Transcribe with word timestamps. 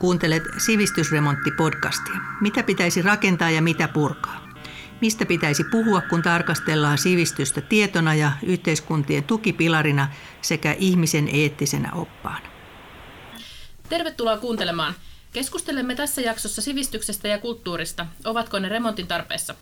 Kuuntelet 0.00 0.42
Sivistysremontti-podcastia. 0.58 2.20
Mitä 2.40 2.62
pitäisi 2.62 3.02
rakentaa 3.02 3.50
ja 3.50 3.62
mitä 3.62 3.88
purkaa? 3.88 4.48
Mistä 5.00 5.26
pitäisi 5.26 5.64
puhua, 5.64 6.00
kun 6.00 6.22
tarkastellaan 6.22 6.98
sivistystä 6.98 7.60
tietona 7.60 8.14
ja 8.14 8.32
yhteiskuntien 8.42 9.24
tukipilarina 9.24 10.08
sekä 10.42 10.76
ihmisen 10.78 11.28
eettisenä 11.32 11.92
oppaana? 11.92 12.48
Tervetuloa 13.88 14.38
kuuntelemaan. 14.38 14.94
Keskustelemme 15.32 15.94
tässä 15.94 16.20
jaksossa 16.20 16.62
sivistyksestä 16.62 17.28
ja 17.28 17.38
kulttuurista. 17.38 18.06
Ovatko 18.24 18.58
ne 18.58 18.68
remontin 18.68 19.06
tarpeessa? 19.06 19.54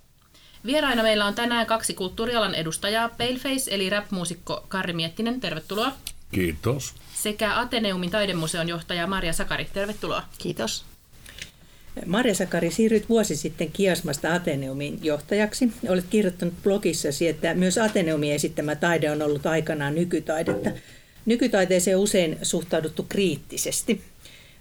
Vieraina 0.67 1.03
meillä 1.03 1.27
on 1.27 1.35
tänään 1.35 1.67
kaksi 1.67 1.95
kulttuurialan 1.95 2.55
edustajaa, 2.55 3.09
Paleface 3.09 3.75
eli 3.75 3.91
rap-muusikko 3.91 4.65
Karri 4.69 4.93
Miettinen, 4.93 5.41
tervetuloa. 5.41 5.93
Kiitos. 6.33 6.95
Sekä 7.15 7.59
Ateneumin 7.59 8.11
taidemuseon 8.11 8.69
johtaja 8.69 9.07
Maria 9.07 9.33
Sakari, 9.33 9.69
tervetuloa. 9.73 10.23
Kiitos. 10.39 10.85
Marja 12.07 12.35
Sakari, 12.35 12.71
siirryt 12.71 13.09
vuosi 13.09 13.37
sitten 13.37 13.73
Kiasmasta 13.73 14.35
Ateneumin 14.35 14.99
johtajaksi. 15.03 15.73
Olet 15.89 16.05
kirjoittanut 16.11 16.63
blogissasi, 16.63 17.29
että 17.29 17.55
myös 17.55 17.79
Ateneumin 17.79 18.33
esittämä 18.33 18.77
taide 18.77 19.11
on 19.11 19.23
ollut 19.23 19.47
aikanaan 19.47 19.95
nykytaidetta. 19.95 20.71
Nykytaiteeseen 21.27 21.99
usein 21.99 22.39
suhtauduttu 22.43 23.07
kriittisesti. 23.09 24.03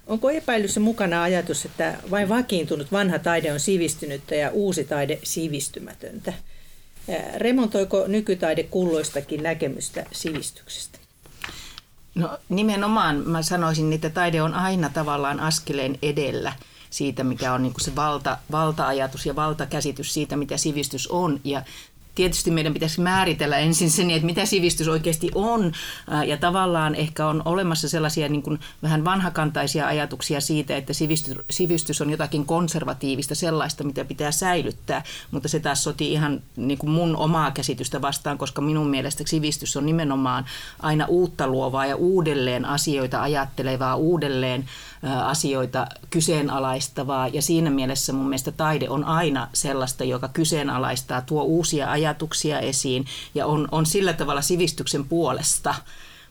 Onko 0.06 0.30
epäilyssä 0.30 0.80
mukana 0.80 1.22
ajatus, 1.22 1.64
että 1.64 1.96
vain 2.10 2.28
vakiintunut 2.28 2.92
vanha 2.92 3.18
taide 3.18 3.52
on 3.52 3.60
sivistynyttä 3.60 4.34
ja 4.34 4.50
uusi 4.50 4.84
taide 4.84 5.18
sivistymätöntä? 5.22 6.32
Remontoiko 7.36 8.06
nykytaide 8.06 8.62
kulloistakin 8.62 9.42
näkemystä 9.42 10.06
sivistyksestä? 10.12 10.97
No 12.18 12.38
nimenomaan 12.48 13.16
mä 13.16 13.42
sanoisin, 13.42 13.92
että 13.92 14.10
taide 14.10 14.42
on 14.42 14.54
aina 14.54 14.88
tavallaan 14.88 15.40
askeleen 15.40 15.98
edellä 16.02 16.52
siitä, 16.90 17.24
mikä 17.24 17.52
on 17.52 17.62
niin 17.62 17.74
se 17.80 17.96
valta, 17.96 18.38
valta-ajatus 18.50 19.26
ja 19.26 19.36
valtakäsitys 19.36 20.14
siitä, 20.14 20.36
mitä 20.36 20.56
sivistys 20.56 21.08
on. 21.08 21.40
Ja 21.44 21.62
tietysti 22.18 22.50
meidän 22.50 22.74
pitäisi 22.74 23.00
määritellä 23.00 23.58
ensin 23.58 23.90
sen, 23.90 24.10
että 24.10 24.26
mitä 24.26 24.46
sivistys 24.46 24.88
oikeasti 24.88 25.30
on. 25.34 25.72
Ja 26.26 26.36
tavallaan 26.36 26.94
ehkä 26.94 27.26
on 27.26 27.42
olemassa 27.44 27.88
sellaisia 27.88 28.28
niin 28.28 28.42
kuin 28.42 28.60
vähän 28.82 29.04
vanhakantaisia 29.04 29.86
ajatuksia 29.86 30.40
siitä, 30.40 30.76
että 30.76 30.92
sivistys, 30.92 31.36
sivistys 31.50 32.00
on 32.00 32.10
jotakin 32.10 32.46
konservatiivista, 32.46 33.34
sellaista, 33.34 33.84
mitä 33.84 34.04
pitää 34.04 34.30
säilyttää. 34.30 35.02
Mutta 35.30 35.48
se 35.48 35.60
taas 35.60 35.84
sotii 35.84 36.12
ihan 36.12 36.42
niin 36.56 36.78
kuin 36.78 36.90
mun 36.90 37.16
omaa 37.16 37.50
käsitystä 37.50 38.02
vastaan, 38.02 38.38
koska 38.38 38.62
minun 38.62 38.86
mielestä 38.86 39.24
sivistys 39.26 39.76
on 39.76 39.86
nimenomaan 39.86 40.44
aina 40.80 41.06
uutta 41.06 41.46
luovaa 41.46 41.86
ja 41.86 41.96
uudelleen 41.96 42.64
asioita 42.64 43.22
ajattelevaa, 43.22 43.96
uudelleen 43.96 44.64
asioita 45.24 45.86
kyseenalaistavaa. 46.10 47.28
Ja 47.28 47.42
siinä 47.42 47.70
mielessä 47.70 48.12
mun 48.12 48.28
mielestä 48.28 48.52
taide 48.52 48.88
on 48.88 49.04
aina 49.04 49.48
sellaista, 49.52 50.04
joka 50.04 50.28
kyseenalaistaa, 50.28 51.20
tuo 51.20 51.42
uusia 51.42 51.90
ajatuksia 51.90 52.60
esiin 52.60 53.04
ja 53.34 53.46
on, 53.46 53.68
on 53.72 53.86
sillä 53.86 54.12
tavalla 54.12 54.42
sivistyksen 54.42 55.04
puolesta 55.04 55.74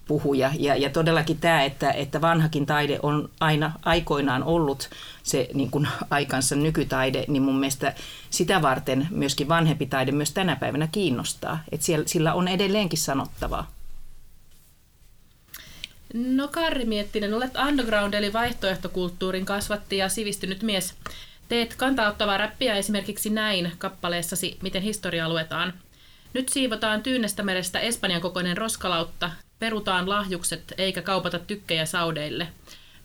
puhuja. 0.08 0.52
Ja, 0.60 0.76
ja 0.76 0.90
todellakin 0.90 1.38
tämä, 1.38 1.64
että, 1.64 1.92
että 1.92 2.22
vanhakin 2.22 2.66
taide 2.66 3.00
on 3.04 3.30
aina 3.40 3.72
aikoinaan 3.86 4.44
ollut 4.44 4.90
se 5.24 5.50
niin 5.54 5.72
kuin 5.72 5.88
aikansa 6.10 6.56
nykytaide, 6.56 7.26
niin 7.28 7.44
mun 7.44 7.60
mielestä 7.60 7.94
sitä 8.30 8.62
varten 8.62 9.08
myöskin 9.12 9.48
vanhempi 9.48 9.86
taide 9.86 10.12
myös 10.12 10.32
tänä 10.32 10.56
päivänä 10.56 10.88
kiinnostaa. 10.88 11.60
Että 11.72 11.86
siellä, 11.86 12.08
sillä 12.08 12.34
on 12.34 12.48
edelleenkin 12.48 13.00
sanottavaa. 13.00 13.77
No 16.14 16.48
Karri 16.48 16.86
Miettinen, 16.86 17.34
olet 17.34 17.56
underground 17.68 18.14
eli 18.14 18.34
vaihtoehtokulttuurin 18.34 19.46
kasvatti 19.46 19.98
ja 19.98 20.10
sivistynyt 20.10 20.64
mies. 20.64 20.94
Teet 21.50 21.76
kantauttavaa 21.76 22.38
räppiä 22.38 22.76
esimerkiksi 22.76 23.30
näin 23.30 23.72
kappaleessasi 23.78 24.58
Miten 24.62 24.82
historia 24.82 25.30
luetaan. 25.30 25.74
Nyt 26.34 26.50
siivotaan 26.50 27.04
Tyynestä 27.04 27.44
merestä 27.44 27.80
Espanjan 27.80 28.22
kokoinen 28.22 28.58
roskalautta, 28.58 29.32
perutaan 29.60 30.10
lahjukset 30.10 30.74
eikä 30.78 31.02
kaupata 31.02 31.40
tykkejä 31.40 31.86
saudeille. 31.86 32.48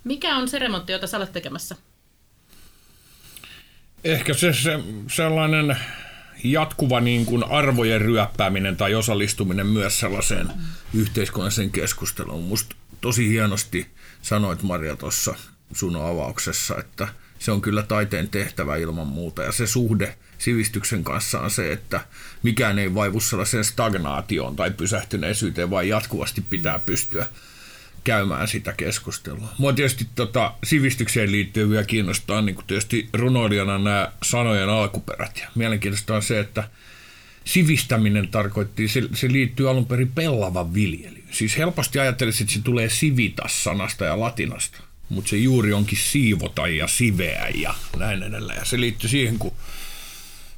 Mikä 0.05 0.37
on 0.37 0.49
se 0.49 0.59
remontti, 0.59 0.93
jota 0.93 1.07
sä 1.07 1.17
olet 1.17 1.33
tekemässä? 1.33 1.77
Ehkä 4.05 4.34
se, 4.34 4.53
se 4.53 4.81
sellainen 5.13 5.77
jatkuva 6.45 7.01
niin 7.01 7.27
kuin 7.27 7.45
arvojen 7.45 8.01
ryöppääminen 8.01 8.77
tai 8.77 8.95
osallistuminen 8.95 9.67
myös 9.67 10.01
sellaiseen 10.01 10.47
mm. 10.47 11.01
yhteiskunnalliseen 11.01 11.71
keskusteluun. 11.71 12.45
Musta 12.45 12.77
tosi 13.03 13.29
hienosti 13.29 13.87
sanoit 14.23 14.63
Maria 14.63 14.97
tuossa 14.97 15.35
sun 15.73 15.97
avauksessa, 15.97 16.79
että 16.79 17.09
se 17.39 17.51
on 17.51 17.61
kyllä 17.61 17.83
taiteen 17.83 18.29
tehtävä 18.29 18.77
ilman 18.77 19.07
muuta. 19.07 19.43
Ja 19.43 19.53
se 19.53 19.67
suhde 19.67 20.17
sivistyksen 20.39 21.05
kanssa 21.05 21.41
on 21.41 21.51
se, 21.51 21.73
että 21.73 22.01
mikään 22.43 22.79
ei 22.79 22.95
vaivu 22.95 23.21
sellaiseen 23.21 23.65
stagnaatioon 23.65 24.57
tai 24.57 24.71
pysähtyneisyyteen, 24.71 25.71
vaan 25.71 25.89
jatkuvasti 25.89 26.41
pitää 26.51 26.79
pystyä 26.79 27.27
käymään 28.05 28.49
sitä 28.49 28.73
keskustelua. 28.73 29.49
Mua 29.59 29.73
tietysti 29.73 30.07
tota, 30.15 30.55
sivistykseen 30.65 31.33
liittyen 31.33 31.71
vielä 31.71 31.84
kiinnostaa 31.84 32.43
niin 32.43 32.57
tietysti 32.67 33.09
runoilijana 33.13 33.79
nämä 33.79 34.13
sanojen 34.23 34.69
alkuperät. 34.69 35.39
Ja 35.39 35.49
mielenkiintoista 35.55 36.15
on 36.15 36.23
se, 36.23 36.41
että 36.41 36.69
sivistäminen 37.45 38.29
tarkoitti, 38.29 38.89
se, 38.89 39.03
se 39.15 39.33
liittyy 39.33 39.71
alun 39.71 39.87
perin 39.87 40.13
pellavan 40.13 40.75
viljelyyn. 40.75 41.22
Siis 41.32 41.59
helposti 41.59 41.98
ajattelisin, 41.98 42.44
että 42.44 42.54
se 42.54 42.62
tulee 42.62 42.91
sivitas-sanasta 42.91 44.04
ja 44.04 44.20
latinasta, 44.20 44.78
mutta 45.09 45.31
se 45.31 45.37
juuri 45.37 45.72
onkin 45.72 45.98
siivota 45.98 46.69
ja 46.69 46.87
siveä 46.87 47.48
ja 47.54 47.75
näin 47.98 48.22
edelleen. 48.22 48.59
Ja 48.59 48.65
se 48.65 48.81
liittyy 48.81 49.10
siihen, 49.10 49.38
kun 49.38 49.54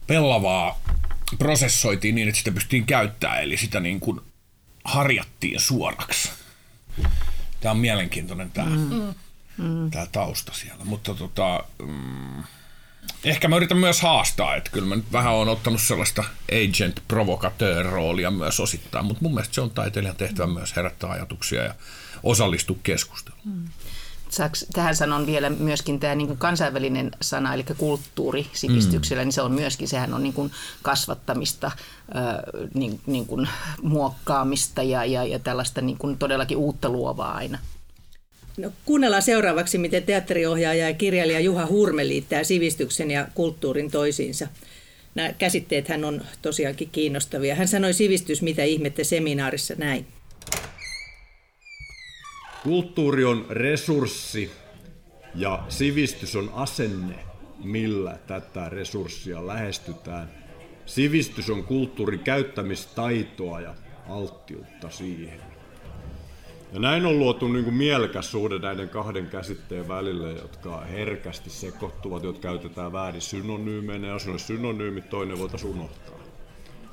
pellavaa 0.06 0.80
prosessoitiin 1.38 2.14
niin, 2.14 2.28
että 2.28 2.38
sitä 2.38 2.52
pystyttiin 2.52 2.86
käyttämään, 2.86 3.42
eli 3.42 3.56
sitä 3.56 3.80
niin 3.80 4.00
kuin 4.00 4.20
harjattiin 4.84 5.60
suoraksi. 5.60 6.30
Tämä 7.60 7.70
on 7.70 7.78
mielenkiintoinen 7.78 8.50
tämä, 8.50 8.70
mm. 8.76 9.14
mm. 9.56 9.90
tämä 9.90 10.06
tausta 10.06 10.52
siellä. 10.52 10.84
Mutta 10.84 11.14
tota, 11.14 11.64
mm, 11.86 12.42
ehkä 13.24 13.48
mä 13.48 13.56
yritän 13.56 13.78
myös 13.78 14.00
haastaa, 14.00 14.56
että 14.56 14.70
kyllä 14.70 14.88
mä 14.88 14.96
nyt 14.96 15.12
vähän 15.12 15.34
on 15.34 15.48
ottanut 15.48 15.80
sellaista 15.80 16.24
agent 16.52 17.02
provocateur 17.08 17.86
roolia 17.86 18.30
myös 18.30 18.60
osittain, 18.60 19.04
mutta 19.04 19.22
mun 19.22 19.34
mielestä 19.34 19.54
se 19.54 19.60
on 19.60 19.70
taiteilijan 19.70 20.16
tehtävä 20.16 20.46
myös 20.46 20.76
herättää 20.76 21.10
ajatuksia 21.10 21.62
ja 21.62 21.74
osallistua 22.22 22.76
keskusteluun. 22.82 23.42
Mm. 23.44 23.68
Saaks, 24.28 24.66
tähän 24.72 24.96
sanon 24.96 25.26
vielä 25.26 25.50
myöskin 25.50 26.00
tämä 26.00 26.14
niin 26.14 26.38
kansainvälinen 26.38 27.10
sana, 27.20 27.54
eli 27.54 27.64
kulttuuri 27.78 28.46
sivistyksellä, 28.52 29.22
mm. 29.22 29.26
niin 29.26 29.32
se 29.32 29.42
on 29.42 29.52
myöskin, 29.52 29.88
sehän 29.88 30.14
on 30.14 30.22
niin 30.22 30.32
kuin 30.32 30.50
kasvattamista, 30.82 31.66
äh, 31.66 31.74
niin, 32.74 33.00
niin 33.06 33.26
kuin 33.26 33.48
muokkaamista 33.82 34.82
ja, 34.82 35.04
ja, 35.04 35.24
ja 35.24 35.38
tällaista 35.38 35.80
niin 35.80 35.98
kuin 35.98 36.18
todellakin 36.18 36.56
uutta 36.56 36.88
luovaa 36.88 37.34
aina. 37.34 37.58
No, 38.56 38.72
kuunnellaan 38.84 39.22
seuraavaksi, 39.22 39.78
miten 39.78 40.02
teatteriohjaaja 40.02 40.88
ja 40.88 40.94
kirjailija 40.94 41.40
Juha 41.40 41.66
Hurme 41.66 42.08
liittää 42.08 42.44
sivistyksen 42.44 43.10
ja 43.10 43.28
kulttuurin 43.34 43.90
toisiinsa. 43.90 44.48
Nämä 45.14 45.32
käsitteet 45.32 45.88
hän 45.88 46.04
on 46.04 46.22
tosiaankin 46.42 46.88
kiinnostavia. 46.92 47.54
Hän 47.54 47.68
sanoi 47.68 47.92
sivistys 47.92 48.42
mitä 48.42 48.64
ihmettä 48.64 49.04
seminaarissa 49.04 49.74
näin. 49.78 50.06
Kulttuuri 52.62 53.24
on 53.24 53.46
resurssi 53.50 54.50
ja 55.34 55.64
sivistys 55.68 56.36
on 56.36 56.50
asenne, 56.54 57.14
millä 57.64 58.18
tätä 58.26 58.68
resurssia 58.68 59.46
lähestytään. 59.46 60.28
Sivistys 60.86 61.50
on 61.50 61.64
kulttuurin 61.64 62.20
käyttämistaitoa 62.20 63.60
ja 63.60 63.74
alttiutta 64.08 64.90
siihen. 64.90 65.53
Ja 66.74 66.80
näin 66.80 67.06
on 67.06 67.18
luotu 67.18 67.48
niin 67.48 67.64
kuin 67.64 67.76
mielekäs 67.76 68.30
suhde 68.30 68.58
näiden 68.58 68.88
kahden 68.88 69.26
käsitteen 69.26 69.88
välille, 69.88 70.32
jotka 70.32 70.80
herkästi 70.80 71.50
sekoittuvat, 71.50 72.22
jotka 72.22 72.48
käytetään 72.48 72.92
väärin 72.92 73.20
synonyymeinä. 73.20 74.08
Jos 74.08 74.26
on 74.26 74.38
synonyymit, 74.38 75.10
toinen 75.10 75.38
voitaisiin 75.38 75.72
unohtaa. 75.72 76.18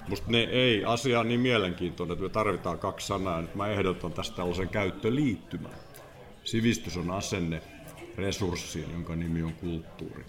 Musta 0.08 0.32
ne 0.32 0.44
ei, 0.44 0.86
asia 0.86 1.20
on 1.20 1.28
niin 1.28 1.40
mielenkiintoinen, 1.40 2.14
että 2.14 2.24
me 2.24 2.30
tarvitaan 2.30 2.80
kaksi 2.80 3.08
sanaa. 3.08 3.42
Nyt 3.42 3.56
mä 3.56 3.68
ehdotan 3.68 4.14
tästä 4.14 4.36
tällaisen 4.36 4.70
käyttöliittymän. 4.70 5.74
Sivistys 6.44 6.98
on 6.98 7.12
asenne 7.12 7.62
resurssiin, 8.18 8.92
jonka 8.92 9.16
nimi 9.16 9.44
on 9.44 9.54
kulttuuri. 9.54 10.26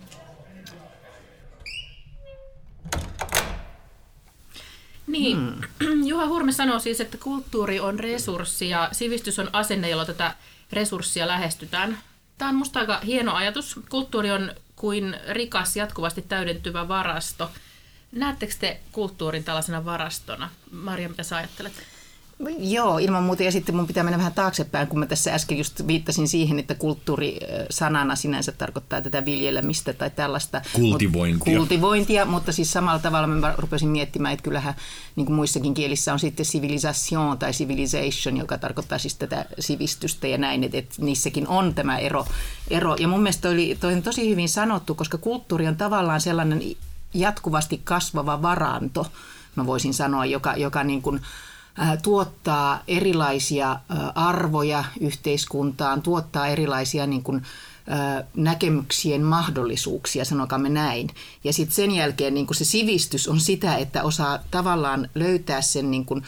Niin, 5.13 5.37
hmm. 5.83 6.07
Juha 6.09 6.27
Hurme 6.27 6.53
sanoo 6.53 6.79
siis, 6.79 7.01
että 7.01 7.19
kulttuuri 7.19 7.81
on 7.81 8.01
resurssi 8.01 8.69
ja 8.69 8.89
sivistys 8.93 9.39
on 9.39 9.51
asenne, 9.53 9.89
jolla 9.89 10.05
tätä 10.05 10.35
resurssia 10.73 11.27
lähestytään. 11.27 11.99
Tämä 12.39 12.49
on 12.49 12.55
musta 12.55 12.81
aika 12.81 13.01
hieno 13.01 13.35
ajatus. 13.35 13.81
Kulttuuri 13.89 14.31
on 14.31 14.53
kuin 14.77 15.17
rikas, 15.29 15.77
jatkuvasti 15.77 16.23
täydentyvä 16.23 16.89
varasto. 16.89 17.51
Näettekö 18.13 18.55
te 18.61 18.81
kulttuurin 18.93 19.45
tällaisena 19.45 19.85
varastona? 19.85 20.51
Maria, 20.71 21.09
mitä 21.09 21.23
sä 21.23 21.37
ajattelet? 21.37 21.92
Joo, 22.59 22.99
ilman 22.99 23.23
muuta. 23.23 23.43
Ja 23.43 23.53
sitten 23.53 23.77
mun 23.77 23.87
pitää 23.87 24.03
mennä 24.03 24.19
vähän 24.19 24.33
taaksepäin, 24.33 24.89
kun 24.89 24.99
mä 24.99 25.07
tässä 25.07 25.35
äsken 25.35 25.59
just 25.59 25.87
viittasin 25.87 26.29
siihen, 26.29 26.59
että 26.59 26.75
kulttuuri 26.75 27.39
sanana 27.71 28.17
sinänsä 28.17 28.53
tarkoittaa 28.53 29.01
tätä 29.03 29.25
viljelemistä 29.25 29.93
tai 29.93 30.11
tällaista. 30.11 30.63
Kultivointia. 30.73 31.59
Kultivointia, 31.59 32.25
mutta 32.25 32.53
siis 32.53 32.73
samalla 32.73 32.99
tavalla 32.99 33.27
mä 33.27 33.55
rupesin 33.59 33.89
miettimään, 33.89 34.33
että 34.33 34.43
kyllähän 34.43 34.75
niin 35.17 35.27
kuin 35.27 35.37
muissakin 35.37 35.75
kielissä 35.75 36.13
on 36.13 36.19
sitten 36.19 36.47
civilisation 36.47 37.39
tai 37.39 37.53
civilization, 37.53 38.37
joka 38.37 38.59
tarkoittaa 38.59 38.99
siis 38.99 39.15
tätä 39.15 39.45
sivistystä 39.59 40.27
ja 40.27 40.39
näin, 40.39 40.65
että, 40.65 40.79
että 40.79 40.95
niissäkin 40.99 41.49
on 41.49 41.75
tämä 41.75 41.99
ero. 41.99 42.27
ero. 42.71 42.97
Ja 42.97 43.09
mun 43.09 43.23
mielestä 43.23 43.43
toi, 43.43 43.53
oli, 43.53 43.77
toi 43.81 43.95
on 43.95 44.03
tosi 44.03 44.31
hyvin 44.31 44.49
sanottu, 44.49 44.95
koska 44.95 45.19
kulttuuri 45.19 45.69
on 45.69 45.77
tavallaan 45.77 46.21
sellainen 46.21 46.63
jatkuvasti 47.15 47.81
kasvava 47.85 48.43
varanto, 48.43 49.07
mä 49.57 49.67
voisin 49.67 49.95
sanoa, 49.95 50.25
joka, 50.25 50.57
joka 50.57 50.85
niin 50.85 51.03
kuin, 51.03 51.21
tuottaa 52.03 52.83
erilaisia 52.89 53.77
arvoja 54.15 54.85
yhteiskuntaan, 55.01 56.03
tuottaa 56.03 56.47
erilaisia 56.47 57.07
niin 57.07 57.23
kuin, 57.23 57.43
näkemyksien 58.37 59.23
mahdollisuuksia, 59.23 60.25
sanokaamme 60.25 60.69
näin. 60.69 61.09
Ja 61.45 61.53
sitten 61.53 61.75
sen 61.75 61.91
jälkeen 61.91 62.35
niin 62.35 62.47
kuin 62.47 62.57
se 62.57 62.65
sivistys 62.65 63.29
on 63.29 63.41
sitä, 63.41 63.77
että 63.77 64.03
osaa 64.03 64.39
tavallaan 64.51 65.09
löytää 65.15 65.61
sen 65.61 65.91
niin 65.91 66.05
kuin, 66.05 66.23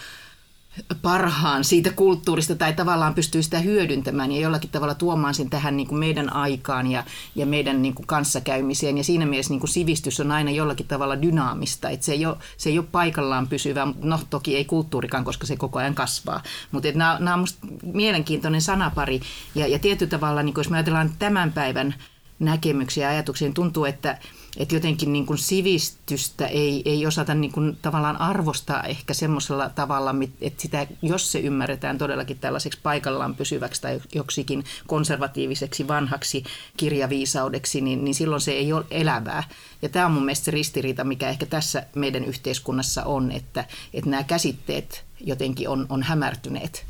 parhaan 1.03 1.65
siitä 1.65 1.91
kulttuurista 1.93 2.55
tai 2.55 2.73
tavallaan 2.73 3.15
pystyy 3.15 3.43
sitä 3.43 3.59
hyödyntämään 3.59 4.33
ja 4.33 4.41
jollakin 4.41 4.71
tavalla 4.71 4.95
tuomaan 4.95 5.35
sen 5.35 5.51
tähän 5.51 5.77
niin 5.77 5.87
kuin 5.87 5.99
meidän 5.99 6.33
aikaan 6.33 6.87
ja, 6.91 7.05
ja 7.35 7.47
meidän 7.47 7.83
niin 7.83 7.95
kuin 7.95 8.07
kanssakäymiseen. 8.07 8.99
Ja 8.99 9.05
siinä 9.05 9.27
mielessä 9.27 9.53
niin 9.53 9.61
kuin 9.61 9.71
sivistys 9.71 10.21
on 10.21 10.31
aina 10.31 10.51
jollakin 10.51 10.87
tavalla 10.87 11.23
dynaamista, 11.23 11.91
että 11.91 12.07
se 12.07 12.13
ei 12.13 12.27
ole, 12.27 12.37
se 12.57 12.71
ei 12.71 12.79
ole 12.79 12.87
paikallaan 12.93 13.49
pysyvä, 13.49 13.89
no 14.03 14.21
toki 14.31 14.57
ei 14.57 14.65
kulttuurikaan, 14.65 15.25
koska 15.25 15.47
se 15.47 15.57
koko 15.57 15.79
ajan 15.79 15.95
kasvaa. 15.95 16.43
Mutta 16.73 16.89
nämä, 16.95 17.17
nämä 17.21 17.35
on 17.35 17.39
minusta 17.39 17.67
mielenkiintoinen 17.83 18.63
sanapari 18.63 19.21
ja, 19.55 19.67
ja 19.67 19.79
tietyllä 19.79 20.11
tavalla, 20.11 20.43
niin 20.43 20.55
kuin 20.55 20.63
jos 20.63 20.71
me 20.71 20.77
ajatellaan 20.77 21.13
tämän 21.19 21.53
päivän 21.53 21.95
näkemyksiä 22.39 23.07
ja 23.07 23.11
ajatuksia, 23.11 23.49
niin 23.49 23.55
tuntuu, 23.55 23.85
että 23.85 24.19
että 24.57 24.75
jotenkin 24.75 25.13
niin 25.13 25.27
kuin 25.27 25.39
sivistystä 25.39 26.47
ei, 26.47 26.83
ei 26.85 27.07
osata 27.07 27.35
niin 27.35 27.53
kuin 27.53 27.79
tavallaan 27.83 28.21
arvostaa 28.21 28.83
ehkä 28.83 29.15
semmoisella 29.15 29.69
tavalla, 29.69 30.15
että 30.41 30.63
sitä, 30.63 30.87
jos 31.03 31.33
se 31.33 31.39
ymmärretään 31.39 31.99
todellakin 31.99 32.39
tällaiseksi 32.39 32.79
paikallaan 32.83 33.35
pysyväksi 33.35 33.83
tai 33.83 34.01
joksikin 34.15 34.65
konservatiiviseksi 34.87 35.89
vanhaksi 35.89 36.45
kirjaviisaudeksi, 36.77 37.81
niin, 37.81 38.05
niin 38.05 38.15
silloin 38.15 38.41
se 38.41 38.53
ei 38.53 38.73
ole 38.73 38.85
elävää. 38.91 39.45
Ja 39.83 39.89
tämä 39.89 40.07
on 40.07 40.13
mun 40.13 40.25
mielestä 40.25 40.45
se 40.45 40.51
ristiriita, 40.51 41.05
mikä 41.05 41.29
ehkä 41.29 41.47
tässä 41.47 41.87
meidän 41.95 42.25
yhteiskunnassa 42.25 43.05
on, 43.05 43.33
että, 43.33 43.65
että 43.95 44.11
nämä 44.11 44.23
käsitteet 44.23 45.05
jotenkin 45.21 45.69
on, 45.69 45.87
on 45.89 46.03
hämärtyneet. 46.03 46.87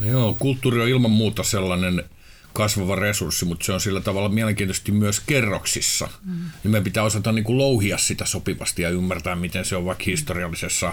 Joo, 0.00 0.36
kulttuuri 0.38 0.82
on 0.82 0.88
ilman 0.88 1.10
muuta 1.10 1.42
sellainen– 1.42 2.02
kasvava 2.52 2.96
resurssi, 2.96 3.44
mutta 3.44 3.64
se 3.64 3.72
on 3.72 3.80
sillä 3.80 4.00
tavalla 4.00 4.28
mielenkiintoisesti 4.28 4.92
myös 4.92 5.20
kerroksissa. 5.20 6.08
Mm. 6.24 6.40
Ja 6.64 6.70
meidän 6.70 6.84
pitää 6.84 7.02
osata 7.02 7.32
niin 7.32 7.44
kuin 7.44 7.58
louhia 7.58 7.98
sitä 7.98 8.24
sopivasti 8.24 8.82
ja 8.82 8.90
ymmärtää, 8.90 9.36
miten 9.36 9.64
se 9.64 9.76
on 9.76 9.84
vaikka 9.84 10.04
historiallisessa 10.06 10.92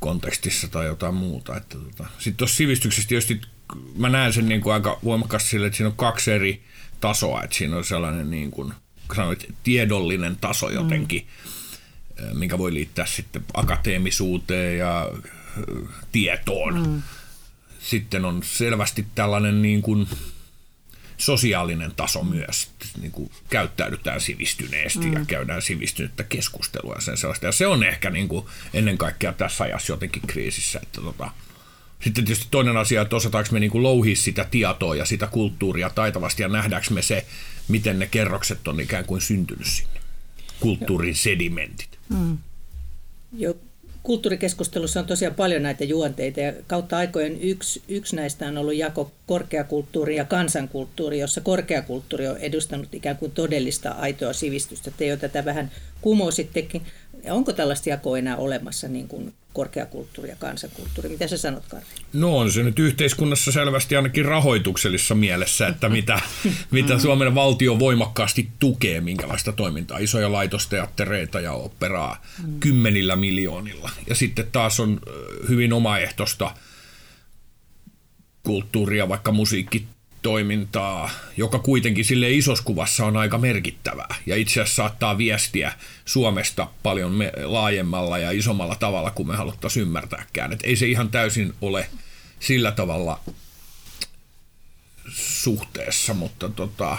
kontekstissa 0.00 0.68
tai 0.68 0.86
jotain 0.86 1.14
muuta. 1.14 1.56
Että 1.56 1.78
tota. 1.78 2.04
Sitten 2.18 2.36
tuossa 2.36 2.56
sivistyksessä 2.56 3.08
tietysti 3.08 3.40
mä 3.96 4.08
näen 4.08 4.32
sen 4.32 4.48
niin 4.48 4.60
kuin 4.60 4.74
aika 4.74 4.98
voimakkaasti 5.04 5.48
sille, 5.48 5.66
että 5.66 5.76
siinä 5.76 5.88
on 5.88 5.96
kaksi 5.96 6.32
eri 6.32 6.62
tasoa. 7.00 7.42
Että 7.42 7.56
siinä 7.56 7.76
on 7.76 7.84
sellainen 7.84 8.30
niin 8.30 8.50
kuin, 8.50 8.72
sanoit, 9.16 9.54
tiedollinen 9.62 10.36
taso 10.36 10.70
jotenkin, 10.70 11.26
mm. 11.26 12.38
minkä 12.38 12.58
voi 12.58 12.74
liittää 12.74 13.06
sitten 13.06 13.44
akateemisuuteen 13.54 14.78
ja 14.78 15.10
tietoon. 16.12 16.88
Mm. 16.88 17.02
Sitten 17.80 18.24
on 18.24 18.42
selvästi 18.42 19.06
tällainen 19.14 19.62
niin 19.62 19.82
kuin, 19.82 20.08
sosiaalinen 21.20 21.92
taso 21.96 22.22
myös. 22.22 22.70
Niin 23.00 23.12
kuin 23.12 23.30
käyttäydytään 23.50 24.20
sivistyneesti 24.20 25.06
mm. 25.06 25.12
ja 25.12 25.24
käydään 25.26 25.62
sivistynyttä 25.62 26.24
keskustelua 26.24 26.94
ja 26.94 27.00
sen 27.00 27.16
sellaista. 27.16 27.46
Ja 27.46 27.52
se 27.52 27.66
on 27.66 27.84
ehkä 27.84 28.10
niin 28.10 28.28
kuin 28.28 28.46
ennen 28.74 28.98
kaikkea 28.98 29.32
tässä 29.32 29.64
ajassa 29.64 29.92
jotenkin 29.92 30.22
kriisissä. 30.26 30.80
Että 30.82 31.00
tota, 31.00 31.30
sitten 32.00 32.24
tietysti 32.24 32.48
toinen 32.50 32.76
asia, 32.76 33.02
että 33.02 33.16
osataanko 33.16 33.48
me 33.52 33.60
niin 33.60 33.70
kuin 33.70 33.82
louhia 33.82 34.16
sitä 34.16 34.44
tietoa 34.44 34.96
ja 34.96 35.04
sitä 35.04 35.26
kulttuuria 35.26 35.90
taitavasti 35.90 36.42
ja 36.42 36.48
nähdäänkö 36.48 36.94
me 36.94 37.02
se, 37.02 37.26
miten 37.68 37.98
ne 37.98 38.06
kerrokset 38.06 38.68
on 38.68 38.80
ikään 38.80 39.04
kuin 39.04 39.20
syntynyt 39.20 39.66
sinne. 39.66 40.00
Kulttuurin 40.60 41.14
sedimentit. 41.14 41.98
Mm. 42.08 42.38
Jo, 43.32 43.54
kulttuurikeskustelussa 44.02 45.00
on 45.00 45.06
tosiaan 45.06 45.34
paljon 45.34 45.62
näitä 45.62 45.84
juonteita 45.84 46.40
ja 46.40 46.52
kautta 46.66 46.96
aikojen 46.96 47.40
yksi, 47.40 47.82
yksi 47.88 48.16
näistä 48.16 48.46
on 48.46 48.58
ollut 48.58 48.74
jako 48.74 49.12
korkeakulttuuri 49.26 50.16
ja 50.16 50.24
kansankulttuuri, 50.24 51.18
jossa 51.18 51.40
korkeakulttuuri 51.40 52.28
on 52.28 52.36
edustanut 52.36 52.94
ikään 52.94 53.16
kuin 53.16 53.32
todellista 53.32 53.90
aitoa 53.90 54.32
sivistystä. 54.32 54.90
Te 54.96 55.06
jo 55.06 55.16
tätä 55.16 55.44
vähän 55.44 55.70
kumosittekin. 56.00 56.82
Onko 57.30 57.52
tällaista 57.52 57.88
jakoa 57.88 58.18
enää 58.18 58.36
olemassa 58.36 58.88
niin 58.88 59.08
kuin 59.08 59.34
korkeakulttuuri 59.52 60.30
ja 60.30 60.36
kansankulttuuri? 60.36 61.08
Mitä 61.08 61.26
sä 61.26 61.36
sanot, 61.36 61.64
Karri? 61.68 61.86
No 62.12 62.38
on 62.38 62.52
se 62.52 62.62
nyt 62.62 62.78
yhteiskunnassa 62.78 63.52
selvästi 63.52 63.96
ainakin 63.96 64.24
rahoituksellisessa 64.24 65.14
mielessä, 65.14 65.66
että 65.66 65.88
mitä, 65.88 66.20
mitä 66.70 66.98
Suomen 66.98 67.34
valtio 67.34 67.78
voimakkaasti 67.78 68.48
tukee, 68.58 69.00
minkälaista 69.00 69.52
toimintaa. 69.52 69.98
Isoja 69.98 70.32
laitosteattereita 70.32 71.40
ja 71.40 71.52
operaa 71.52 72.22
kymmenillä 72.60 73.16
miljoonilla. 73.16 73.90
Ja 74.08 74.14
sitten 74.14 74.46
taas 74.52 74.80
on 74.80 75.00
hyvin 75.48 75.72
omaehtoista 75.72 76.54
kulttuuria, 78.42 79.08
vaikka 79.08 79.32
musiikki 79.32 79.86
toimintaa, 80.22 81.10
joka 81.36 81.58
kuitenkin 81.58 82.04
sille 82.04 82.30
isossa 82.30 82.64
kuvassa 82.64 83.06
on 83.06 83.16
aika 83.16 83.38
merkittävää 83.38 84.14
ja 84.26 84.36
itse 84.36 84.60
asiassa 84.60 84.82
saattaa 84.82 85.18
viestiä 85.18 85.72
Suomesta 86.04 86.68
paljon 86.82 87.12
me, 87.12 87.32
laajemmalla 87.44 88.18
ja 88.18 88.30
isommalla 88.30 88.74
tavalla 88.74 89.10
kuin 89.10 89.28
me 89.28 89.36
haluttaisiin 89.36 89.82
ymmärtääkään. 89.82 90.52
Et 90.52 90.60
ei 90.62 90.76
se 90.76 90.86
ihan 90.86 91.08
täysin 91.08 91.54
ole 91.60 91.90
sillä 92.40 92.72
tavalla 92.72 93.20
suhteessa, 95.12 96.14
mutta 96.14 96.48
tota, 96.48 96.98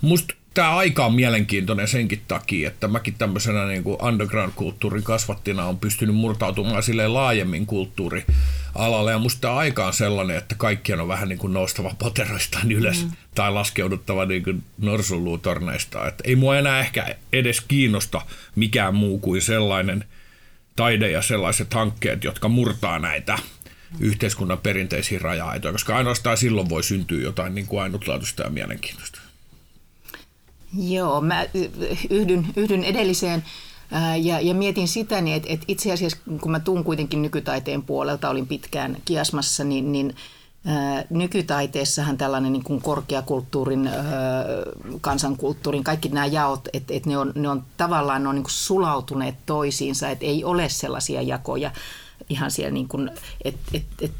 musta 0.00 0.34
tämä 0.58 0.76
aika 0.76 1.06
on 1.06 1.14
mielenkiintoinen 1.14 1.88
senkin 1.88 2.22
takia, 2.28 2.68
että 2.68 2.88
mäkin 2.88 3.14
tämmöisenä 3.18 3.66
niin 3.66 3.84
kuin 3.84 4.02
underground-kulttuurin 4.02 5.02
kasvattina 5.02 5.64
on 5.64 5.78
pystynyt 5.78 6.14
murtautumaan 6.14 6.82
sille 6.82 7.08
laajemmin 7.08 7.66
kulttuurialalle. 7.66 9.10
Ja 9.10 9.18
musta 9.18 9.40
tämä 9.40 9.54
aika 9.54 9.86
on 9.86 9.92
sellainen, 9.92 10.36
että 10.36 10.54
kaikkien 10.54 11.00
on 11.00 11.08
vähän 11.08 11.28
niin 11.28 11.38
kuin 11.38 11.52
noustava 11.52 11.94
poteroistaan 11.98 12.72
ylös 12.72 13.04
mm. 13.04 13.10
tai 13.34 13.52
laskeuduttava 13.52 14.26
niin 14.26 14.44
kuin 14.44 14.62
norsunluutorneista. 14.78 16.08
Että 16.08 16.24
ei 16.26 16.36
mua 16.36 16.58
enää 16.58 16.80
ehkä 16.80 17.16
edes 17.32 17.60
kiinnosta 17.60 18.20
mikään 18.56 18.94
muu 18.94 19.18
kuin 19.18 19.42
sellainen 19.42 20.04
taide 20.76 21.10
ja 21.10 21.22
sellaiset 21.22 21.74
hankkeet, 21.74 22.24
jotka 22.24 22.48
murtaa 22.48 22.98
näitä 22.98 23.38
yhteiskunnan 24.00 24.58
perinteisiä 24.58 25.18
raja-aitoja, 25.22 25.72
koska 25.72 25.96
ainoastaan 25.96 26.36
silloin 26.36 26.68
voi 26.68 26.82
syntyä 26.82 27.22
jotain 27.22 27.54
niin 27.54 27.66
kuin 27.66 27.82
ainutlaatuista 27.82 28.42
ja 28.42 28.50
mielenkiintoista. 28.50 29.17
Joo, 30.76 31.20
mä 31.20 31.44
yhdyn, 32.10 32.46
yhdyn 32.56 32.84
edelliseen 32.84 33.44
ja, 34.22 34.40
ja 34.40 34.54
mietin 34.54 34.88
sitä, 34.88 35.20
niin 35.20 35.36
että, 35.36 35.48
että 35.50 35.64
itse 35.68 35.92
asiassa 35.92 36.18
kun 36.40 36.50
mä 36.50 36.60
tuun 36.60 36.84
kuitenkin 36.84 37.22
nykytaiteen 37.22 37.82
puolelta, 37.82 38.30
olin 38.30 38.46
pitkään 38.46 38.96
kiasmassa, 39.04 39.64
niin, 39.64 39.92
niin 39.92 40.14
nykytaiteessahan 41.10 42.18
tällainen 42.18 42.52
niin 42.52 42.64
kuin 42.64 42.80
korkeakulttuurin, 42.80 43.90
kansankulttuurin, 45.00 45.84
kaikki 45.84 46.08
nämä 46.08 46.26
jaot, 46.26 46.68
että, 46.72 46.94
että 46.94 47.08
ne, 47.08 47.18
on, 47.18 47.32
ne 47.34 47.48
on 47.48 47.64
tavallaan 47.76 48.22
ne 48.22 48.28
on 48.28 48.34
niin 48.34 48.42
kuin 48.42 48.52
sulautuneet 48.52 49.34
toisiinsa, 49.46 50.08
että 50.08 50.26
ei 50.26 50.44
ole 50.44 50.68
sellaisia 50.68 51.22
jakoja 51.22 51.70
ihan 52.28 52.50
siellä 52.50 52.70
niin 52.70 52.88
kuin, 52.88 53.10
et, 53.44 53.56
et, 53.74 53.86
et, 54.00 54.12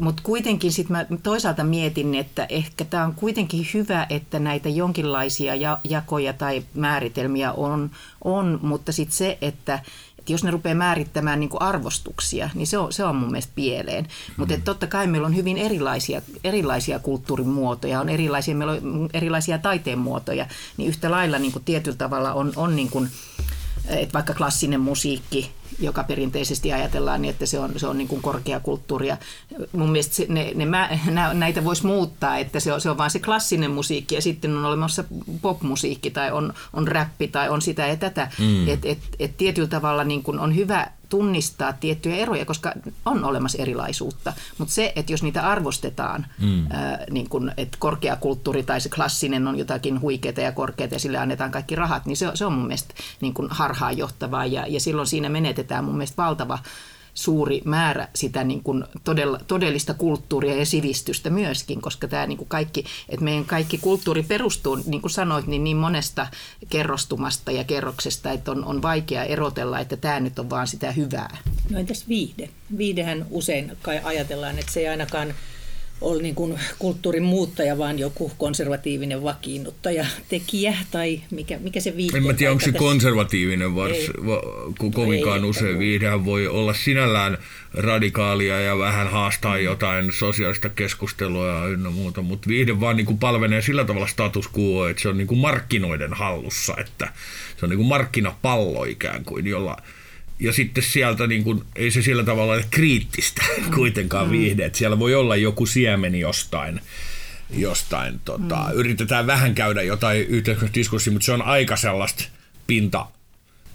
mutta 0.00 0.22
kuitenkin 0.22 0.72
sitten 0.72 0.96
mä 0.96 1.06
toisaalta 1.22 1.64
mietin, 1.64 2.14
että 2.14 2.46
ehkä 2.48 2.84
tämä 2.84 3.04
on 3.04 3.14
kuitenkin 3.14 3.66
hyvä, 3.74 4.06
että 4.10 4.38
näitä 4.38 4.68
jonkinlaisia 4.68 5.78
jakoja 5.84 6.32
tai 6.32 6.62
määritelmiä 6.74 7.52
on, 7.52 7.90
on 8.24 8.58
mutta 8.62 8.92
sitten 8.92 9.16
se, 9.16 9.38
että, 9.40 9.80
että 10.18 10.32
jos 10.32 10.44
ne 10.44 10.50
rupeaa 10.50 10.74
määrittämään 10.74 11.40
niin 11.40 11.50
kuin 11.50 11.62
arvostuksia, 11.62 12.50
niin 12.54 12.66
se 12.66 12.78
on, 12.78 12.92
se 12.92 13.04
on 13.04 13.16
mun 13.16 13.30
mielestä 13.30 13.52
pieleen. 13.54 14.06
Mutta 14.36 14.54
mm. 14.54 14.62
totta 14.62 14.86
kai 14.86 15.06
meillä 15.06 15.26
on 15.26 15.36
hyvin 15.36 15.58
erilaisia, 15.58 16.22
erilaisia 16.44 16.98
kulttuurin 16.98 17.48
muotoja, 17.48 18.00
on 18.00 18.08
erilaisia, 18.08 18.54
meillä 18.54 18.72
on 18.72 19.10
erilaisia 19.14 19.58
taiteen 19.58 19.98
muotoja, 19.98 20.46
niin 20.76 20.88
yhtä 20.88 21.10
lailla 21.10 21.38
niin 21.38 21.52
kuin 21.52 21.64
tietyllä 21.64 21.96
tavalla 21.96 22.32
on, 22.32 22.52
on 22.56 22.76
niin 22.76 22.90
kuin, 22.90 23.10
että 23.98 24.12
vaikka 24.12 24.34
klassinen 24.34 24.80
musiikki 24.80 25.50
joka 25.80 26.04
perinteisesti 26.04 26.72
ajatellaan 26.72 27.22
niin, 27.22 27.30
että 27.30 27.46
se 27.46 27.58
on, 27.58 27.72
se 27.76 27.86
on 27.86 27.98
niin 27.98 28.08
kuin 28.08 28.22
korkeakulttuuria. 28.22 29.16
Mun 29.72 29.90
mielestä 29.90 30.14
se, 30.14 30.26
ne, 30.28 30.52
ne, 30.54 30.64
nä, 31.10 31.34
näitä 31.34 31.64
voisi 31.64 31.86
muuttaa, 31.86 32.38
että 32.38 32.60
se 32.60 32.72
on, 32.72 32.80
se 32.80 32.90
on 32.90 32.98
vain 32.98 33.10
se 33.10 33.18
klassinen 33.18 33.70
musiikki 33.70 34.14
ja 34.14 34.22
sitten 34.22 34.56
on 34.56 34.64
olemassa 34.64 35.04
popmusiikki 35.42 36.10
tai 36.10 36.32
on, 36.32 36.54
on 36.72 36.88
räppi 36.88 37.28
tai 37.28 37.48
on 37.48 37.62
sitä 37.62 37.86
ja 37.86 37.96
tätä. 37.96 38.30
Mm. 38.38 38.68
Et, 38.68 38.84
et, 38.84 38.98
et 39.18 39.36
tietyllä 39.36 39.68
tavalla 39.68 40.04
niin 40.04 40.22
kuin 40.22 40.38
on 40.38 40.56
hyvä 40.56 40.90
tunnistaa 41.10 41.72
tiettyjä 41.72 42.16
eroja, 42.16 42.44
koska 42.44 42.72
on 43.04 43.24
olemassa 43.24 43.58
erilaisuutta. 43.58 44.32
Mutta 44.58 44.74
se, 44.74 44.92
että 44.96 45.12
jos 45.12 45.22
niitä 45.22 45.48
arvostetaan, 45.48 46.26
mm. 46.38 46.66
ää, 46.70 47.04
niin 47.10 47.28
kun, 47.28 47.52
että 47.56 47.76
korkeakulttuuri 47.80 48.62
tai 48.62 48.80
se 48.80 48.88
klassinen 48.88 49.48
on 49.48 49.58
jotakin 49.58 50.00
huikeaa 50.00 50.40
ja 50.40 50.52
korkeaa 50.52 50.88
ja 50.90 50.98
sille 50.98 51.18
annetaan 51.18 51.50
kaikki 51.50 51.74
rahat, 51.74 52.06
niin 52.06 52.16
se, 52.16 52.30
se 52.34 52.46
on 52.46 52.52
mun 52.52 52.66
mielestä 52.66 52.94
niin 53.20 53.34
kun 53.34 53.48
harhaanjohtavaa 53.50 54.46
ja, 54.46 54.66
ja 54.66 54.80
silloin 54.80 55.06
siinä 55.06 55.28
menetetään 55.28 55.84
mun 55.84 55.96
mielestä 55.96 56.22
valtava 56.22 56.58
suuri 57.14 57.62
määrä 57.64 58.08
sitä 58.14 58.44
niin 58.44 58.62
kuin 58.62 58.84
todella, 59.04 59.40
todellista 59.46 59.94
kulttuuria 59.94 60.56
ja 60.56 60.66
sivistystä 60.66 61.30
myöskin, 61.30 61.80
koska 61.80 62.08
tämä 62.08 62.26
niin 62.26 62.38
kuin 62.38 62.48
kaikki, 62.48 62.84
että 63.08 63.24
meidän 63.24 63.44
kaikki 63.44 63.78
kulttuuri 63.78 64.22
perustuu, 64.22 64.78
niin 64.86 65.00
kuin 65.00 65.10
sanoit, 65.10 65.46
niin, 65.46 65.64
niin 65.64 65.76
monesta 65.76 66.26
kerrostumasta 66.68 67.52
ja 67.52 67.64
kerroksesta, 67.64 68.32
että 68.32 68.50
on, 68.50 68.64
on 68.64 68.82
vaikea 68.82 69.24
erotella, 69.24 69.80
että 69.80 69.96
tämä 69.96 70.20
nyt 70.20 70.38
on 70.38 70.50
vaan 70.50 70.66
sitä 70.66 70.92
hyvää. 70.92 71.36
No 71.70 71.78
entäs 71.78 72.08
viihde? 72.08 72.48
Viihdehän 72.78 73.26
usein 73.30 73.76
kai 73.82 74.00
ajatellaan, 74.04 74.58
että 74.58 74.72
se 74.72 74.80
ei 74.80 74.88
ainakaan 74.88 75.34
ole 76.00 76.22
niin 76.22 76.34
kuin 76.34 76.58
kulttuurin 76.78 77.22
muuttaja, 77.22 77.78
vaan 77.78 77.98
joku 77.98 78.32
konservatiivinen 78.38 79.22
vakiinnuttaja, 79.22 80.06
tekijä 80.28 80.76
tai 80.90 81.20
mikä, 81.30 81.58
mikä 81.58 81.80
se 81.80 81.96
viihde. 81.96 82.18
En 82.18 82.26
mä 82.26 82.32
tiedä, 82.32 82.52
onko 82.52 82.64
se 82.64 82.72
konservatiivinen 82.72 83.74
vars, 83.74 84.10
va, 84.26 84.42
kun 84.78 84.92
kovinkaan 84.92 85.44
ei, 85.44 85.50
usein 85.50 85.78
viihdehän 85.78 86.24
voi 86.24 86.48
olla 86.48 86.74
sinällään 86.74 87.38
radikaalia 87.74 88.60
ja 88.60 88.78
vähän 88.78 89.10
haastaa 89.10 89.58
jotain 89.58 90.12
sosiaalista 90.12 90.68
keskustelua 90.68 91.46
ja 91.46 91.66
ynnä 91.66 91.90
muuta, 91.90 92.22
mutta 92.22 92.48
viihde 92.48 92.80
vaan 92.80 92.96
niin 92.96 93.06
kuin 93.06 93.18
palvelee 93.18 93.62
sillä 93.62 93.84
tavalla 93.84 94.06
status 94.06 94.50
quo, 94.58 94.88
että 94.88 95.02
se 95.02 95.08
on 95.08 95.18
niin 95.18 95.28
kuin 95.28 95.40
markkinoiden 95.40 96.12
hallussa, 96.12 96.74
että 96.78 97.12
se 97.56 97.66
on 97.66 97.70
niin 97.70 97.78
kuin 97.78 97.88
markkinapallo 97.88 98.84
ikään 98.84 99.24
kuin, 99.24 99.46
jolla– 99.46 99.76
ja 100.40 100.52
sitten 100.52 100.84
sieltä 100.84 101.26
niin 101.26 101.44
kuin, 101.44 101.62
ei 101.76 101.90
se 101.90 102.02
sillä 102.02 102.24
tavalla 102.24 102.52
ole 102.52 102.64
kriittistä 102.70 103.42
kuitenkaan 103.74 104.26
mm. 104.26 104.32
viihde, 104.32 104.64
että 104.64 104.78
siellä 104.78 104.98
voi 104.98 105.14
olla 105.14 105.36
joku 105.36 105.66
siemeni 105.66 106.20
jostain, 106.20 106.80
jostain 107.50 108.20
tota, 108.24 108.56
mm. 108.56 108.72
yritetään 108.74 109.26
vähän 109.26 109.54
käydä 109.54 109.82
jotain 109.82 110.20
yhteiskunnallisdiskurssia, 110.20 111.12
mutta 111.12 111.26
se 111.26 111.32
on 111.32 111.42
aika 111.42 111.76
sellaista 111.76 112.24
pinta 112.66 113.06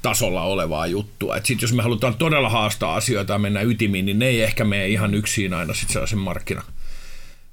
tasolla 0.01 0.41
olevaa 0.41 0.87
juttua. 0.87 1.35
Sitten 1.35 1.57
jos 1.61 1.73
me 1.73 1.83
halutaan 1.83 2.15
todella 2.15 2.49
haastaa 2.49 2.95
asioita 2.95 3.33
ja 3.33 3.39
mennä 3.39 3.61
ytimiin, 3.61 4.05
niin 4.05 4.19
ne 4.19 4.27
ei 4.27 4.41
ehkä 4.41 4.63
mene 4.63 4.87
ihan 4.87 5.13
yksin 5.13 5.53
aina 5.53 5.73
sitten 5.73 5.93
sellaisen 5.93 6.19
markkina, 6.19 6.63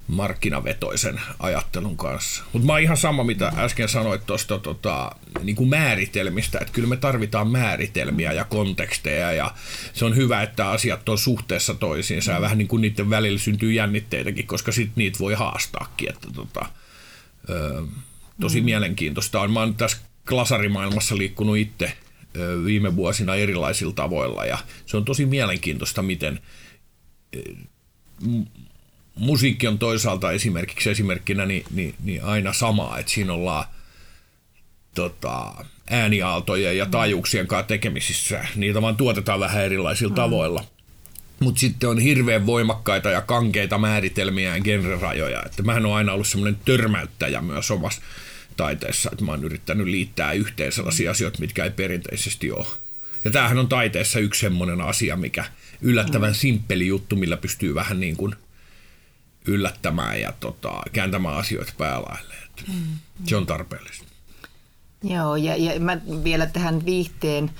markkinavetoisen 0.07 1.21
ajattelun 1.39 1.97
kanssa. 1.97 2.43
Mutta 2.53 2.65
mä 2.65 2.73
oon 2.73 2.81
ihan 2.81 2.97
sama, 2.97 3.23
mitä 3.23 3.53
äsken 3.57 3.89
sanoit 3.89 4.25
tuosta 4.25 4.59
tota, 4.59 5.11
niin 5.43 5.69
määritelmistä, 5.69 6.59
että 6.61 6.73
kyllä 6.73 6.87
me 6.87 6.97
tarvitaan 6.97 7.47
määritelmiä 7.47 8.31
ja 8.31 8.43
konteksteja 8.43 9.31
ja 9.31 9.51
se 9.93 10.05
on 10.05 10.15
hyvä, 10.15 10.41
että 10.41 10.69
asiat 10.69 11.09
on 11.09 11.17
suhteessa 11.17 11.73
toisiinsa 11.73 12.31
ja 12.31 12.41
vähän 12.41 12.57
niin 12.57 12.67
kuin 12.67 12.81
niiden 12.81 13.09
välillä 13.09 13.39
syntyy 13.39 13.71
jännitteitäkin, 13.71 14.47
koska 14.47 14.71
sitten 14.71 14.93
niitä 14.95 15.19
voi 15.19 15.33
haastaakin. 15.33 16.09
Että 16.09 16.27
tota, 16.35 16.65
ö, 17.49 17.83
tosi 18.41 18.61
mm. 18.61 18.65
mielenkiintoista 18.65 19.41
on. 19.41 19.51
Mä 19.51 19.59
oon 19.59 19.75
tässä 19.75 19.97
klasarimaailmassa 20.29 21.17
liikkunut 21.17 21.57
itse 21.57 21.97
ö, 22.37 22.63
viime 22.65 22.95
vuosina 22.95 23.35
erilaisilla 23.35 23.93
tavoilla 23.93 24.45
ja 24.45 24.57
se 24.85 24.97
on 24.97 25.05
tosi 25.05 25.25
mielenkiintoista, 25.25 26.01
miten 26.01 26.39
musiikki 29.15 29.67
on 29.67 29.79
toisaalta 29.79 30.31
esimerkiksi 30.31 30.89
esimerkkinä 30.89 31.45
niin, 31.45 31.65
niin, 31.71 31.95
niin 32.03 32.23
aina 32.23 32.53
sama, 32.53 32.97
että 32.99 33.11
siinä 33.11 33.33
ollaan 33.33 33.65
tota, 34.95 35.65
ääniaaltojen 35.89 36.77
ja 36.77 36.85
taajuuksien 36.85 37.47
kanssa 37.47 37.67
tekemisissä. 37.67 38.45
Niitä 38.55 38.81
vaan 38.81 38.97
tuotetaan 38.97 39.39
vähän 39.39 39.63
erilaisilla 39.63 40.11
mm. 40.11 40.15
tavoilla. 40.15 40.65
Mutta 41.39 41.59
sitten 41.59 41.89
on 41.89 41.99
hirveän 41.99 42.45
voimakkaita 42.45 43.09
ja 43.09 43.21
kankeita 43.21 43.77
määritelmiä 43.77 44.55
ja 44.55 44.63
genrerajoja. 44.63 45.43
Että 45.45 45.63
mähän 45.63 45.85
on 45.85 45.95
aina 45.95 46.13
ollut 46.13 46.27
semmoinen 46.27 46.59
törmäyttäjä 46.65 47.41
myös 47.41 47.71
omassa 47.71 48.01
taiteessa, 48.57 49.09
että 49.11 49.25
mä 49.25 49.31
oon 49.31 49.43
yrittänyt 49.43 49.87
liittää 49.87 50.33
yhteen 50.33 50.71
sellaisia 50.71 51.11
asioita, 51.11 51.39
mitkä 51.39 51.63
ei 51.63 51.71
perinteisesti 51.71 52.51
ole. 52.51 52.65
Ja 53.23 53.31
tämähän 53.31 53.57
on 53.57 53.69
taiteessa 53.69 54.19
yksi 54.19 54.41
semmoinen 54.41 54.81
asia, 54.81 55.15
mikä 55.15 55.45
yllättävän 55.81 56.31
mm. 56.31 56.35
simppeli 56.35 56.87
juttu, 56.87 57.15
millä 57.15 57.37
pystyy 57.37 57.75
vähän 57.75 57.99
niin 57.99 58.17
kuin– 58.17 58.35
yllättämään 59.47 60.21
ja 60.21 60.33
tota, 60.39 60.81
kääntämään 60.93 61.37
asioita 61.37 61.73
päälaille. 61.77 62.33
Mm. 62.67 62.97
Se 63.27 63.35
on 63.35 63.45
tarpeellista. 63.45 64.05
Joo, 65.03 65.35
ja, 65.35 65.55
ja 65.55 65.79
mä 65.79 65.97
vielä 66.23 66.45
tähän 66.45 66.85
viihteen, 66.85 67.51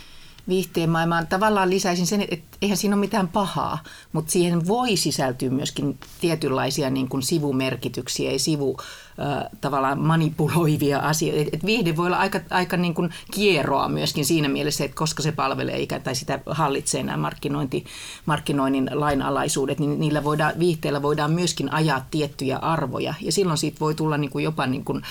viihteen 0.48 0.90
maailmaan 0.90 1.28
tavallaan 1.28 1.70
lisäisin 1.70 2.08
sen, 2.08 2.26
että 2.32 2.58
eihän 2.62 2.78
siinä 2.78 2.96
ole 2.96 3.00
mitään 3.00 3.28
pahaa, 3.28 3.80
mutta 4.14 4.32
siihen 4.32 4.68
voi 4.68 4.98
sisältyä 4.98 5.50
myöskin 5.50 5.98
tietynlaisia 6.22 6.90
niin 6.90 7.10
kuin 7.10 7.24
sivumerkityksiä 7.24 8.32
ja 8.32 8.40
sivu, 8.40 8.78
äh, 8.80 9.50
tavallaan 9.62 10.00
manipuloivia 10.00 11.00
asioita. 11.00 11.50
Et, 11.54 11.66
viihde 11.66 11.98
voi 11.98 12.06
olla 12.06 12.18
aika, 12.18 12.40
aika 12.50 12.78
niin 12.78 12.94
kuin 12.94 13.10
kieroa 13.32 13.90
myöskin 13.90 14.26
siinä 14.26 14.50
mielessä, 14.50 14.86
että 14.86 14.98
koska 14.98 15.24
se 15.24 15.32
palvelee 15.32 15.80
ikään 15.80 16.02
tai 16.02 16.16
sitä 16.16 16.40
hallitsee 16.46 17.04
nämä 17.04 17.18
markkinointi, 17.18 17.86
markkinoinnin 18.26 18.90
lainalaisuudet, 18.94 19.80
niin 19.80 20.00
niillä 20.00 20.24
voidaan, 20.24 20.54
viihteellä 20.60 21.02
voidaan 21.02 21.32
myöskin 21.32 21.74
ajaa 21.74 22.06
tiettyjä 22.12 22.58
arvoja. 22.58 23.14
Ja 23.22 23.32
silloin 23.32 23.58
siitä 23.58 23.80
voi 23.80 23.96
tulla 23.96 24.18
niin 24.18 24.32
kuin 24.32 24.44
jopa 24.44 24.68
niin 24.68 24.86
kuin, 24.86 25.02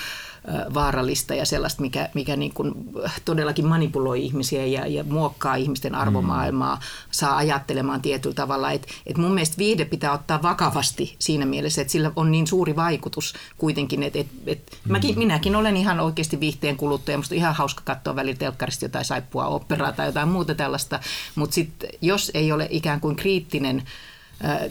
vaarallista 0.73 1.35
ja 1.35 1.45
sellaista, 1.45 1.81
mikä, 1.81 2.09
mikä 2.13 2.35
niin 2.35 2.53
kuin 2.53 2.73
todellakin 3.25 3.65
manipuloi 3.65 4.25
ihmisiä 4.25 4.65
ja, 4.65 4.87
ja 4.87 5.03
muokkaa 5.03 5.55
ihmisten 5.55 5.95
arvomaailmaa, 5.95 6.75
mm. 6.75 6.81
saa 7.11 7.37
ajattelemaan 7.37 8.01
tietyllä 8.01 8.35
tavalla. 8.35 8.71
Et, 8.71 8.87
et 9.05 9.17
mun 9.17 9.33
mielestä 9.33 9.57
viihde 9.57 9.85
pitää 9.85 10.11
ottaa 10.11 10.41
vakavasti 10.41 11.15
siinä 11.19 11.45
mielessä, 11.45 11.81
että 11.81 11.91
sillä 11.91 12.11
on 12.15 12.31
niin 12.31 12.47
suuri 12.47 12.75
vaikutus 12.75 13.33
kuitenkin. 13.57 14.03
Et, 14.03 14.15
et, 14.15 14.27
et 14.47 14.77
mm. 14.85 14.91
mäkin, 14.91 15.17
minäkin 15.17 15.55
olen 15.55 15.77
ihan 15.77 15.99
oikeasti 15.99 16.39
viihteen 16.39 16.77
kuluttaja. 16.77 17.17
Musta 17.17 17.35
on 17.35 17.39
ihan 17.39 17.55
hauska 17.55 17.81
katsoa 17.85 18.15
välillä 18.15 18.37
telkkarista 18.37 18.85
jotain 18.85 19.05
saippua 19.05 19.47
operaa 19.47 19.91
tai 19.91 20.05
jotain 20.05 20.29
muuta 20.29 20.55
tällaista. 20.55 20.99
Mutta 21.35 21.53
sitten 21.53 21.89
jos 22.01 22.31
ei 22.33 22.51
ole 22.51 22.67
ikään 22.69 23.01
kuin 23.01 23.15
kriittinen 23.15 23.83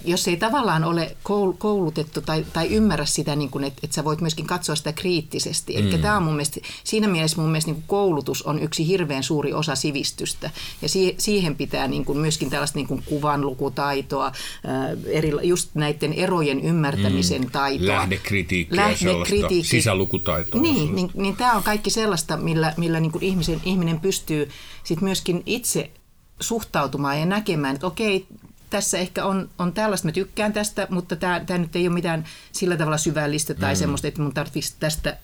jos 0.04 0.28
ei 0.28 0.37
tavallaan 0.37 0.85
ole 0.85 1.16
koulutettu 1.59 2.21
tai, 2.21 2.47
tai 2.52 2.69
ymmärrä 2.69 3.04
sitä, 3.04 3.37
niin 3.37 3.50
kuin, 3.50 3.64
että, 3.64 3.81
että 3.83 3.95
sä 3.95 4.04
voit 4.04 4.21
myöskin 4.21 4.47
katsoa 4.47 4.76
sitä 4.76 4.92
kriittisesti. 4.92 5.76
Eli 5.76 5.97
mm. 5.97 6.02
tämä 6.02 6.16
on 6.16 6.23
mun 6.23 6.33
mielestä, 6.33 6.61
siinä 6.85 7.09
mielessä 7.09 7.40
mun 7.40 7.50
mielestä 7.50 7.71
niin 7.71 7.75
kuin 7.75 7.87
koulutus 7.87 8.42
on 8.42 8.62
yksi 8.62 8.87
hirveän 8.87 9.23
suuri 9.23 9.52
osa 9.52 9.75
sivistystä. 9.75 10.50
Ja 10.83 10.88
siihen 11.19 11.57
pitää 11.57 11.88
niin 11.88 12.04
kuin 12.04 12.19
myöskin 12.19 12.50
tällaista 12.50 12.78
niin 12.78 12.87
kuin 12.87 13.02
kuvanlukutaitoa, 13.07 14.33
eri, 15.07 15.33
just 15.42 15.71
näiden 15.75 16.12
erojen 16.12 16.61
ymmärtämisen 16.61 17.42
mm. 17.42 17.50
taitoa. 17.50 17.87
Lähdekritiikkiä, 17.87 18.76
Lähdekritiikki. 18.76 19.69
sisälukutaitoa. 19.69 20.61
Niin, 20.61 20.97
niin, 20.97 21.11
niin 21.14 21.37
tämä 21.37 21.52
on 21.52 21.62
kaikki 21.62 21.90
sellaista, 21.90 22.37
millä, 22.37 22.75
millä 22.76 23.00
niin 23.00 23.12
kuin 23.12 23.25
ihmisen, 23.25 23.61
ihminen 23.64 24.00
pystyy 24.00 24.50
sit 24.85 25.00
myöskin 25.00 25.42
itse 25.47 25.90
suhtautumaan 26.40 27.21
ja 27.21 27.26
näkemään, 27.26 27.75
että 27.75 27.87
okei, 27.87 28.26
tässä 28.73 28.99
ehkä 28.99 29.25
on, 29.25 29.49
on 29.59 29.73
tällaista, 29.73 30.09
mä 30.09 30.12
tykkään 30.12 30.52
tästä, 30.52 30.87
mutta 30.91 31.17
tämä, 31.17 31.41
tämä 31.41 31.59
nyt 31.59 31.76
ei 31.76 31.87
ole 31.87 31.95
mitään 31.95 32.25
sillä 32.52 32.76
tavalla 32.76 32.99
syvällistä 32.99 33.55
tai 33.55 33.75
mm. 33.75 33.79
semmoista, 33.79 34.09
että 34.09 34.23
mun 34.23 34.35
tarvitsisi 34.35 34.75
tästä 34.81 35.17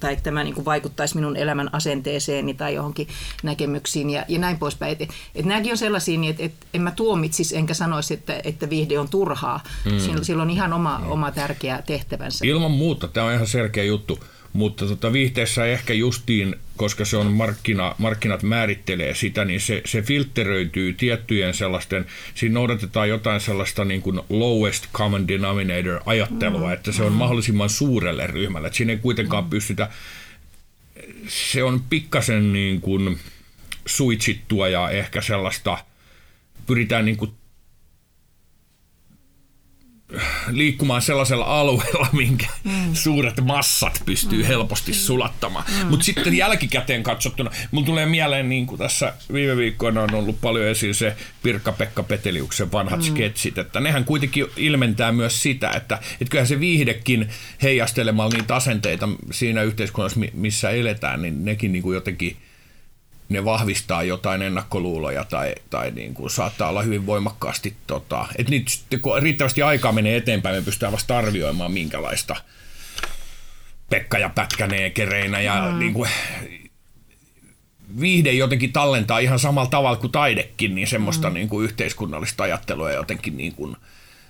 tai 0.00 0.12
että 0.12 0.24
tämä 0.24 0.44
niin 0.44 0.54
kuin 0.54 0.64
vaikuttaisi 0.64 1.14
minun 1.14 1.36
elämän 1.36 1.74
asenteeseeni 1.74 2.54
tai 2.54 2.74
johonkin 2.74 3.08
näkemyksiin 3.42 4.10
ja, 4.10 4.24
ja 4.28 4.38
näin 4.38 4.58
poispäin. 4.58 4.96
Et, 5.00 5.10
et 5.34 5.44
nämäkin 5.44 5.72
on 5.72 5.78
sellaisia, 5.78 6.18
niin 6.18 6.30
että 6.30 6.42
et 6.42 6.52
en 6.74 6.82
mä 6.82 6.90
tuomitsisi 6.90 7.56
enkä 7.56 7.74
sanoisi, 7.74 8.14
että, 8.14 8.40
että 8.44 8.70
viihde 8.70 8.98
on 8.98 9.08
turhaa. 9.08 9.60
Mm. 9.84 10.22
Sillä 10.22 10.42
on 10.42 10.50
ihan 10.50 10.72
oma, 10.72 10.98
mm. 10.98 11.10
oma 11.10 11.30
tärkeä 11.30 11.82
tehtävänsä. 11.86 12.46
Ilman 12.46 12.70
muuta, 12.70 13.08
tämä 13.08 13.26
on 13.26 13.32
ihan 13.32 13.46
selkeä 13.46 13.84
juttu. 13.84 14.18
Mutta 14.52 14.86
tota, 14.86 15.12
viihteessä 15.12 15.66
ehkä 15.66 15.94
justiin, 15.94 16.56
koska 16.76 17.04
se 17.04 17.16
on 17.16 17.32
markkina, 17.32 17.94
markkinat 17.98 18.42
määrittelee 18.42 19.14
sitä, 19.14 19.44
niin 19.44 19.60
se, 19.60 19.82
se 19.84 20.02
filtteröityy 20.02 20.92
tiettyjen 20.92 21.54
sellaisten, 21.54 22.06
siinä 22.34 22.54
noudatetaan 22.54 23.08
jotain 23.08 23.40
sellaista 23.40 23.84
niin 23.84 24.02
kuin 24.02 24.20
lowest 24.28 24.86
common 24.92 25.28
denominator 25.28 26.00
ajattelua, 26.06 26.66
mm. 26.66 26.72
että 26.72 26.92
se 26.92 27.02
on 27.02 27.12
mahdollisimman 27.12 27.70
suurelle 27.70 28.26
ryhmälle. 28.26 28.66
Että 28.66 28.76
siinä 28.76 28.92
ei 28.92 28.98
kuitenkaan 28.98 29.44
mm. 29.44 29.50
pystytä, 29.50 29.88
se 31.28 31.62
on 31.62 31.80
pikkasen 31.90 32.52
niin 32.52 32.80
kuin 32.80 33.18
suitsittua 33.86 34.68
ja 34.68 34.90
ehkä 34.90 35.20
sellaista, 35.20 35.78
pyritään 36.66 37.04
niin 37.04 37.16
kuin 37.16 37.32
liikkumaan 40.50 41.02
sellaisella 41.02 41.60
alueella, 41.60 42.06
minkä 42.22 42.46
mm. 42.64 42.94
suuret 42.94 43.40
massat 43.40 44.02
pystyy 44.06 44.42
mm. 44.42 44.46
helposti 44.46 44.94
sulattamaan. 44.94 45.64
Mm. 45.82 45.86
Mutta 45.86 46.04
sitten 46.04 46.36
jälkikäteen 46.36 47.02
katsottuna, 47.02 47.50
mun 47.70 47.84
tulee 47.84 48.06
mieleen, 48.06 48.48
niin 48.48 48.66
kuin 48.66 48.78
tässä 48.78 49.14
viime 49.32 49.56
viikkoina 49.56 50.02
on 50.02 50.14
ollut 50.14 50.40
paljon 50.40 50.66
esiin 50.66 50.94
se 50.94 51.16
Pirkka-Pekka 51.42 52.02
Peteliuksen 52.02 52.72
vanhat 52.72 53.00
mm. 53.00 53.04
sketsit, 53.04 53.58
että 53.58 53.80
nehän 53.80 54.04
kuitenkin 54.04 54.46
ilmentää 54.56 55.12
myös 55.12 55.42
sitä, 55.42 55.70
että, 55.70 55.98
että 56.20 56.30
kyllähän 56.30 56.48
se 56.48 56.60
viihdekin 56.60 57.28
heijastelemalla 57.62 58.36
niitä 58.36 58.54
asenteita 58.54 59.08
siinä 59.30 59.62
yhteiskunnassa, 59.62 60.20
missä 60.32 60.70
eletään, 60.70 61.22
niin 61.22 61.44
nekin 61.44 61.72
niin 61.72 61.82
kuin 61.82 61.94
jotenkin 61.94 62.36
ne 63.32 63.44
vahvistaa 63.44 64.02
jotain 64.02 64.42
ennakkoluuloja 64.42 65.24
tai, 65.24 65.54
tai 65.70 65.90
niin 65.90 66.14
kuin 66.14 66.30
saattaa 66.30 66.68
olla 66.68 66.82
hyvin 66.82 67.06
voimakkaasti, 67.06 67.76
tota, 67.86 68.26
että 68.38 68.50
nyt 68.50 68.66
kun 69.02 69.22
riittävästi 69.22 69.62
aikaa 69.62 69.92
menee 69.92 70.16
eteenpäin, 70.16 70.56
me 70.56 70.62
pystytään 70.62 70.92
vasta 70.92 71.18
arvioimaan 71.18 71.72
minkälaista 71.72 72.36
Pekka 73.90 74.18
ja 74.18 74.28
Pätkäneekereinä 74.28 75.40
ja 75.40 75.68
mm. 75.72 75.78
niin 75.78 75.94
kuin, 75.94 76.10
viihde 78.00 78.32
jotenkin 78.32 78.72
tallentaa 78.72 79.18
ihan 79.18 79.38
samalla 79.38 79.70
tavalla 79.70 79.96
kuin 79.96 80.12
taidekin, 80.12 80.74
niin 80.74 80.86
semmoista 80.86 81.28
mm. 81.28 81.34
niin 81.34 81.48
kuin 81.48 81.64
yhteiskunnallista 81.64 82.42
ajattelua 82.44 82.90
ja 82.90 82.96
jotenkin 82.96 83.36
niin 83.36 83.54
kuin 83.54 83.76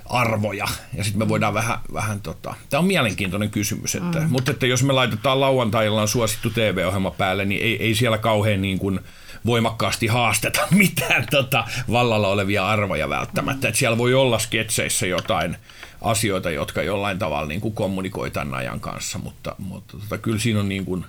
arvoja. 0.07 0.67
Ja 0.95 1.05
sitten 1.05 1.19
me 1.19 1.29
voidaan 1.29 1.55
vähän, 1.55 1.79
vähän 1.93 2.21
tota, 2.21 2.55
tämä 2.71 2.79
on 2.79 2.87
mielenkiintoinen 2.87 3.51
kysymys, 3.51 3.95
että, 3.95 4.21
mm. 4.21 4.31
mutta 4.31 4.51
että 4.51 4.67
jos 4.67 4.83
me 4.83 4.93
laitetaan 4.93 5.41
lauantailla 5.41 6.03
on 6.03 6.09
suosittu 6.09 6.51
TV-ohjelma 6.51 7.11
päälle, 7.11 7.45
niin 7.45 7.63
ei, 7.63 7.83
ei 7.83 7.95
siellä 7.95 8.19
kauhean 8.19 8.63
niin 8.63 8.79
kuin 8.79 9.01
voimakkaasti 9.47 10.07
haasteta 10.07 10.61
mitään 10.85 11.27
tota, 11.31 11.65
vallalla 11.91 12.29
olevia 12.29 12.69
arvoja 12.69 13.09
välttämättä. 13.09 13.67
Mm. 13.67 13.69
Että 13.69 13.79
siellä 13.79 13.99
voi 13.99 14.15
olla 14.15 14.39
sketseissä 14.39 15.07
jotain 15.07 15.57
asioita, 16.01 16.51
jotka 16.51 16.83
jollain 16.83 17.19
tavalla 17.19 17.49
niin 17.49 17.61
kuin 17.61 17.75
kommunikoi 17.75 18.31
tämän 18.31 18.55
ajan 18.55 18.81
kanssa, 18.81 19.19
mutta, 19.19 19.55
mutta 19.59 19.97
tota, 19.99 20.19
kyllä 20.19 20.39
siinä 20.39 20.61
on 20.61 20.69
niin 20.69 20.85
kuin, 20.85 21.05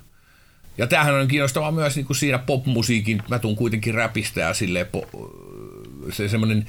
ja 0.77 0.87
tämähän 0.87 1.15
on 1.15 1.27
kiinnostavaa 1.27 1.71
myös 1.71 1.95
niin 1.95 2.05
kuin 2.05 2.17
siinä 2.17 2.37
popmusiikin, 2.37 3.23
mä 3.29 3.39
tuun 3.39 3.55
kuitenkin 3.55 3.93
räpistä 3.93 4.41
ja 4.41 4.53
silleen, 4.53 4.85
po, 4.85 5.05
se 6.11 6.29
semmoinen 6.29 6.65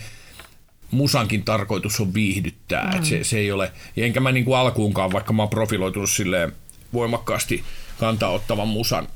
musankin 0.91 1.43
tarkoitus 1.43 2.01
on 2.01 2.15
viihdyttää, 2.15 2.93
mm. 2.99 3.05
se, 3.05 3.25
se 3.25 3.39
ei 3.39 3.53
ole, 3.53 3.73
enkä 3.97 4.21
mä 4.21 4.33
niin 4.33 4.45
kuin 4.45 4.59
alkuunkaan, 4.59 5.13
vaikka 5.13 5.33
mä 5.33 5.43
oon 5.43 5.51
profiloitunut 5.51 6.11
silleen 6.11 6.53
voimakkaasti 6.93 7.65
kantaa 7.99 8.31
ottavan 8.31 8.69
musan 8.69 9.09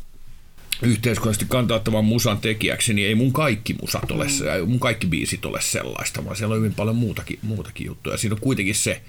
yhteiskunnallisesti 0.82 1.46
kantauttavan 1.48 2.04
musan 2.04 2.38
tekijäksi, 2.38 2.94
niin 2.94 3.08
ei 3.08 3.14
mun 3.14 3.32
kaikki 3.32 3.76
musat 3.80 4.10
ole, 4.10 4.24
mm. 4.24 4.68
mun 4.68 4.80
kaikki 4.80 5.06
biisit 5.06 5.44
ole 5.44 5.60
sellaista, 5.60 6.24
vaan 6.24 6.36
siellä 6.36 6.52
on 6.52 6.58
hyvin 6.58 6.74
paljon 6.74 6.96
muutakin, 6.96 7.38
muutakin 7.42 7.86
juttuja. 7.86 8.16
Siinä 8.16 8.34
on 8.34 8.40
kuitenkin 8.40 8.74
se 8.74 9.02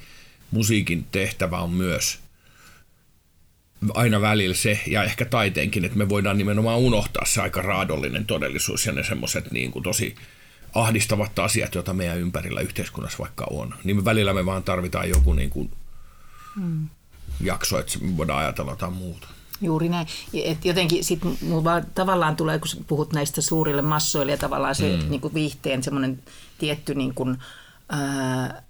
musiikin 0.52 1.06
tehtävä 1.12 1.60
on 1.60 1.72
myös 1.72 2.20
aina 3.94 4.22
välillä 4.22 4.56
se, 4.56 4.80
ja 4.88 5.04
ehkä 5.04 5.26
taiteenkin, 5.26 5.86
että 5.86 5.98
me 5.98 6.10
voidaan 6.10 6.38
nimenomaan 6.38 6.80
unohtaa 6.80 7.26
se 7.26 7.42
aika 7.42 7.62
raadollinen 7.62 8.26
todellisuus 8.26 8.86
ja 8.86 8.92
ne 8.92 9.04
semmoiset 9.04 9.52
niin 9.52 9.72
kuin 9.72 9.84
tosi 9.84 10.16
ahdistavat 10.76 11.40
asiat, 11.40 11.76
joita 11.76 11.94
meidän 11.94 12.20
ympärillä 12.20 12.62
yhteiskunnassa 12.62 13.20
vaikka 13.20 13.48
on. 13.50 13.76
Niin 13.84 14.06
välillä 14.06 14.34
me 14.34 14.46
vaan 14.46 14.64
tarvitaan 14.64 15.10
joku 15.10 15.34
niin 15.34 15.50
kuin 15.50 15.72
mm. 16.56 16.88
jakso, 17.42 17.80
että 17.80 18.00
me 18.02 18.18
voidaan 18.18 18.40
ajatella 18.40 18.72
jotain 18.72 18.94
muuta. 18.94 19.28
Juuri 19.62 19.90
näin. 19.90 20.08
Et 20.34 20.66
jotenkin 20.66 21.04
sit 21.04 21.20
vaan 21.64 21.86
tavallaan 21.96 22.36
tulee, 22.36 22.60
kun 22.60 22.86
puhut 22.88 23.14
näistä 23.14 23.42
suurille 23.42 23.82
massoille 23.82 24.32
ja 24.32 24.38
tavallaan 24.38 24.76
se 24.76 24.98
mm. 24.98 25.10
niin 25.10 25.22
kuin 25.22 25.34
viihteen 25.34 25.84
semmoinen 25.84 26.24
tietty 26.58 26.96
niin 26.96 27.14
kuin, 27.14 27.38
ää, 27.90 28.64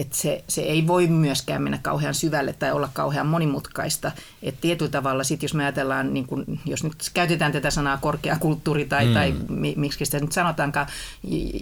että 0.00 0.16
se, 0.16 0.44
se 0.48 0.60
ei 0.60 0.86
voi 0.86 1.06
myöskään 1.06 1.62
mennä 1.62 1.78
kauhean 1.82 2.14
syvälle 2.14 2.52
tai 2.52 2.72
olla 2.72 2.88
kauhean 2.92 3.26
monimutkaista. 3.26 4.12
Et 4.42 4.54
tietyllä 4.60 4.90
tavalla 4.90 5.24
sit, 5.24 5.42
jos 5.42 5.54
me 5.54 5.62
ajatellaan, 5.62 6.14
niin 6.14 6.26
kun, 6.26 6.44
jos 6.66 6.84
nyt 6.84 6.94
käytetään 7.14 7.52
tätä 7.52 7.70
sanaa 7.70 7.96
korkeakulttuuri 7.96 8.84
tai, 8.84 9.06
mm. 9.06 9.12
tai 9.12 9.34
miksi 9.76 10.04
sitä 10.04 10.20
nyt 10.20 10.32
sanotaankaan, 10.32 10.86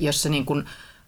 jossa 0.00 0.28
niin 0.28 0.44
kun, 0.44 0.64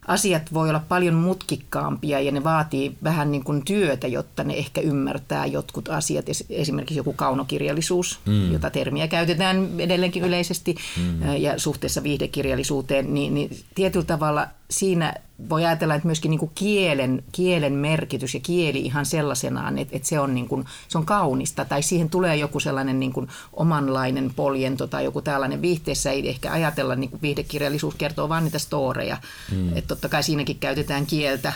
asiat 0.06 0.54
voi 0.54 0.68
olla 0.68 0.82
paljon 0.88 1.14
mutkikkaampia 1.14 2.20
ja 2.20 2.32
ne 2.32 2.44
vaatii 2.44 2.96
vähän 3.02 3.32
niin 3.32 3.44
kuin 3.44 3.64
työtä, 3.64 4.06
jotta 4.06 4.44
ne 4.44 4.54
ehkä 4.54 4.80
ymmärtää 4.80 5.46
jotkut 5.46 5.88
asiat. 5.88 6.26
Esimerkiksi 6.50 6.96
joku 6.96 7.12
kaunokirjallisuus, 7.12 8.18
mm. 8.26 8.52
jota 8.52 8.70
termiä 8.70 9.08
käytetään 9.08 9.68
edelleenkin 9.78 10.24
yleisesti 10.24 10.74
mm. 10.96 11.36
ja 11.36 11.58
suhteessa 11.58 12.02
viihdekirjallisuuteen, 12.02 13.14
niin, 13.14 13.34
niin 13.34 13.50
tietyllä 13.74 14.06
tavalla 14.06 14.48
siinä 14.70 15.14
voi 15.48 15.64
ajatella, 15.64 15.94
että 15.94 16.06
myöskin 16.06 16.30
niin 16.30 16.38
kuin 16.38 16.50
kielen, 16.54 17.24
kielen 17.32 17.72
merkitys 17.72 18.34
ja 18.34 18.40
kieli 18.40 18.80
ihan 18.80 19.06
sellaisenaan, 19.06 19.78
että, 19.78 19.96
että 19.96 20.08
se, 20.08 20.20
on 20.20 20.34
niin 20.34 20.48
kuin, 20.48 20.64
se 20.88 20.98
on 20.98 21.06
kaunista 21.06 21.64
tai 21.64 21.82
siihen 21.82 22.10
tulee 22.10 22.36
joku 22.36 22.60
sellainen 22.60 23.00
niin 23.00 23.12
kuin 23.12 23.28
omanlainen 23.52 24.32
poljento 24.36 24.86
tai 24.86 25.04
joku 25.04 25.22
tällainen. 25.22 25.62
Viihteessä 25.62 26.10
ei 26.10 26.28
ehkä 26.28 26.52
ajatella, 26.52 26.96
niin 26.96 27.10
kuin 27.10 27.22
viihdekirjallisuus 27.22 27.94
kertoo 27.94 28.28
vain 28.28 28.44
niitä 28.44 28.58
storeja. 28.58 29.16
Mm. 29.52 29.68
Että 29.76 29.88
totta 29.88 30.08
kai 30.08 30.22
siinäkin 30.22 30.58
käytetään 30.58 31.06
kieltä, 31.06 31.52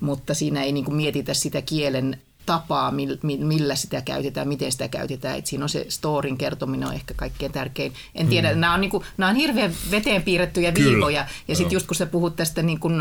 mutta 0.00 0.34
siinä 0.34 0.62
ei 0.62 0.72
niin 0.72 0.84
kuin 0.84 0.96
mietitä 0.96 1.34
sitä 1.34 1.62
kielen 1.62 2.18
tapaa, 2.46 2.92
millä 3.22 3.74
sitä 3.74 4.00
käytetään, 4.00 4.48
miten 4.48 4.72
sitä 4.72 4.88
käytetään. 4.88 5.38
Et 5.38 5.46
siinä 5.46 5.64
on 5.64 5.68
se 5.68 5.86
storin 5.88 6.38
kertominen 6.38 6.88
on 6.88 6.94
ehkä 6.94 7.14
kaikkein 7.14 7.52
tärkein. 7.52 7.92
En 8.14 8.28
tiedä, 8.28 8.52
mm. 8.54 8.60
nämä, 8.60 8.74
on 8.74 8.80
niinku, 8.80 9.04
nämä 9.16 9.30
on 9.30 9.36
hirveän 9.36 9.74
veteen 9.90 10.22
piirrettyjä 10.22 10.72
Kyllä. 10.72 10.90
viivoja. 10.90 11.26
Ja 11.48 11.56
sitten 11.56 11.76
just 11.76 11.86
kun 11.86 11.96
sä 11.96 12.06
puhut 12.06 12.36
tästä 12.36 12.62
niin 12.62 12.80
kuin, 12.80 12.94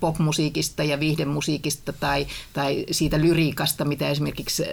popmusiikista 0.00 0.84
ja 0.84 1.00
viihdemusiikista 1.00 1.92
tai, 1.92 2.26
tai 2.52 2.86
siitä 2.90 3.20
lyriikasta, 3.20 3.84
mitä 3.84 4.08
esimerkiksi 4.08 4.64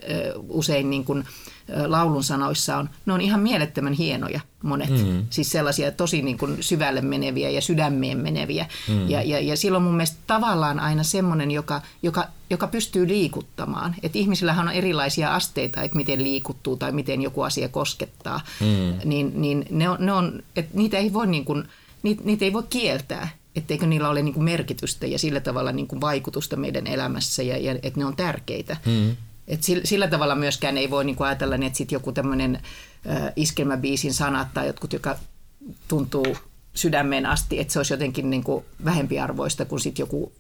usein 0.50 0.90
niin 0.90 1.06
kuin, 1.06 1.26
laulun 1.86 2.24
sanoissa 2.24 2.78
on, 2.78 2.90
ne 3.06 3.14
on 3.14 3.22
ihan 3.22 3.40
mielettömän 3.40 3.94
hienoja 3.94 4.40
monet. 4.64 4.90
Mm. 4.90 5.26
Siis 5.30 5.52
sellaisia 5.52 5.92
tosi 5.92 6.22
niin 6.22 6.38
kuin 6.38 6.58
syvälle 6.64 7.02
meneviä 7.02 7.50
ja 7.50 7.62
sydämeen 7.62 8.18
meneviä. 8.18 8.66
Mm. 8.88 9.10
Ja, 9.10 9.22
ja, 9.22 9.40
ja 9.40 9.58
silloin 9.58 9.84
mun 9.84 9.96
mielestä 9.96 10.18
tavallaan 10.28 10.80
aina 10.80 11.04
semmoinen, 11.04 11.52
joka, 11.52 11.82
joka, 12.04 12.28
joka 12.50 12.68
pystyy 12.68 13.08
liikuttamaan. 13.08 13.96
Että 14.04 14.18
ihmisillähän 14.18 14.68
on 14.68 14.74
erilaisia 14.74 15.36
asteita, 15.36 15.82
että 15.82 15.98
miten 15.98 16.24
liikuttuu 16.24 16.78
tai 16.78 16.92
miten 16.92 17.22
joku 17.22 17.42
asia 17.42 17.70
koskettaa. 17.70 18.42
Mm. 18.60 19.10
Niin, 19.10 19.32
niin 19.36 19.66
ne 19.70 19.90
on, 19.90 19.98
ne 20.00 20.12
on, 20.12 20.44
että 20.56 20.78
niitä 20.78 20.98
ei 20.98 21.14
voi 21.14 21.28
niin 21.28 21.46
kuin, 21.46 21.64
niitä, 22.04 22.22
niitä 22.26 22.46
ei 22.46 22.54
voi 22.54 22.64
kieltää 22.70 23.30
etteikö 23.56 23.88
niillä 23.88 24.10
ole 24.10 24.22
niin 24.22 24.44
merkitystä 24.44 25.08
ja 25.08 25.20
sillä 25.20 25.40
tavalla 25.40 25.72
niin 25.72 26.02
vaikutusta 26.02 26.56
meidän 26.56 26.88
elämässä 26.88 27.44
ja, 27.44 27.58
ja 27.58 27.72
että 27.72 28.00
ne 28.00 28.06
on 28.06 28.16
tärkeitä. 28.16 28.78
Mm. 28.86 29.16
Et 29.52 29.64
sillä, 29.64 29.82
sillä 29.86 30.08
tavalla 30.08 30.36
myöskään 30.36 30.78
ei 30.78 30.90
voi 30.90 31.06
niinku 31.06 31.24
ajatella, 31.24 31.58
niin 31.58 31.68
että 31.68 31.78
sit 31.78 31.92
joku 31.92 32.12
tämmöinen 32.12 32.60
iskelmäbiisin 33.36 34.14
sanat 34.14 34.48
tai 34.54 34.68
jotkut, 34.68 34.94
joka 34.94 35.16
tuntuu 35.88 36.38
sydämeen 36.74 37.26
asti, 37.26 37.60
että 37.60 37.74
se 37.74 37.80
olisi 37.80 37.94
jotenkin 37.94 38.30
niinku 38.30 38.66
vähempiarvoista 38.86 39.66
kuin 39.66 39.80
sit 39.80 40.00
joku 40.00 40.32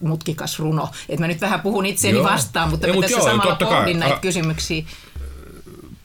mutkikas 0.00 0.58
runo. 0.58 0.88
Et 1.08 1.20
mä 1.20 1.28
nyt 1.28 1.40
vähän 1.40 1.60
puhun 1.60 1.86
itseäni 1.86 2.18
joo. 2.18 2.24
vastaan, 2.24 2.70
mutta 2.70 2.86
Ei, 2.86 2.92
mä 2.92 3.00
tässä 3.00 3.16
joo, 3.16 3.26
samalla 3.26 3.56
pohdin 3.56 4.00
näitä 4.00 4.18
kysymyksiä 4.20 4.84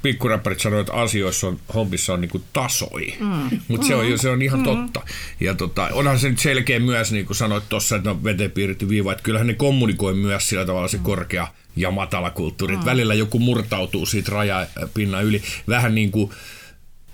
pikkuräppärit 0.01 0.59
sanoivat, 0.59 0.87
että 0.87 1.01
asioissa 1.01 1.47
on, 1.47 1.59
hommissa 1.73 2.13
on 2.13 2.21
niinku 2.21 2.41
tasoi, 2.53 3.13
mm. 3.19 3.59
mutta 3.67 3.85
mm. 3.85 3.87
se, 3.87 3.95
on, 3.95 4.19
se 4.19 4.29
on 4.29 4.41
ihan 4.41 4.59
mm. 4.59 4.65
totta. 4.65 5.01
Ja 5.39 5.55
tota, 5.55 5.89
onhan 5.93 6.19
se 6.19 6.29
nyt 6.29 6.39
selkeä 6.39 6.79
myös, 6.79 7.11
niin 7.11 7.25
kuin 7.25 7.37
sanoit 7.37 7.69
tuossa, 7.69 7.95
että 7.95 8.11
on 8.11 8.23
veteen 8.23 8.51
piirretty 8.51 8.89
viiva, 8.89 9.11
että 9.11 9.23
kyllähän 9.23 9.47
ne 9.47 9.53
kommunikoi 9.53 10.13
myös 10.13 10.49
sillä 10.49 10.65
tavalla 10.65 10.87
se 10.87 10.97
mm. 10.97 11.03
korkea 11.03 11.47
ja 11.77 11.91
matala 11.91 12.29
kulttuuri. 12.29 12.75
Mm. 12.75 12.85
Välillä 12.85 13.13
joku 13.13 13.39
murtautuu 13.39 14.05
siitä 14.05 14.31
rajapinnan 14.31 15.23
yli, 15.23 15.43
vähän 15.67 15.95
niin 15.95 16.11
kuin 16.11 16.31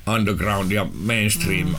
underground 0.07 0.71
ja 0.71 0.87
mainstream 0.93 1.67
mm. 1.67 1.75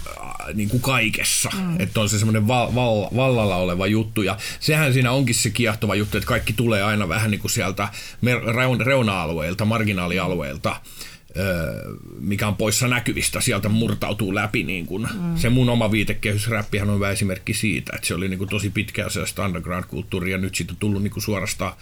niin 0.54 0.68
kuin 0.68 0.80
kaikessa. 0.80 1.50
Mm. 1.58 1.80
Että 1.80 2.00
on 2.00 2.08
se 2.08 2.18
semmoinen 2.18 2.48
val, 2.48 2.74
val, 2.74 3.08
vallalla 3.16 3.56
oleva 3.56 3.86
juttu. 3.86 4.22
Ja 4.22 4.36
sehän 4.60 4.92
siinä 4.92 5.12
onkin 5.12 5.34
se 5.34 5.50
kiehtova 5.50 5.94
juttu, 5.94 6.16
että 6.16 6.28
kaikki 6.28 6.52
tulee 6.52 6.82
aina 6.82 7.08
vähän 7.08 7.30
niin 7.30 7.40
kuin 7.40 7.50
sieltä 7.50 7.88
reuna-alueilta, 8.84 9.64
marginaalialueilta 9.64 10.80
mikä 12.20 12.48
on 12.48 12.56
poissa 12.56 12.88
näkyvistä, 12.88 13.40
sieltä 13.40 13.68
murtautuu 13.68 14.34
läpi. 14.34 14.62
Niin 14.62 14.86
kun. 14.86 15.08
Mm. 15.14 15.36
Se 15.36 15.48
mun 15.48 15.68
oma 15.68 15.90
viitekehysräppihän 15.90 16.90
on 16.90 16.96
hyvä 16.96 17.10
esimerkki 17.10 17.54
siitä, 17.54 17.92
että 17.94 18.06
se 18.06 18.14
oli 18.14 18.28
niin 18.28 18.38
kuin 18.38 18.50
tosi 18.50 18.70
pitkään 18.70 19.10
sellaista 19.10 19.44
underground-kulttuuria, 19.44 20.32
ja 20.32 20.38
nyt 20.38 20.54
siitä 20.54 20.72
on 20.72 20.76
tullut 20.76 21.02
niin 21.02 21.10
kuin 21.10 21.22
suorastaan 21.22 21.72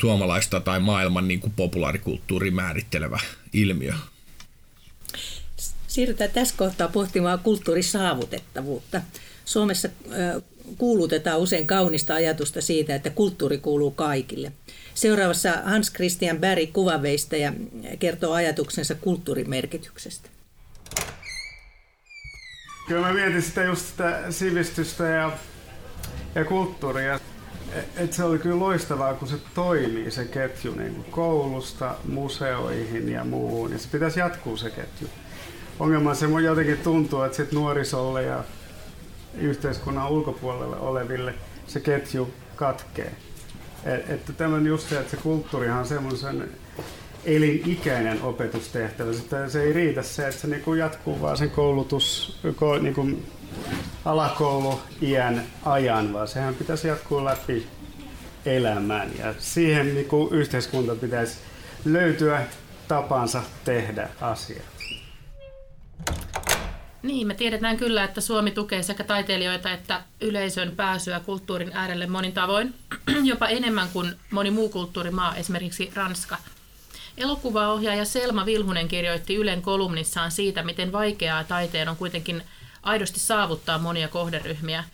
suomalaista 0.00 0.60
tai 0.60 0.80
maailman 0.80 1.28
niin 1.28 1.40
kuin 1.40 1.52
populaarikulttuuri 1.56 2.50
määrittelevä 2.50 3.20
ilmiö. 3.52 3.94
Siirrytään 5.86 6.30
tässä 6.30 6.54
kohtaa 6.58 6.88
pohtimaan 6.88 7.38
kulttuurisaavutettavuutta. 7.38 9.00
Suomessa 9.44 9.88
kuulutetaan 10.78 11.38
usein 11.38 11.66
kaunista 11.66 12.14
ajatusta 12.14 12.60
siitä, 12.60 12.94
että 12.94 13.10
kulttuuri 13.10 13.58
kuuluu 13.58 13.90
kaikille. 13.90 14.52
Seuraavassa 14.94 15.52
Hans 15.64 15.92
Christian 15.92 16.38
Berg 16.38 16.72
kuvaveista 16.72 17.36
ja 17.36 17.52
kertoo 17.98 18.32
ajatuksensa 18.32 18.94
kulttuurimerkityksestä. 18.94 20.28
Kyllä 22.88 23.06
mä 23.06 23.12
mietin 23.12 23.42
sitä 23.42 23.64
just 23.64 23.86
sitä 23.86 24.22
sivistystä 24.30 25.04
ja, 25.04 25.32
ja 26.34 26.44
kulttuuria. 26.44 27.20
Et 27.96 28.12
se 28.12 28.24
oli 28.24 28.38
kyllä 28.38 28.58
loistavaa, 28.58 29.14
kun 29.14 29.28
se 29.28 29.36
toimii 29.54 30.10
se 30.10 30.24
ketju 30.24 30.74
niin 30.74 30.94
kuin 30.94 31.06
koulusta 31.10 31.94
museoihin 32.08 33.08
ja 33.08 33.24
muuhun. 33.24 33.72
Ja 33.72 33.78
se 33.78 33.88
pitäisi 33.92 34.20
jatkuu 34.20 34.56
se 34.56 34.70
ketju. 34.70 35.08
Ongelma 35.78 36.14
se 36.14 36.26
jotenkin 36.26 36.78
tuntuu, 36.78 37.22
että 37.22 37.36
sit 37.36 37.52
nuorisolle 37.52 38.22
ja 38.22 38.44
yhteiskunnan 39.40 40.10
ulkopuolelle 40.10 40.76
oleville 40.76 41.34
se 41.66 41.80
ketju 41.80 42.30
katkee. 42.56 43.12
Et, 43.84 44.10
että 44.10 44.32
tämän 44.32 44.66
just 44.66 44.88
se, 44.88 44.98
että 44.98 45.10
se 45.10 45.16
kulttuurihan 45.16 45.78
on 45.78 45.86
semmoisen 45.86 46.50
elinikäinen 47.24 48.22
opetustehtävä. 48.22 49.12
Sitten 49.12 49.50
se 49.50 49.62
ei 49.62 49.72
riitä 49.72 50.02
se, 50.02 50.28
että 50.28 50.40
se 50.40 50.46
niinku 50.46 50.74
jatkuu 50.74 51.20
vaan 51.20 51.36
sen 51.36 51.50
koulutus, 51.50 52.38
ko, 52.56 52.78
niinku 52.78 53.08
alakoulu 54.04 54.80
iän 55.02 55.42
ajan, 55.64 56.12
vaan 56.12 56.28
sehän 56.28 56.54
pitäisi 56.54 56.88
jatkuu 56.88 57.24
läpi 57.24 57.66
elämän. 58.46 59.10
Ja 59.18 59.34
siihen 59.38 59.94
niinku 59.94 60.28
yhteiskunta 60.32 60.94
pitäisi 60.94 61.38
löytyä 61.84 62.46
tapansa 62.88 63.42
tehdä 63.64 64.08
asiat. 64.20 64.62
Niin, 67.02 67.26
me 67.26 67.34
tiedetään 67.34 67.76
kyllä, 67.76 68.04
että 68.04 68.20
Suomi 68.20 68.50
tukee 68.50 68.82
sekä 68.82 69.04
taiteilijoita 69.04 69.72
että 69.72 70.02
yleisön 70.20 70.72
pääsyä 70.76 71.20
kulttuurin 71.20 71.70
äärelle 71.74 72.06
monin 72.06 72.32
tavoin, 72.32 72.74
jopa 73.24 73.46
enemmän 73.46 73.88
kuin 73.92 74.16
moni 74.30 74.50
muu 74.50 74.68
kulttuurimaa, 74.68 75.36
esimerkiksi 75.36 75.90
Ranska. 75.94 76.36
Elokuvaohjaaja 77.16 78.04
Selma 78.04 78.46
Vilhunen 78.46 78.88
kirjoitti 78.88 79.34
Ylen 79.34 79.62
kolumnissaan 79.62 80.30
siitä, 80.30 80.62
miten 80.62 80.92
vaikeaa 80.92 81.44
taiteen 81.44 81.88
on 81.88 81.96
kuitenkin 81.96 82.42
aidosti 82.88 83.20
saavuttaa 83.20 83.78
monia 83.78 84.08
kohderyhmiä. 84.08 84.84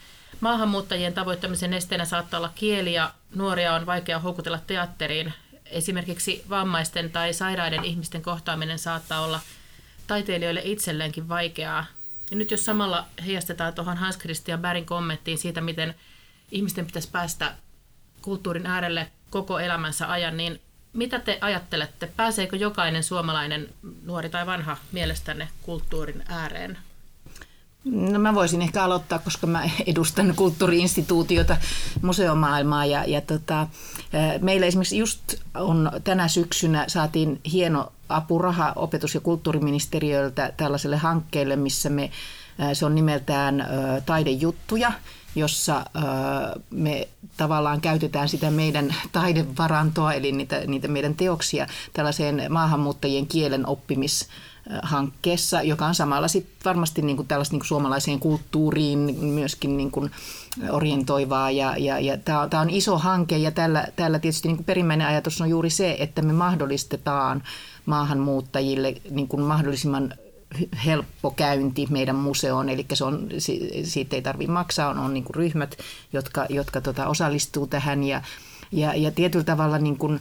Maahanmuuttajien 0.40 1.14
tavoittamisen 1.14 1.74
esteenä 1.74 2.04
saattaa 2.04 2.38
olla 2.38 2.52
kieli 2.54 2.92
ja 2.92 3.14
nuoria 3.35 3.74
on 3.74 3.87
vaikea 3.87 4.18
houkutella 4.18 4.61
teatteriin. 4.66 5.33
Esimerkiksi 5.66 6.44
vammaisten 6.50 7.11
tai 7.11 7.35
sairaiden 7.35 7.85
ihmisten 7.85 8.22
kohtaaminen 8.22 8.78
saattaa 8.78 9.20
olla 9.20 9.40
taiteilijoille 10.07 10.62
itselleenkin 10.64 11.28
vaikeaa. 11.28 11.87
Ja 12.30 12.37
nyt 12.37 12.50
jos 12.50 12.64
samalla 12.64 13.07
heijastetaan 13.26 13.74
tuohon 13.74 13.96
Hans 13.96 14.18
Christian 14.18 14.61
Bärin 14.61 14.87
kommenttiin 14.87 15.38
siitä, 15.38 15.61
miten 15.61 15.94
ihmisten 16.50 16.87
pitäisi 16.87 17.09
päästä 17.12 17.54
kulttuurin 18.22 18.66
äärelle 18.66 19.11
koko 19.30 19.59
elämänsä 19.59 20.11
ajan, 20.11 20.37
niin 20.37 20.61
mitä 20.92 21.18
te 21.18 21.38
ajattelette? 21.40 22.07
Pääseekö 22.16 22.57
jokainen 22.57 23.04
suomalainen, 23.04 23.68
nuori 24.04 24.28
tai 24.30 24.46
vanha, 24.46 24.76
mielestänne 24.92 25.48
kulttuurin 25.62 26.22
ääreen? 26.28 26.78
No 27.85 28.18
mä 28.18 28.35
voisin 28.35 28.62
ehkä 28.62 28.85
aloittaa, 28.85 29.18
koska 29.18 29.47
mä 29.47 29.70
edustan 29.87 30.35
kulttuuriinstituutiota, 30.37 31.57
museomaailmaa 32.03 32.87
ja, 32.87 33.05
ja 33.05 33.20
tota, 33.20 33.66
meillä 34.40 34.66
esimerkiksi 34.66 34.99
just 34.99 35.35
on 35.55 35.92
tänä 36.05 36.29
syksynä 36.29 36.85
saatiin 36.88 37.40
hieno 37.53 37.92
apuraha 38.09 38.73
opetus- 38.77 39.14
ja 39.14 39.20
kulttuuriministeriöltä 39.20 40.53
tällaiselle 40.57 40.97
hankkeelle, 40.97 41.57
missä 41.57 41.90
me, 41.90 42.11
se 42.73 42.87
on 42.87 42.94
nimeltään 42.94 43.66
Taidejuttuja, 44.07 44.92
jossa 45.35 45.85
me 46.70 47.09
tavallaan 47.37 47.81
käytetään 47.81 48.29
sitä 48.29 48.51
meidän 48.51 48.94
taidevarantoa, 49.12 50.12
eli 50.12 50.33
niitä, 50.33 50.61
niitä 50.66 50.88
meidän 50.88 51.14
teoksia 51.14 51.66
tällaiseen 51.92 52.47
maahanmuuttajien 52.49 53.27
kielen 53.27 53.66
oppimis 53.66 54.29
hankkeessa, 54.83 55.62
joka 55.62 55.87
on 55.87 55.94
samalla 55.94 56.29
sit 56.29 56.46
varmasti 56.64 57.03
niin 57.03 57.16
kuin 57.16 57.29
tällaista 57.29 57.53
niin 57.53 57.61
kuin 57.61 57.68
suomalaiseen 57.68 58.20
kulttuuriin 58.20 58.98
myöskin 59.20 59.77
niin 59.77 59.90
kuin 59.90 60.11
orientoivaa. 60.70 61.50
Ja, 61.50 61.77
ja, 61.79 62.00
ja 62.00 62.18
tämä, 62.18 62.61
on, 62.61 62.70
iso 62.70 62.98
hanke 62.98 63.37
ja 63.37 63.50
tällä, 63.50 63.87
tällä 63.96 64.18
tietysti 64.18 64.48
niin 64.48 64.57
kuin 64.57 64.66
perimmäinen 64.66 65.07
ajatus 65.07 65.40
on 65.40 65.50
juuri 65.50 65.70
se, 65.70 65.96
että 65.98 66.22
me 66.22 66.33
mahdollistetaan 66.33 67.42
maahanmuuttajille 67.87 68.94
niin 69.11 69.29
kuin 69.29 69.42
mahdollisimman 69.42 70.14
helppo 70.87 71.31
käynti 71.31 71.87
meidän 71.90 72.16
museoon, 72.16 72.68
eli 72.68 72.87
se 72.92 73.05
on, 73.05 73.29
siitä 73.85 74.16
ei 74.16 74.22
tarvitse 74.22 74.53
maksaa, 74.53 74.88
on, 74.88 74.98
on 74.98 75.14
niin 75.14 75.24
kuin 75.24 75.35
ryhmät, 75.35 75.77
jotka, 76.12 76.46
jotka 76.48 76.81
tota, 76.81 77.07
osallistuu 77.07 77.66
tähän 77.66 78.05
ja, 78.05 78.22
ja, 78.72 78.94
ja 78.94 79.11
tietyllä 79.11 79.44
tavalla 79.44 79.79
niin 79.79 79.96
kuin, 79.96 80.20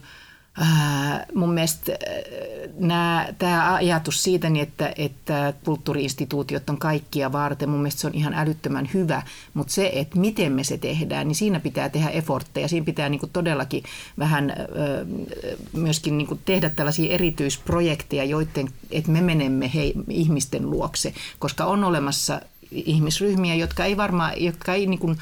mun 1.34 1.54
mielestä 1.54 1.92
äh, 1.92 3.34
tämä 3.38 3.74
ajatus 3.74 4.22
siitä, 4.22 4.50
niin 4.50 4.62
että, 4.62 4.92
että 4.96 5.52
kulttuuriinstituutiot 5.64 6.70
on 6.70 6.78
kaikkia 6.78 7.32
varten, 7.32 7.68
mun 7.68 7.78
mielestä 7.78 8.00
se 8.00 8.06
on 8.06 8.14
ihan 8.14 8.34
älyttömän 8.34 8.90
hyvä, 8.94 9.22
mutta 9.54 9.72
se, 9.72 9.90
että 9.94 10.18
miten 10.18 10.52
me 10.52 10.64
se 10.64 10.78
tehdään, 10.78 11.28
niin 11.28 11.36
siinä 11.36 11.60
pitää 11.60 11.88
tehdä 11.88 12.08
effortteja, 12.08 12.68
siinä 12.68 12.84
pitää 12.84 13.08
niinku 13.08 13.26
todellakin 13.26 13.82
vähän 14.18 14.50
äh, 14.50 14.56
myöskin 15.72 16.18
niinku 16.18 16.38
tehdä 16.44 16.70
tällaisia 16.70 17.14
erityisprojekteja, 17.14 18.24
joiden, 18.24 18.68
että 18.90 19.10
me 19.10 19.20
menemme 19.20 19.70
hei, 19.74 19.94
ihmisten 20.08 20.70
luokse, 20.70 21.14
koska 21.38 21.64
on 21.64 21.84
olemassa 21.84 22.40
ihmisryhmiä, 22.70 23.54
jotka 23.54 23.84
ei 23.84 23.96
varmaan, 23.96 24.42
jotka 24.42 24.74
ei 24.74 24.86
niin 24.86 25.00
kuin, 25.00 25.18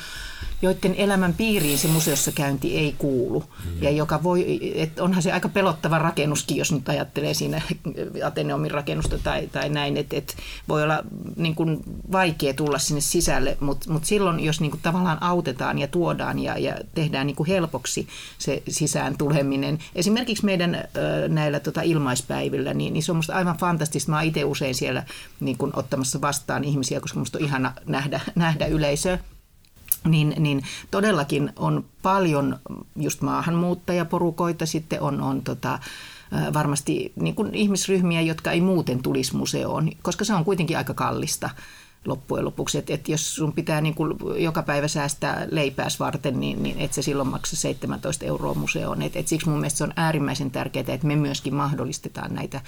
joiden 0.63 0.95
elämän 0.95 1.35
piiriin 1.35 1.79
se 1.79 1.89
museossa 1.89 2.33
käynti 2.33 2.77
ei 2.77 2.95
kuulu. 2.99 3.41
Mm. 3.41 3.83
Ja 3.83 3.91
joka 3.91 4.23
voi, 4.23 4.61
että 4.75 5.03
onhan 5.03 5.23
se 5.23 5.33
aika 5.33 5.49
pelottava 5.49 5.99
rakennuskin, 5.99 6.57
jos 6.57 6.73
nyt 6.73 6.89
ajattelee 6.89 7.35
siinä 7.35 7.63
Ateneumin 8.27 8.71
rakennusta 8.71 9.19
tai, 9.19 9.47
tai 9.47 9.69
näin, 9.69 9.97
että, 9.97 10.17
että 10.17 10.35
voi 10.69 10.83
olla 10.83 11.03
niin 11.37 11.55
kuin 11.55 11.81
vaikea 12.13 12.55
tulla 12.55 12.79
sinne 12.79 13.01
sisälle, 13.01 13.57
mutta, 13.61 13.93
mutta 13.93 14.09
silloin, 14.09 14.41
jos 14.41 14.61
niin 14.61 14.71
kuin 14.71 14.81
tavallaan 14.83 15.23
autetaan 15.23 15.79
ja 15.79 15.89
tuodaan 15.89 16.39
ja, 16.39 16.59
ja 16.59 16.77
tehdään 16.95 17.27
niin 17.27 17.37
kuin 17.37 17.47
helpoksi 17.47 18.09
se 18.39 18.63
sisään 18.69 19.19
tuleminen, 19.19 19.79
esimerkiksi 19.95 20.45
meidän 20.45 20.85
näillä 21.29 21.61
tota 21.61 21.83
ilmaispäivillä, 21.83 22.75
niin, 22.75 22.93
niin 22.93 23.03
se 23.03 23.13
on 23.13 23.17
musta 23.17 23.35
aivan 23.35 23.57
fantastista. 23.57 24.11
Mä 24.11 24.17
oon 24.17 24.27
itse 24.27 24.45
usein 24.45 24.75
siellä 24.75 25.03
niin 25.41 25.59
kuin 25.59 25.73
ottamassa 25.77 26.21
vastaan 26.21 26.65
ihmisiä, 26.65 27.01
koska 27.01 27.19
musta 27.19 27.39
on 27.39 27.45
ihana 27.45 27.73
nähdä, 27.87 28.21
nähdä 28.35 28.67
yleisöä 28.67 29.19
niin, 30.09 30.35
niin 30.39 30.63
todellakin 30.91 31.53
on 31.57 31.85
paljon 32.03 32.59
just 32.97 33.21
maahanmuuttajaporukoita, 33.21 34.67
sitten 34.67 35.01
on, 35.01 35.21
on 35.21 35.43
tota, 35.43 35.79
varmasti 36.55 37.13
niin 37.17 37.35
kuin 37.35 37.55
ihmisryhmiä, 37.55 38.21
jotka 38.21 38.51
ei 38.51 38.61
muuten 38.61 39.03
tulisi 39.03 39.37
museoon, 39.37 39.91
koska 40.03 40.25
se 40.25 40.35
on 40.35 40.45
kuitenkin 40.45 40.79
aika 40.79 40.95
kallista 40.95 41.51
loppujen 42.05 42.45
lopuksi. 42.45 42.79
Että 42.79 42.95
et 42.95 43.09
jos 43.09 43.35
sun 43.35 43.53
pitää 43.53 43.81
niin 43.81 43.95
kuin 43.95 44.17
joka 44.43 44.63
päivä 44.63 44.89
säästää 44.89 45.47
leipääs 45.51 46.01
varten, 46.01 46.41
niin, 46.41 46.63
niin 46.63 46.79
et 46.79 46.93
se 46.93 47.03
silloin 47.03 47.29
maksa 47.29 47.57
17 47.57 48.25
euroa 48.25 48.55
museoon. 48.55 49.03
Et, 49.03 49.17
et 49.17 49.29
siksi 49.29 49.49
mun 49.49 49.59
mielestä 49.59 49.79
se 49.79 49.85
on 49.85 49.93
äärimmäisen 49.97 50.51
tärkeää, 50.51 50.85
että 50.89 51.07
me 51.07 51.17
myöskin 51.17 51.55
mahdollistetaan 51.55 52.35
näitä 52.35 52.61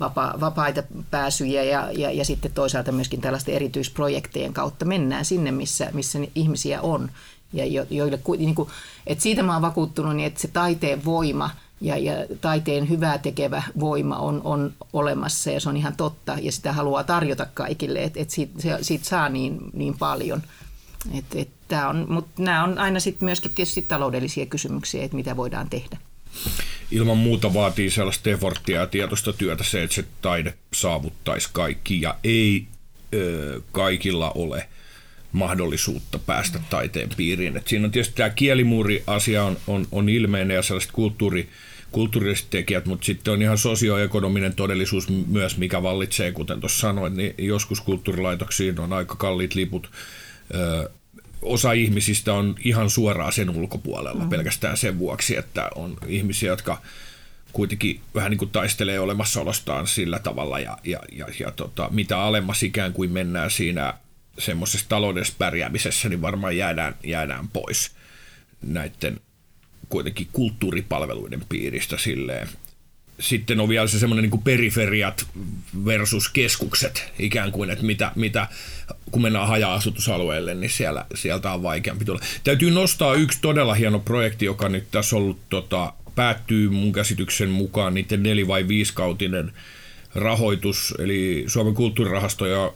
vapa- 0.00 0.34
vapaita 0.40 0.82
pääsyjä 1.10 1.62
ja, 1.62 1.92
ja, 1.92 2.10
ja 2.10 2.24
sitten 2.24 2.52
toisaalta 2.52 2.92
myöskin 2.92 3.20
tällaisten 3.20 3.54
erityisprojektejen 3.54 4.52
kautta 4.52 4.84
mennään 4.84 5.24
sinne, 5.24 5.50
missä, 5.50 5.90
missä 5.92 6.18
ihmisiä 6.34 6.80
on. 6.80 7.10
Ja 7.52 7.66
jo, 7.66 7.86
joille, 7.90 8.18
niin 8.38 8.54
kuin, 8.54 8.68
että 9.06 9.22
siitä 9.22 9.42
mä 9.42 9.52
oon 9.52 9.62
vakuuttunut, 9.62 10.16
niin 10.16 10.26
että 10.26 10.40
se 10.40 10.48
taiteen 10.48 11.04
voima– 11.04 11.50
ja, 11.82 11.98
ja 11.98 12.12
taiteen 12.40 12.88
hyvää 12.88 13.18
tekevä 13.18 13.62
voima 13.80 14.16
on, 14.16 14.40
on 14.44 14.72
olemassa 14.92 15.50
ja 15.50 15.60
se 15.60 15.68
on 15.68 15.76
ihan 15.76 15.96
totta 15.96 16.36
ja 16.42 16.52
sitä 16.52 16.72
haluaa 16.72 17.04
tarjota 17.04 17.46
kaikille, 17.54 18.02
että 18.02 18.20
et 18.20 18.30
siitä, 18.30 18.62
se, 18.62 18.78
siitä 18.82 19.04
saa 19.04 19.28
niin, 19.28 19.58
niin 19.72 19.98
paljon. 19.98 20.42
Et, 21.18 21.24
et 21.34 21.48
on, 21.88 22.06
mutta 22.08 22.42
nämä 22.42 22.64
on 22.64 22.78
aina 22.78 23.00
sitten 23.00 23.26
myöskin 23.26 23.52
tietysti 23.54 23.82
taloudellisia 23.82 24.46
kysymyksiä, 24.46 25.04
että 25.04 25.16
mitä 25.16 25.36
voidaan 25.36 25.70
tehdä. 25.70 25.98
Ilman 26.90 27.18
muuta 27.18 27.54
vaatii 27.54 27.90
sellaista 27.90 28.30
efforttia 28.30 28.80
ja 28.80 28.86
tietoista 28.86 29.32
työtä 29.32 29.64
se, 29.64 29.82
että 29.82 29.94
se 29.94 30.04
taide 30.22 30.54
saavuttaisi 30.74 31.48
kaikki 31.52 32.00
ja 32.00 32.16
ei 32.24 32.66
ö, 33.14 33.60
kaikilla 33.72 34.30
ole 34.30 34.68
mahdollisuutta 35.32 36.18
päästä 36.18 36.60
taiteen 36.70 37.08
piiriin. 37.16 37.56
Et 37.56 37.68
siinä 37.68 37.84
on 37.84 37.90
tietysti 37.90 38.16
tämä 38.16 38.30
kielimuuri-asia 38.30 39.44
on, 39.44 39.56
on, 39.66 39.86
on 39.92 40.08
ilmeinen 40.08 40.54
ja 40.54 40.62
sellaiset 40.62 40.92
kulttuuri, 40.92 41.48
kulttuuriset 41.92 42.46
tekijät, 42.50 42.86
mutta 42.86 43.04
sitten 43.04 43.32
on 43.32 43.42
ihan 43.42 43.58
sosioekonominen 43.58 44.54
todellisuus 44.54 45.08
myös, 45.26 45.56
mikä 45.58 45.82
vallitsee, 45.82 46.32
kuten 46.32 46.60
tuossa 46.60 46.80
sanoin, 46.80 47.16
niin 47.16 47.34
joskus 47.38 47.80
kulttuurilaitoksiin 47.80 48.80
on 48.80 48.92
aika 48.92 49.16
kalliit 49.16 49.54
liput. 49.54 49.90
Ö, 50.54 50.90
osa 51.42 51.72
ihmisistä 51.72 52.34
on 52.34 52.54
ihan 52.64 52.90
suoraan 52.90 53.32
sen 53.32 53.50
ulkopuolella 53.50 54.24
mm. 54.24 54.28
pelkästään 54.28 54.76
sen 54.76 54.98
vuoksi, 54.98 55.36
että 55.36 55.70
on 55.74 55.96
ihmisiä, 56.06 56.50
jotka 56.50 56.82
kuitenkin 57.52 58.00
vähän 58.14 58.30
niin 58.30 58.38
kuin 58.38 58.50
taistelee 58.50 59.00
olemassaolostaan 59.00 59.86
sillä 59.86 60.18
tavalla 60.18 60.60
ja, 60.60 60.78
ja, 60.84 61.00
ja, 61.12 61.26
ja 61.40 61.50
tota, 61.50 61.88
mitä 61.90 62.18
alemmas 62.18 62.62
ikään 62.62 62.92
kuin 62.92 63.10
mennään 63.10 63.50
siinä 63.50 63.94
semmoisessa 64.38 64.88
taloudellisessa 64.88 65.38
pärjäämisessä, 65.38 66.08
niin 66.08 66.22
varmaan 66.22 66.56
jäädään, 66.56 66.94
jäädään 67.04 67.48
pois 67.48 67.90
näiden 68.62 69.20
kuitenkin 69.92 70.28
kulttuuripalveluiden 70.32 71.42
piiristä 71.48 71.98
silleen. 71.98 72.48
Sitten 73.20 73.60
on 73.60 73.68
vielä 73.68 73.86
se 73.86 73.98
semmoinen 73.98 74.30
niin 74.30 74.42
periferiat 74.42 75.26
versus 75.84 76.28
keskukset 76.28 77.12
ikään 77.18 77.52
kuin, 77.52 77.70
että 77.70 77.84
mitä, 77.84 78.12
mitä 78.14 78.46
kun 79.10 79.22
mennään 79.22 79.48
haja-asutusalueelle, 79.48 80.54
niin 80.54 80.70
siellä, 80.70 81.04
sieltä 81.14 81.52
on 81.52 81.62
vaikeampi 81.62 82.04
tulla. 82.04 82.20
Täytyy 82.44 82.70
nostaa 82.70 83.14
yksi 83.14 83.38
todella 83.42 83.74
hieno 83.74 83.98
projekti, 83.98 84.44
joka 84.44 84.68
nyt 84.68 84.90
tässä 84.90 85.16
ollut, 85.16 85.38
tota, 85.48 85.92
päättyy 86.14 86.68
mun 86.68 86.92
käsityksen 86.92 87.50
mukaan 87.50 87.94
niiden 87.94 88.22
neli- 88.22 88.48
vai 88.48 88.68
viiskautinen 88.68 89.52
rahoitus, 90.14 90.94
eli 90.98 91.44
Suomen 91.46 91.74
kulttuurirahasto 91.74 92.46
ja 92.46 92.72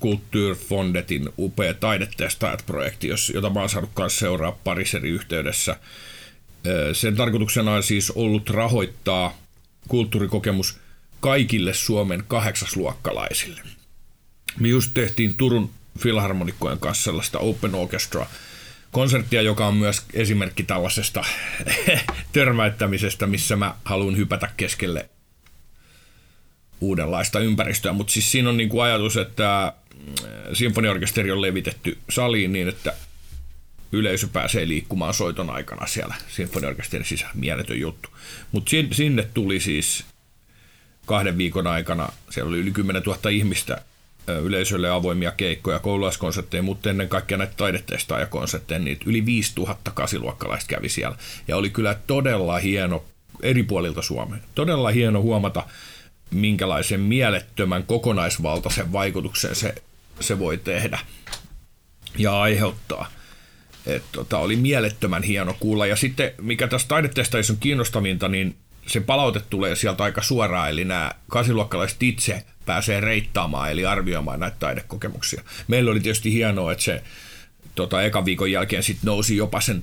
Kulttuurfondetin 0.00 1.28
upea 1.38 1.74
taidetestaajat-projekti, 1.74 3.08
jota 3.34 3.50
mä 3.50 3.60
oon 3.60 3.68
saanut 3.68 3.90
kanssa 3.94 4.18
seuraa 4.18 4.58
parissa 4.64 4.98
eri 4.98 5.08
yhteydessä– 5.08 5.76
sen 6.92 7.16
tarkoituksena 7.16 7.72
on 7.72 7.82
siis 7.82 8.10
ollut 8.10 8.50
rahoittaa 8.50 9.36
kulttuurikokemus 9.88 10.78
kaikille 11.20 11.74
Suomen 11.74 12.24
kahdeksasluokkalaisille. 12.28 13.60
Me 14.60 14.68
just 14.68 14.90
tehtiin 14.94 15.34
Turun 15.34 15.70
filharmonikkojen 15.98 16.78
kanssa 16.78 17.04
sellaista 17.04 17.38
Open 17.38 17.74
Orchestra 17.74 18.26
konserttia, 18.90 19.42
joka 19.42 19.66
on 19.66 19.76
myös 19.76 20.02
esimerkki 20.14 20.62
tällaisesta 20.62 21.24
törmäyttämisestä, 22.32 23.26
missä 23.26 23.56
mä 23.56 23.74
haluan 23.84 24.16
hypätä 24.16 24.48
keskelle 24.56 25.08
uudenlaista 26.80 27.40
ympäristöä. 27.40 27.92
Mutta 27.92 28.12
siis 28.12 28.32
siinä 28.32 28.48
on 28.48 28.56
niinku 28.56 28.80
ajatus, 28.80 29.16
että 29.16 29.72
sinfoniorkesteri 30.52 31.30
on 31.30 31.42
levitetty 31.42 31.98
saliin 32.10 32.52
niin, 32.52 32.68
että 32.68 32.94
yleisö 33.92 34.28
pääsee 34.32 34.68
liikkumaan 34.68 35.14
soiton 35.14 35.50
aikana 35.50 35.86
siellä 35.86 36.14
sinfoniorkesterin 36.28 37.06
sisällä. 37.06 37.32
Mieletön 37.34 37.80
juttu. 37.80 38.08
Mutta 38.52 38.70
sinne 38.92 39.28
tuli 39.34 39.60
siis 39.60 40.04
kahden 41.06 41.38
viikon 41.38 41.66
aikana, 41.66 42.08
siellä 42.30 42.48
oli 42.48 42.58
yli 42.58 42.70
10 42.70 43.02
000 43.02 43.30
ihmistä 43.30 43.82
yleisölle 44.42 44.90
avoimia 44.90 45.32
keikkoja, 45.32 45.78
koululaiskonsertteja, 45.78 46.62
mutta 46.62 46.90
ennen 46.90 47.08
kaikkea 47.08 47.38
näitä 47.38 47.54
taidetestaajakonsertteja, 47.56 48.78
niin 48.78 48.98
yli 49.06 49.26
5000 49.26 49.90
kasiluokkalaista 49.90 50.68
kävi 50.68 50.88
siellä. 50.88 51.16
Ja 51.48 51.56
oli 51.56 51.70
kyllä 51.70 51.94
todella 52.06 52.58
hieno 52.58 53.04
eri 53.42 53.62
puolilta 53.62 54.02
Suomea. 54.02 54.38
Todella 54.54 54.90
hieno 54.90 55.22
huomata, 55.22 55.66
minkälaisen 56.30 57.00
mielettömän 57.00 57.82
kokonaisvaltaisen 57.82 58.92
vaikutuksen 58.92 59.54
se, 59.54 59.74
se 60.20 60.38
voi 60.38 60.58
tehdä 60.58 60.98
ja 62.18 62.40
aiheuttaa. 62.40 63.10
Et, 63.88 64.02
tota, 64.12 64.38
oli 64.38 64.56
mielettömän 64.56 65.22
hieno 65.22 65.56
kuulla. 65.60 65.86
Ja 65.86 65.96
sitten, 65.96 66.32
mikä 66.40 66.68
tässä 66.68 66.88
taidetestaajissa 66.88 67.52
on 67.52 67.58
kiinnostavinta, 67.58 68.28
niin 68.28 68.56
se 68.86 69.00
palaute 69.00 69.40
tulee 69.50 69.76
sieltä 69.76 70.04
aika 70.04 70.22
suoraan, 70.22 70.70
eli 70.70 70.84
nämä 70.84 71.12
kasiluokkalaiset 71.28 72.02
itse 72.02 72.44
pääsee 72.66 73.00
reittaamaan, 73.00 73.70
eli 73.70 73.86
arvioimaan 73.86 74.40
näitä 74.40 74.56
taidekokemuksia. 74.60 75.42
Meillä 75.68 75.90
oli 75.90 76.00
tietysti 76.00 76.32
hienoa, 76.32 76.72
että 76.72 76.84
se 76.84 77.02
tota, 77.74 78.02
ekan 78.02 78.24
viikon 78.24 78.50
jälkeen 78.50 78.82
sit 78.82 78.98
nousi 79.02 79.36
jopa 79.36 79.60
sen 79.60 79.80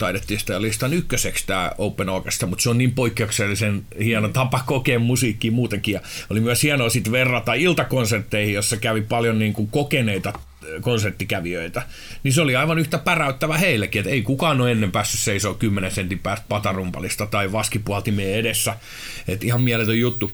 ja 0.49 0.61
listan 0.61 0.93
ykköseksi 0.93 1.47
tämä 1.47 1.71
Open 1.77 2.09
Orchestra, 2.09 2.47
mutta 2.47 2.63
se 2.63 2.69
on 2.69 2.77
niin 2.77 2.91
poikkeuksellisen 2.91 3.85
hieno 4.03 4.27
tapa 4.29 4.63
kokea 4.65 4.99
musiikkia 4.99 5.51
muutenkin. 5.51 5.93
Ja 5.93 6.01
oli 6.29 6.39
myös 6.39 6.63
hienoa 6.63 6.89
sitten 6.89 7.11
verrata 7.11 7.53
iltakonsertteihin, 7.53 8.53
jossa 8.53 8.77
kävi 8.77 9.01
paljon 9.01 9.39
niin 9.39 9.53
kuin 9.53 9.67
kokeneita 9.67 10.33
konserttikävijöitä, 10.81 11.81
niin 12.23 12.33
se 12.33 12.41
oli 12.41 12.55
aivan 12.55 12.79
yhtä 12.79 12.97
päräyttävä 12.97 13.57
heillekin, 13.57 13.99
että 13.99 14.11
ei 14.11 14.21
kukaan 14.21 14.61
ole 14.61 14.71
ennen 14.71 14.91
päässyt 14.91 15.19
seisoo 15.19 15.53
10 15.53 15.91
sentin 15.91 16.19
päästä 16.19 16.45
patarumpalista 16.49 17.25
tai 17.25 17.51
vaskipuhaltimien 17.51 18.39
edessä. 18.39 18.75
Että 19.27 19.45
ihan 19.45 19.61
mieletön 19.61 19.99
juttu 19.99 20.31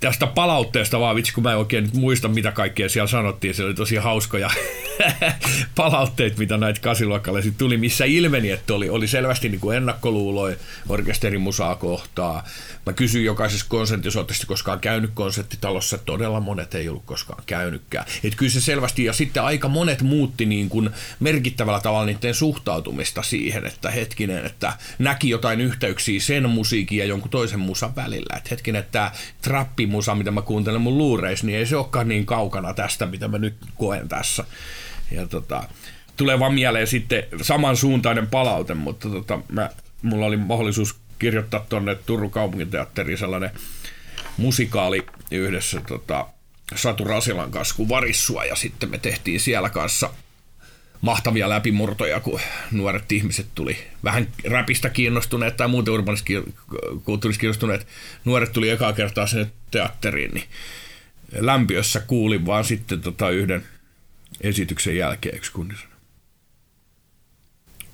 tästä 0.00 0.26
palautteesta 0.26 1.00
vaan, 1.00 1.16
vitsi 1.16 1.32
kun 1.32 1.42
mä 1.42 1.52
en 1.52 1.58
oikein 1.58 1.84
nyt 1.84 1.94
muista, 1.94 2.28
mitä 2.28 2.52
kaikkea 2.52 2.88
siellä 2.88 3.06
sanottiin. 3.06 3.54
Se 3.54 3.64
oli 3.64 3.74
tosi 3.74 3.96
hauskoja 3.96 4.50
palautteet, 5.76 6.38
mitä 6.38 6.56
näitä 6.56 6.80
kasiluokkalaisia 6.80 7.52
tuli, 7.58 7.76
missä 7.76 8.04
ilmeni, 8.04 8.50
että 8.50 8.74
oli, 8.74 8.88
oli 8.88 9.08
selvästi 9.08 9.48
niin 9.48 9.74
ennakkoluuloi 9.76 10.56
orkesterimusaa 10.88 11.76
kohtaa. 11.76 12.44
Mä 12.86 12.92
kysyin 12.92 13.24
jokaisessa 13.24 13.66
konsertissa, 13.68 14.18
oletteko 14.18 14.44
koskaan 14.46 14.80
käynyt 14.80 15.10
konserttitalossa, 15.14 15.98
todella 15.98 16.40
monet 16.40 16.74
ei 16.74 16.88
ollut 16.88 17.04
koskaan 17.06 17.42
käynytkään. 17.46 18.06
Että 18.24 18.36
kyllä 18.36 18.52
se 18.52 18.60
selvästi, 18.60 19.04
ja 19.04 19.12
sitten 19.12 19.42
aika 19.42 19.68
monet 19.68 20.02
muutti 20.02 20.46
niin 20.46 20.68
kuin 20.68 20.90
merkittävällä 21.20 21.80
tavalla 21.80 22.06
niiden 22.06 22.34
suhtautumista 22.34 23.22
siihen, 23.22 23.66
että 23.66 23.90
hetkinen, 23.90 24.46
että 24.46 24.72
näki 24.98 25.30
jotain 25.30 25.60
yhteyksiä 25.60 26.20
sen 26.20 26.50
musiikin 26.50 26.98
ja 26.98 27.04
jonkun 27.04 27.30
toisen 27.30 27.60
musan 27.60 27.96
välillä. 27.96 28.36
Että 28.36 28.50
hetkinen, 28.50 28.80
että 28.80 28.92
tämä 28.92 29.12
trappimusa, 29.42 30.14
mitä 30.14 30.30
mä 30.30 30.42
kuuntelen 30.42 30.80
mun 30.80 30.98
luureissa, 30.98 31.46
niin 31.46 31.58
ei 31.58 31.66
se 31.66 31.76
olekaan 31.76 32.08
niin 32.08 32.26
kaukana 32.26 32.74
tästä, 32.74 33.06
mitä 33.06 33.28
mä 33.28 33.38
nyt 33.38 33.54
koen 33.78 34.08
tässä. 34.08 34.44
Ja 35.14 35.26
tota, 35.26 35.68
tulee 36.16 36.38
vaan 36.38 36.54
mieleen 36.54 36.86
sitten 36.86 37.22
samansuuntainen 37.42 38.26
palaute, 38.26 38.74
mutta 38.74 39.08
tota, 39.08 39.38
mä, 39.48 39.70
mulla 40.02 40.26
oli 40.26 40.36
mahdollisuus 40.36 40.96
kirjoittaa 41.18 41.66
tuonne 41.68 41.94
Turun 41.94 42.30
kaupunginteatteriin 42.30 43.18
sellainen 43.18 43.50
musikaali 44.36 45.06
yhdessä 45.30 45.80
tota, 45.80 46.26
Satu 46.74 47.04
Rasilan 47.04 47.50
kanssa 47.50 47.74
kuin 47.74 47.88
Varissua, 47.88 48.44
ja 48.44 48.56
sitten 48.56 48.90
me 48.90 48.98
tehtiin 48.98 49.40
siellä 49.40 49.70
kanssa 49.70 50.10
mahtavia 51.00 51.48
läpimurtoja, 51.48 52.20
kun 52.20 52.40
nuoret 52.72 53.12
ihmiset 53.12 53.46
tuli 53.54 53.76
vähän 54.04 54.28
räpistä 54.44 54.90
kiinnostuneet 54.90 55.56
tai 55.56 55.68
muuten 55.68 55.94
urbaniskulttuurista 55.94 57.40
kiinnostuneet. 57.40 57.86
Nuoret 58.24 58.52
tuli 58.52 58.70
ekaa 58.70 58.92
kertaa 58.92 59.26
sinne 59.26 59.46
teatteriin, 59.70 60.30
niin 60.34 60.44
lämpiössä 61.32 62.00
kuulin 62.00 62.46
vaan 62.46 62.64
sitten 62.64 63.00
tota 63.00 63.30
yhden 63.30 63.64
esityksen 64.40 64.96
jälkeen 64.96 65.36
yksi 65.36 65.52
kunni 65.52 65.74
sanoi. 65.74 65.94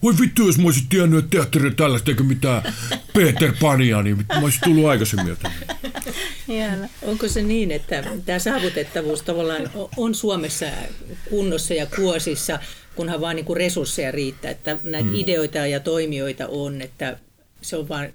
Voi 0.02 0.14
vittu, 0.20 0.46
jos 0.46 0.58
mä 0.58 0.64
olisin 0.64 0.88
tiennyt, 0.88 1.24
että 1.24 1.30
teatteri 1.30 1.70
tällaista 1.70 2.10
eikä 2.10 2.22
mitään 2.22 2.74
Peter 3.14 3.52
Pania, 3.60 4.02
niin 4.02 4.16
mä 4.16 4.40
olisin 4.42 4.60
tullut 4.64 4.86
aikaisemmin 4.86 5.28
jotain. 5.28 5.54
Onko 7.02 7.28
se 7.28 7.42
niin, 7.42 7.70
että 7.70 8.04
tämä 8.26 8.38
saavutettavuus 8.38 9.22
tavallaan 9.22 9.70
on 9.96 10.14
Suomessa 10.14 10.66
kunnossa 11.30 11.74
ja 11.74 11.86
kuosissa, 11.86 12.58
kunhan 12.94 13.20
vaan 13.20 13.36
niin 13.36 13.56
resursseja 13.56 14.10
riittää, 14.10 14.50
että 14.50 14.78
näitä 14.82 15.08
hmm. 15.08 15.18
ideoita 15.18 15.58
ja 15.58 15.80
toimijoita 15.80 16.48
on, 16.48 16.82
että 16.82 17.18
se 17.62 17.76
on 17.76 17.88
vain 17.88 18.14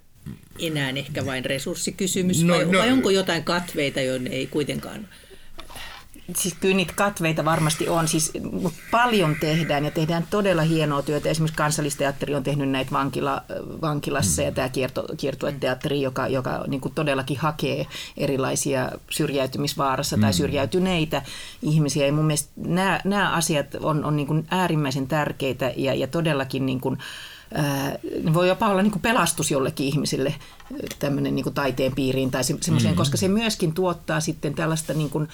enää 0.60 0.90
ehkä 0.90 1.26
vain 1.26 1.46
resurssikysymys, 1.46 2.44
no, 2.44 2.54
vai, 2.54 2.66
no, 2.66 2.80
vai 2.80 2.92
onko 2.92 3.10
jotain 3.10 3.44
katveita, 3.44 4.02
joille 4.02 4.30
ei 4.30 4.48
kuitenkaan 4.48 5.08
siis 6.36 6.54
kyllä 6.54 6.76
niitä 6.76 6.94
katveita 6.96 7.46
varmasti 7.46 7.90
on, 7.90 8.08
siis, 8.08 8.32
mutta 8.52 8.80
paljon 8.92 9.36
tehdään 9.40 9.86
ja 9.86 9.92
tehdään 9.92 10.28
todella 10.30 10.62
hienoa 10.62 11.02
työtä. 11.02 11.30
Esimerkiksi 11.30 11.58
kansallisteatteri 11.58 12.36
on 12.36 12.44
tehnyt 12.44 12.70
näitä 12.70 12.92
vankila, 12.92 13.42
vankilassa 13.82 14.42
mm. 14.42 14.46
ja 14.46 14.52
tämä 14.52 14.70
kierto, 14.70 15.06
kiertueteatteri, 15.18 16.02
joka, 16.02 16.28
joka 16.28 16.64
niin 16.68 16.82
kuin 16.82 16.94
todellakin 16.96 17.38
hakee 17.38 17.88
erilaisia 18.18 18.92
syrjäytymisvaarassa 19.10 20.18
mm. 20.18 20.22
tai 20.22 20.34
syrjäytyneitä 20.34 21.22
ihmisiä. 21.62 22.06
Ja 22.06 22.14
mun 22.14 22.26
mielestä 22.26 22.52
nämä, 22.56 23.00
nämä 23.04 23.32
asiat 23.32 23.76
on, 23.80 24.06
on 24.06 24.16
niin 24.16 24.28
kuin 24.28 24.48
äärimmäisen 24.52 25.08
tärkeitä 25.08 25.74
ja, 25.76 25.94
ja 25.94 26.08
todellakin 26.08 26.66
niin 26.66 26.82
kuin, 26.82 26.98
ne 28.24 28.34
voi 28.34 28.48
jopa 28.48 28.68
olla 28.68 28.82
niin 28.82 28.92
kuin 28.92 29.02
pelastus 29.02 29.52
jollekin 29.52 29.88
ihmisille 29.88 30.36
tämmöinen 31.00 31.36
niin 31.36 31.44
kuin 31.44 31.54
taiteen 31.54 31.96
piiriin 31.96 32.32
tai 32.32 32.44
se, 32.44 32.56
semmoiseen, 32.62 32.94
mm. 32.94 32.98
koska 32.98 33.18
se 33.18 33.28
myöskin 33.28 33.74
tuottaa 33.74 34.20
sitten 34.20 34.54
tällaista 34.54 34.94
niin 34.94 35.10
kuin, 35.10 35.28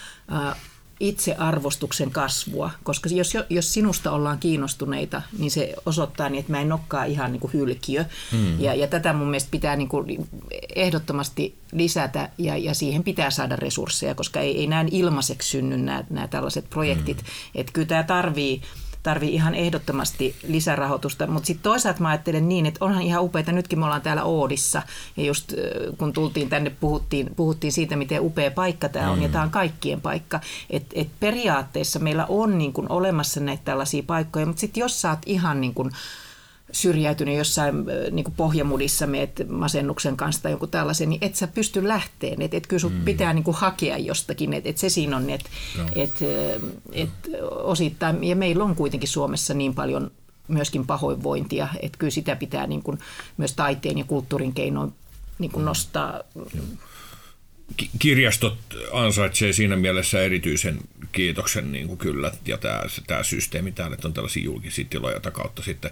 itsearvostuksen 1.02 2.12
kasvua, 2.12 2.72
koska 2.84 3.10
jos, 3.10 3.34
jos 3.50 3.74
sinusta 3.74 4.12
ollaan 4.12 4.40
kiinnostuneita, 4.40 5.22
niin 5.38 5.52
se 5.52 5.74
osoittaa 5.86 6.30
niin, 6.30 6.40
että 6.40 6.52
mä 6.52 6.62
en 6.62 6.70
nokkaa 6.70 7.04
ihan 7.06 7.32
niin 7.32 7.40
kuin 7.40 7.54
hylkiö. 7.54 8.06
Hmm. 8.32 8.60
Ja, 8.60 8.76
ja 8.76 8.88
tätä 8.88 9.14
mun 9.14 9.28
mielestä 9.28 9.52
pitää 9.52 9.76
niin 9.76 9.88
kuin 9.88 10.30
ehdottomasti 10.76 11.56
lisätä 11.72 12.30
ja, 12.38 12.58
ja 12.58 12.74
siihen 12.74 13.04
pitää 13.04 13.30
saada 13.30 13.56
resursseja, 13.56 14.16
koska 14.16 14.40
ei, 14.40 14.60
ei 14.60 14.68
näin 14.68 14.90
ilmaiseksi 14.92 15.50
synny 15.50 15.78
nämä, 15.78 16.04
nämä 16.10 16.28
tällaiset 16.28 16.70
projektit. 16.70 17.18
Hmm. 17.18 17.26
Että 17.56 17.74
kyllä 17.74 17.88
tämä 17.88 18.04
tarvii 18.04 18.62
tarvii 19.04 19.34
ihan 19.34 19.56
ehdottomasti 19.56 20.36
lisärahoitusta. 20.48 21.28
Mutta 21.28 21.48
sitten 21.48 21.64
toisaalta 21.64 22.02
mä 22.02 22.10
ajattelen 22.10 22.50
niin, 22.50 22.66
että 22.66 22.86
onhan 22.86 23.04
ihan 23.04 23.24
upeita, 23.24 23.52
nytkin 23.52 23.80
me 23.80 23.86
ollaan 23.86 24.02
täällä 24.02 24.24
Oodissa 24.24 24.82
ja 25.18 25.24
just 25.24 25.54
kun 25.98 26.14
tultiin 26.14 26.50
tänne 26.50 26.70
puhuttiin, 26.70 27.36
puhuttiin 27.36 27.74
siitä, 27.74 27.96
miten 27.96 28.22
upea 28.22 28.52
paikka 28.52 28.90
tämä 28.90 29.12
on 29.12 29.18
mm. 29.18 29.24
ja 29.24 29.30
tämä 29.30 29.44
on 29.44 29.50
kaikkien 29.50 30.02
paikka. 30.02 30.40
Et, 30.70 30.86
et 30.94 31.10
periaatteessa 31.20 32.00
meillä 32.00 32.26
on 32.30 32.58
niin 32.58 32.74
kun 32.74 32.86
olemassa 32.90 33.40
näitä 33.40 33.64
tällaisia 33.66 34.04
paikkoja, 34.08 34.46
mutta 34.46 34.60
sitten 34.60 34.82
jos 34.82 35.02
sä 35.02 35.10
oot 35.10 35.20
ihan 35.26 35.62
niin 35.62 35.74
kun, 35.74 35.92
syrjäytynyt 36.72 37.38
jossain 37.38 37.76
niin 38.12 38.24
kuin 38.24 38.36
pohjamudissa 38.38 39.08
meet 39.08 39.50
masennuksen 39.50 40.18
kanssa 40.18 40.42
tai 40.42 40.52
joku 40.52 40.68
tällaisen, 40.68 41.10
niin 41.10 41.24
et 41.24 41.36
sä 41.36 41.48
pysty 41.48 41.88
lähteen. 41.88 42.42
Että 42.42 42.58
et 42.58 42.68
kyllä 42.68 42.80
sun 42.80 42.94
mm. 42.94 43.06
pitää 43.06 43.34
niin 43.34 43.44
kuin 43.44 43.58
hakea 43.58 43.98
jostakin, 43.98 44.54
että 44.54 44.70
et 44.70 44.78
se 44.78 44.90
siinä 44.90 45.18
on, 45.18 45.30
että 45.30 45.50
et, 45.96 46.14
et 46.92 47.10
osittain, 47.50 48.24
ja 48.24 48.36
meillä 48.36 48.64
on 48.64 48.76
kuitenkin 48.76 49.10
Suomessa 49.10 49.54
niin 49.54 49.76
paljon 49.76 50.12
myöskin 50.48 50.88
pahoinvointia, 50.88 51.68
että 51.82 51.98
kyllä 51.98 52.12
sitä 52.12 52.36
pitää 52.36 52.68
niin 52.68 52.84
kuin 52.84 53.00
myös 53.38 53.54
taiteen 53.54 53.98
ja 53.98 54.04
kulttuurin 54.04 54.54
keinoin 54.54 54.94
niin 55.40 55.52
kuin 55.52 55.66
nostaa. 55.66 56.20
Kirjastot 58.00 58.58
ansaitsee 58.92 59.54
siinä 59.54 59.76
mielessä 59.76 60.22
erityisen 60.22 60.80
kiitoksen 61.12 61.72
niin 61.72 61.88
kuin 61.88 61.98
kyllä, 61.98 62.32
ja 62.46 62.58
tämä, 62.58 62.82
tämä 63.08 63.24
systeemi 63.24 63.72
täällä, 63.72 63.94
että 63.94 64.08
on 64.08 64.14
tällaisia 64.14 64.44
julkisia 64.44 64.86
tiloja, 64.90 65.16
jota 65.16 65.32
kautta 65.32 65.64
sitten 65.64 65.92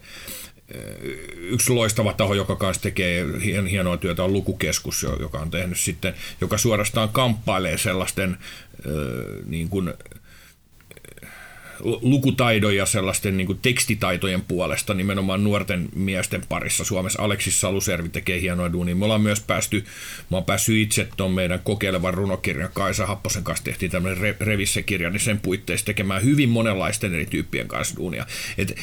yksi 1.39 1.73
loistava 1.73 2.13
taho, 2.13 2.34
joka 2.34 2.55
kanssa 2.55 2.84
tekee 2.84 3.25
hienoa 3.69 3.97
työtä, 3.97 4.23
on 4.23 4.34
Lukukeskus, 4.34 5.05
joka 5.19 5.39
on 5.39 5.51
tehnyt 5.51 5.79
sitten, 5.79 6.13
joka 6.41 6.58
suorastaan 6.58 7.10
kamppailee 7.10 7.77
sellaisten 7.77 8.38
niin 9.45 9.69
kuin, 9.69 9.93
lukutaidon 11.84 12.76
ja 12.76 12.86
sellaisten 12.86 13.38
niin 13.38 13.48
kuin 13.48 13.60
tekstitaitojen 13.62 14.42
puolesta 14.42 14.94
nimenomaan 14.94 15.44
nuorten 15.44 15.89
miesten 15.96 16.42
parissa 16.50 16.84
Suomessa. 16.84 17.22
Aleksis 17.22 17.62
Saluservi 17.62 18.10
tekee 18.10 18.42
hienoa 18.42 18.72
duunia. 18.72 18.96
Me 18.96 19.06
ollaan 19.06 19.22
myös 19.22 19.39
päästy, 19.39 19.86
mä 20.30 20.38
oon 20.38 20.46
päässyt 20.46 20.78
itse 20.78 21.08
tuon 21.18 21.32
meidän 21.32 21.60
kokeilevan 21.63 22.13
runokirjan 22.13 22.70
Kaisa 22.74 23.06
Happosen 23.06 23.44
kanssa 23.44 23.63
tehtiin 23.63 23.92
tämmöinen 23.92 24.18
re, 24.18 24.36
Revisse-kirja, 24.39 25.10
niin 25.10 25.20
sen 25.20 25.39
puitteissa 25.39 25.86
tekemään 25.86 26.24
hyvin 26.24 26.50
monenlaisten 26.50 27.13
eri 27.13 27.26
tyyppien 27.26 27.68
kanssa 27.68 27.96
duunia. 27.96 28.26
Et 28.58 28.78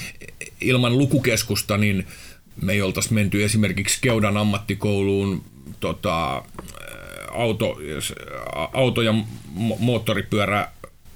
ilman 0.60 0.98
lukukeskusta 0.98 1.76
niin 1.76 2.06
me 2.62 2.72
ei 2.72 2.82
oltaisi 2.82 3.14
menty 3.14 3.44
esimerkiksi 3.44 3.98
Keudan 4.00 4.36
ammattikouluun 4.36 5.44
tota, 5.80 6.42
auto, 7.32 7.78
auto- 8.72 9.02
ja 9.02 9.14
moottoripyörä 9.78 10.68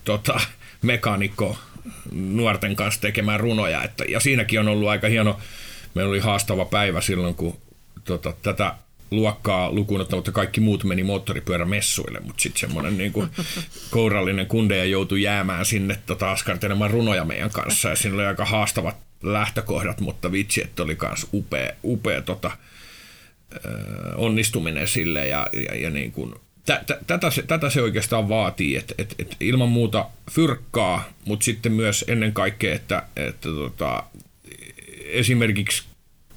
tota, 0.04 0.40
mekaanikko 0.82 1.58
nuorten 2.12 2.76
kanssa 2.76 3.00
tekemään 3.00 3.40
runoja. 3.40 3.84
Että, 3.84 4.04
ja 4.08 4.20
siinäkin 4.20 4.60
on 4.60 4.68
ollut 4.68 4.88
aika 4.88 5.08
hieno, 5.08 5.40
meillä 5.94 6.10
oli 6.10 6.20
haastava 6.20 6.64
päivä 6.64 7.00
silloin, 7.00 7.34
kun 7.34 7.58
tota, 8.04 8.32
tätä 8.42 8.74
luokkaa 9.10 9.72
lukuun 9.72 10.00
ottamatta 10.00 10.32
kaikki 10.32 10.60
muut 10.60 10.84
meni 10.84 11.02
moottoripyörämessuille, 11.02 12.20
mutta 12.20 12.42
sitten 12.42 12.60
semmoinen 12.60 12.98
niin 12.98 13.12
kuin 13.12 13.30
kourallinen 13.90 14.46
kundeja 14.46 14.84
joutui 14.84 15.22
jäämään 15.22 15.66
sinne 15.66 15.98
tota, 16.06 16.30
askartelemaan 16.30 16.90
runoja 16.90 17.24
meidän 17.24 17.50
kanssa 17.50 17.88
ja 17.88 17.96
siinä 17.96 18.14
oli 18.14 18.26
aika 18.26 18.44
haastavat 18.44 18.96
lähtökohdat, 19.22 20.00
mutta 20.00 20.32
vitsi, 20.32 20.62
että 20.62 20.82
oli 20.82 20.96
myös 21.02 21.26
upea, 21.32 21.72
upea 21.84 22.22
tota, 22.22 22.50
onnistuminen 24.14 24.88
sille 24.88 25.28
ja, 25.28 25.46
ja, 25.52 25.76
ja 25.76 25.90
niin 25.90 26.12
kuin, 26.12 26.34
tätä, 27.06 27.30
se, 27.30 27.42
tätä 27.42 27.70
se 27.70 27.82
oikeastaan 27.82 28.28
vaatii, 28.28 28.76
että 28.76 28.94
et, 28.98 29.14
et 29.18 29.36
ilman 29.40 29.68
muuta 29.68 30.06
fyrkkaa, 30.30 31.04
mutta 31.24 31.44
sitten 31.44 31.72
myös 31.72 32.04
ennen 32.08 32.32
kaikkea, 32.32 32.74
että, 32.74 33.02
että 33.16 33.48
tota, 33.48 34.02
esimerkiksi 35.04 35.82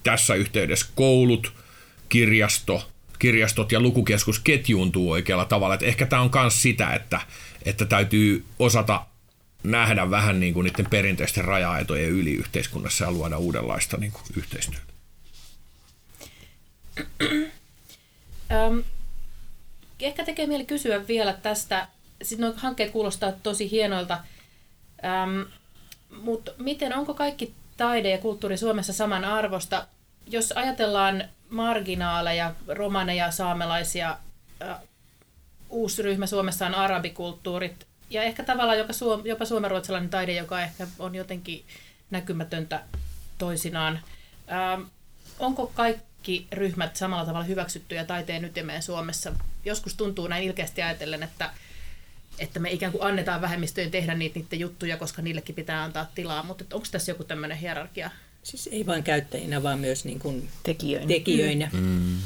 tässä 0.03 0.36
yhteydessä 0.36 0.86
koulut, 0.95 1.53
kirjasto, 2.09 2.89
kirjastot 3.19 3.71
ja 3.71 3.79
lukukeskus 3.79 4.39
ketjuuntuu 4.39 5.12
oikealla 5.12 5.45
tavalla. 5.45 5.75
Et 5.75 5.83
ehkä 5.83 6.05
tämä 6.05 6.21
on 6.21 6.29
myös 6.33 6.62
sitä, 6.62 6.93
että, 6.93 7.21
että 7.65 7.86
täytyy 7.86 8.45
osata 8.59 9.05
nähdä 9.63 10.09
vähän 10.09 10.39
niin 10.39 10.53
kuin 10.53 10.63
niiden 10.63 10.86
perinteisten 10.89 11.45
raja-aitojen 11.45 12.09
yli 12.09 12.31
yhteiskunnassa 12.31 13.05
ja 13.05 13.12
luoda 13.12 13.38
uudenlaista 13.38 13.97
niin 13.97 14.12
kuin 14.12 14.23
yhteistyötä. 14.38 14.93
Ehkä 20.05 20.25
tekee 20.25 20.47
mieli 20.47 20.65
kysyä 20.65 21.07
vielä 21.07 21.33
tästä. 21.33 21.87
Sitten 22.21 22.45
nuo 22.47 22.53
hankkeet 22.57 22.91
kuulostaa 22.91 23.31
tosi 23.31 23.71
hienoilta. 23.71 24.19
Um, 25.03 25.45
mutta 26.21 26.51
miten, 26.57 26.97
onko 26.97 27.13
kaikki 27.13 27.53
taide 27.77 28.09
ja 28.09 28.17
kulttuuri 28.17 28.57
Suomessa 28.57 28.93
saman 28.93 29.25
arvosta? 29.25 29.87
Jos 30.27 30.51
ajatellaan 30.51 31.23
marginaaleja, 31.49 32.53
romaneja, 32.67 33.31
saamelaisia, 33.31 34.17
uh, 34.61 34.87
uusi 35.69 36.01
ryhmä 36.01 36.27
Suomessa 36.27 36.65
on 36.65 36.75
arabikulttuurit 36.75 37.87
ja 38.09 38.23
ehkä 38.23 38.43
tavallaan 38.43 38.77
jopa, 38.77 38.93
suom, 38.93 39.21
jopa 39.25 39.45
suomenruotsalainen 39.45 40.09
taide, 40.09 40.33
joka 40.33 40.61
ehkä 40.61 40.87
on 40.99 41.15
jotenkin 41.15 41.65
näkymätöntä 42.11 42.83
toisinaan. 43.37 43.99
Um, 44.75 44.89
onko 45.39 45.71
kaikki 45.75 46.12
kaikki 46.23 46.47
ryhmät 46.51 46.95
samalla 46.95 47.25
tavalla 47.25 47.45
hyväksyttyjä 47.45 48.05
taiteen 48.05 48.45
ytimeen 48.45 48.83
Suomessa. 48.83 49.33
Joskus 49.65 49.95
tuntuu 49.95 50.27
näin 50.27 50.43
ilkeästi 50.43 50.81
ajatellen, 50.81 51.23
että, 51.23 51.49
että 52.39 52.59
me 52.59 52.71
ikään 52.71 52.91
kuin 52.91 53.03
annetaan 53.03 53.41
vähemmistöjen 53.41 53.91
tehdä 53.91 54.13
niitä 54.13 54.39
niiden 54.39 54.59
juttuja, 54.59 54.97
koska 54.97 55.21
niillekin 55.21 55.55
pitää 55.55 55.83
antaa 55.83 56.12
tilaa, 56.15 56.43
mutta 56.43 56.65
onko 56.73 56.88
tässä 56.91 57.12
joku 57.12 57.23
tämmöinen 57.23 57.57
hierarkia? 57.57 58.12
Siis 58.43 58.69
ei 58.71 58.86
vain 58.86 59.03
käyttäjinä, 59.03 59.63
vaan 59.63 59.79
myös 59.79 60.05
niin 60.05 60.19
kuin 60.19 60.49
tekijöinä. 60.63 61.07
tekijöinä. 61.07 61.69
Mm. 61.73 62.17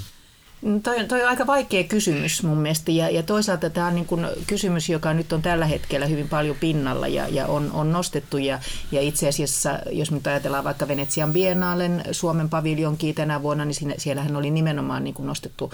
Mm, 0.62 0.82
toi, 0.82 1.06
toi 1.06 1.24
on 1.24 1.30
aika 1.30 1.48
vaikea 1.48 1.84
kysymys 1.84 2.44
mun 2.44 2.58
mielestä. 2.58 2.92
Ja, 2.92 3.10
ja 3.10 3.24
toisaalta 3.24 3.70
tämä 3.70 3.88
on 3.88 3.96
niin 3.96 4.06
kuin 4.06 4.28
kysymys, 4.48 4.90
joka 4.90 5.14
nyt 5.14 5.34
on 5.34 5.42
tällä 5.42 5.66
hetkellä 5.66 6.06
hyvin 6.06 6.30
paljon 6.30 6.56
pinnalla 6.60 7.08
ja, 7.08 7.28
ja 7.28 7.48
on, 7.48 7.72
on 7.72 7.92
nostettu. 7.92 8.38
Ja, 8.38 8.60
ja 8.92 9.02
itse 9.02 9.28
asiassa, 9.28 9.80
jos 9.92 10.12
nyt 10.12 10.28
ajatellaan 10.28 10.64
vaikka 10.64 10.88
Venetsian 10.88 11.34
Biennalen 11.34 12.04
Suomen 12.12 12.50
paviljonkin 12.50 13.16
tänä 13.16 13.42
vuonna, 13.42 13.66
niin 13.66 13.76
siinä, 13.76 13.94
siellähän 13.98 14.36
oli 14.36 14.52
nimenomaan 14.52 15.04
niin 15.04 15.16
nostettu 15.20 15.72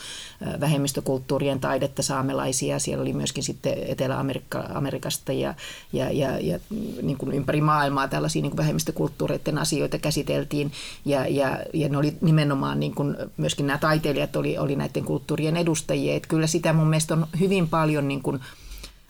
vähemmistökulttuurien 0.59 1.59
taidetta 1.59 2.03
saamelaisia, 2.03 2.79
siellä 2.79 3.01
oli 3.01 3.13
myöskin 3.13 3.43
sitten 3.43 3.73
Etelä-Amerikasta 3.87 5.33
ja, 5.33 5.53
ja, 5.93 6.11
ja, 6.11 6.39
ja 6.39 6.59
niin 7.01 7.17
kuin 7.17 7.31
ympäri 7.31 7.61
maailmaa 7.61 8.07
tällaisia 8.07 8.41
niin 8.41 8.51
kuin 8.51 8.57
vähemmistökulttuureiden 8.57 9.57
asioita 9.57 9.97
käsiteltiin. 9.97 10.71
Ja, 11.05 11.27
ja, 11.27 11.59
ja 11.73 11.89
ne 11.89 11.97
oli 11.97 12.17
nimenomaan 12.21 12.79
niin 12.79 12.95
kuin 12.95 13.15
myöskin 13.37 13.67
nämä 13.67 13.77
taiteilijat 13.77 14.35
oli, 14.35 14.57
oli 14.57 14.72
näiden 14.75 15.05
kulttuurien 15.05 15.57
edustajia. 15.57 16.15
Että 16.15 16.29
kyllä 16.29 16.47
sitä 16.47 16.73
mun 16.73 16.87
mielestä 16.87 17.13
on 17.13 17.27
hyvin 17.39 17.69
paljon 17.69 18.07
niin 18.07 18.21
kuin 18.21 18.39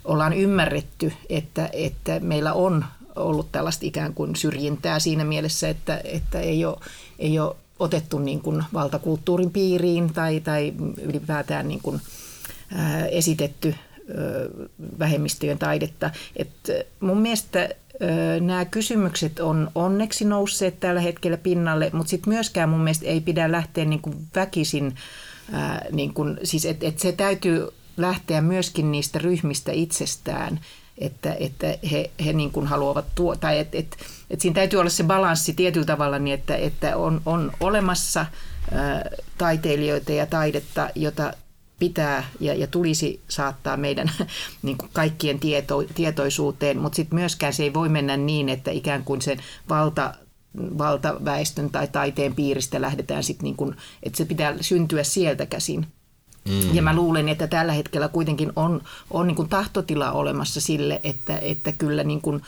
ollaan 0.05 0.33
ymmärretty, 0.33 1.13
että, 1.29 1.69
että 1.73 2.19
meillä 2.19 2.53
on 2.53 2.85
ollut 3.15 3.51
tällaista 3.51 3.85
ikään 3.85 4.13
kuin 4.13 4.35
syrjintää 4.35 4.99
siinä 4.99 5.23
mielessä, 5.23 5.69
että, 5.69 6.01
että 6.03 6.39
ei, 6.39 6.65
ole, 6.65 6.77
ei 7.19 7.39
ole 7.39 7.55
otettu 7.79 8.19
niin 8.19 8.41
kuin 8.41 8.63
valtakulttuurin 8.73 9.51
piiriin 9.51 10.13
tai, 10.13 10.39
tai 10.39 10.73
ylipäätään 11.01 11.67
niin 11.67 11.81
kuin, 11.81 12.01
ää, 12.75 13.05
esitetty 13.05 13.75
vähemmistöjen 14.99 15.59
taidetta. 15.59 16.11
Et 16.35 16.49
mun 16.99 17.17
mielestä 17.17 17.69
nämä 18.41 18.65
kysymykset 18.65 19.39
on 19.39 19.71
onneksi 19.75 20.25
nousseet 20.25 20.79
tällä 20.79 21.01
hetkellä 21.01 21.37
pinnalle, 21.37 21.89
mutta 21.93 22.09
sitten 22.09 22.33
myöskään 22.33 22.69
mun 22.69 22.79
mielestä 22.79 23.05
ei 23.05 23.21
pidä 23.21 23.51
lähteä 23.51 23.85
niin 23.85 24.01
kuin 24.01 24.15
väkisin 24.35 24.85
ää, 24.85 24.93
niin 25.91 26.13
kun, 26.13 26.37
siis 26.43 26.65
et, 26.65 26.83
et 26.83 26.99
se 26.99 27.11
täytyy 27.11 27.67
lähteä 27.97 28.41
myöskin 28.41 28.91
niistä 28.91 29.19
ryhmistä 29.19 29.71
itsestään, 29.71 30.59
että, 30.97 31.35
että 31.39 31.77
he, 31.91 32.11
he 32.25 32.33
niin 32.33 32.51
kuin 32.51 32.67
haluavat 32.67 33.05
tuo, 33.15 33.35
tai 33.35 33.59
että 33.59 33.77
et, 33.77 33.97
et 34.29 34.41
siinä 34.41 34.55
täytyy 34.55 34.79
olla 34.79 34.89
se 34.89 35.03
balanssi 35.03 35.53
tietyllä 35.53 35.85
tavalla 35.85 36.19
niin, 36.19 36.33
että, 36.33 36.55
että 36.55 36.97
on, 36.97 37.21
on 37.25 37.51
olemassa 37.59 38.25
ää, 38.71 39.09
taiteilijoita 39.37 40.11
ja 40.11 40.25
taidetta, 40.25 40.89
jota 40.95 41.33
pitää 41.79 42.27
ja, 42.39 42.53
ja 42.53 42.67
tulisi 42.67 43.19
saattaa 43.27 43.77
meidän 43.77 44.11
niin 44.61 44.77
kuin 44.77 44.89
kaikkien 44.93 45.39
tieto, 45.39 45.83
tietoisuuteen, 45.95 46.77
mutta 46.77 46.95
sitten 46.95 47.19
myöskään 47.19 47.53
se 47.53 47.63
ei 47.63 47.73
voi 47.73 47.89
mennä 47.89 48.17
niin, 48.17 48.49
että 48.49 48.71
ikään 48.71 49.03
kuin 49.03 49.21
sen 49.21 49.39
valta 49.69 50.13
valtaväestön 50.57 51.69
tai 51.69 51.87
taiteen 51.87 52.35
piiristä 52.35 52.81
lähdetään 52.81 53.23
sitten, 53.23 53.43
niin 53.43 53.55
kuin, 53.55 53.75
että 54.03 54.17
se 54.17 54.25
pitää 54.25 54.55
syntyä 54.61 55.03
sieltä 55.03 55.45
käsin. 55.45 55.87
Mm. 56.49 56.75
Ja 56.75 56.81
mä 56.81 56.95
luulen, 56.95 57.29
että 57.29 57.47
tällä 57.47 57.73
hetkellä 57.73 58.07
kuitenkin 58.07 58.51
on, 58.55 58.81
on 59.11 59.27
niin 59.27 59.49
tahtotila 59.49 60.11
olemassa 60.11 60.61
sille, 60.61 61.01
että, 61.03 61.37
että 61.37 61.71
kyllä 61.71 62.03
niin 62.03 62.21
kuin 62.21 62.41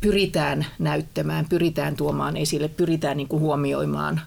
pyritään 0.00 0.66
näyttämään, 0.78 1.46
pyritään 1.48 1.96
tuomaan 1.96 2.36
esille, 2.36 2.68
pyritään 2.68 3.16
niin 3.16 3.28
kuin 3.28 3.40
huomioimaan 3.40 4.20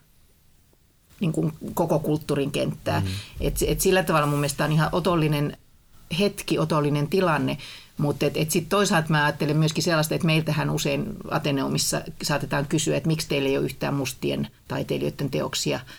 niin 1.19 1.31
kuin 1.31 1.53
koko 1.73 1.99
kulttuurin 1.99 2.51
kenttää. 2.51 2.99
Mm. 2.99 3.07
Et, 3.41 3.55
et 3.67 3.81
sillä 3.81 4.03
tavalla 4.03 4.27
mun 4.27 4.39
mielestä 4.39 4.65
on 4.65 4.71
ihan 4.71 4.89
otollinen 4.91 5.57
hetki, 6.19 6.59
otollinen 6.59 7.07
tilanne, 7.07 7.57
mutta 7.97 8.25
et, 8.25 8.37
et 8.37 8.51
sitten 8.51 8.69
toisaalta 8.69 9.09
mä 9.09 9.25
ajattelen 9.25 9.57
myöskin 9.57 9.83
sellaista, 9.83 10.15
että 10.15 10.27
meiltähän 10.27 10.69
usein 10.69 11.05
Ateneumissa 11.31 12.01
saatetaan 12.23 12.67
kysyä, 12.67 12.97
että 12.97 13.07
miksi 13.07 13.27
teillä 13.29 13.49
ei 13.49 13.57
ole 13.57 13.65
yhtään 13.65 13.93
mustien 13.93 14.47
taiteilijoiden 14.67 15.29
teoksia– 15.29 15.79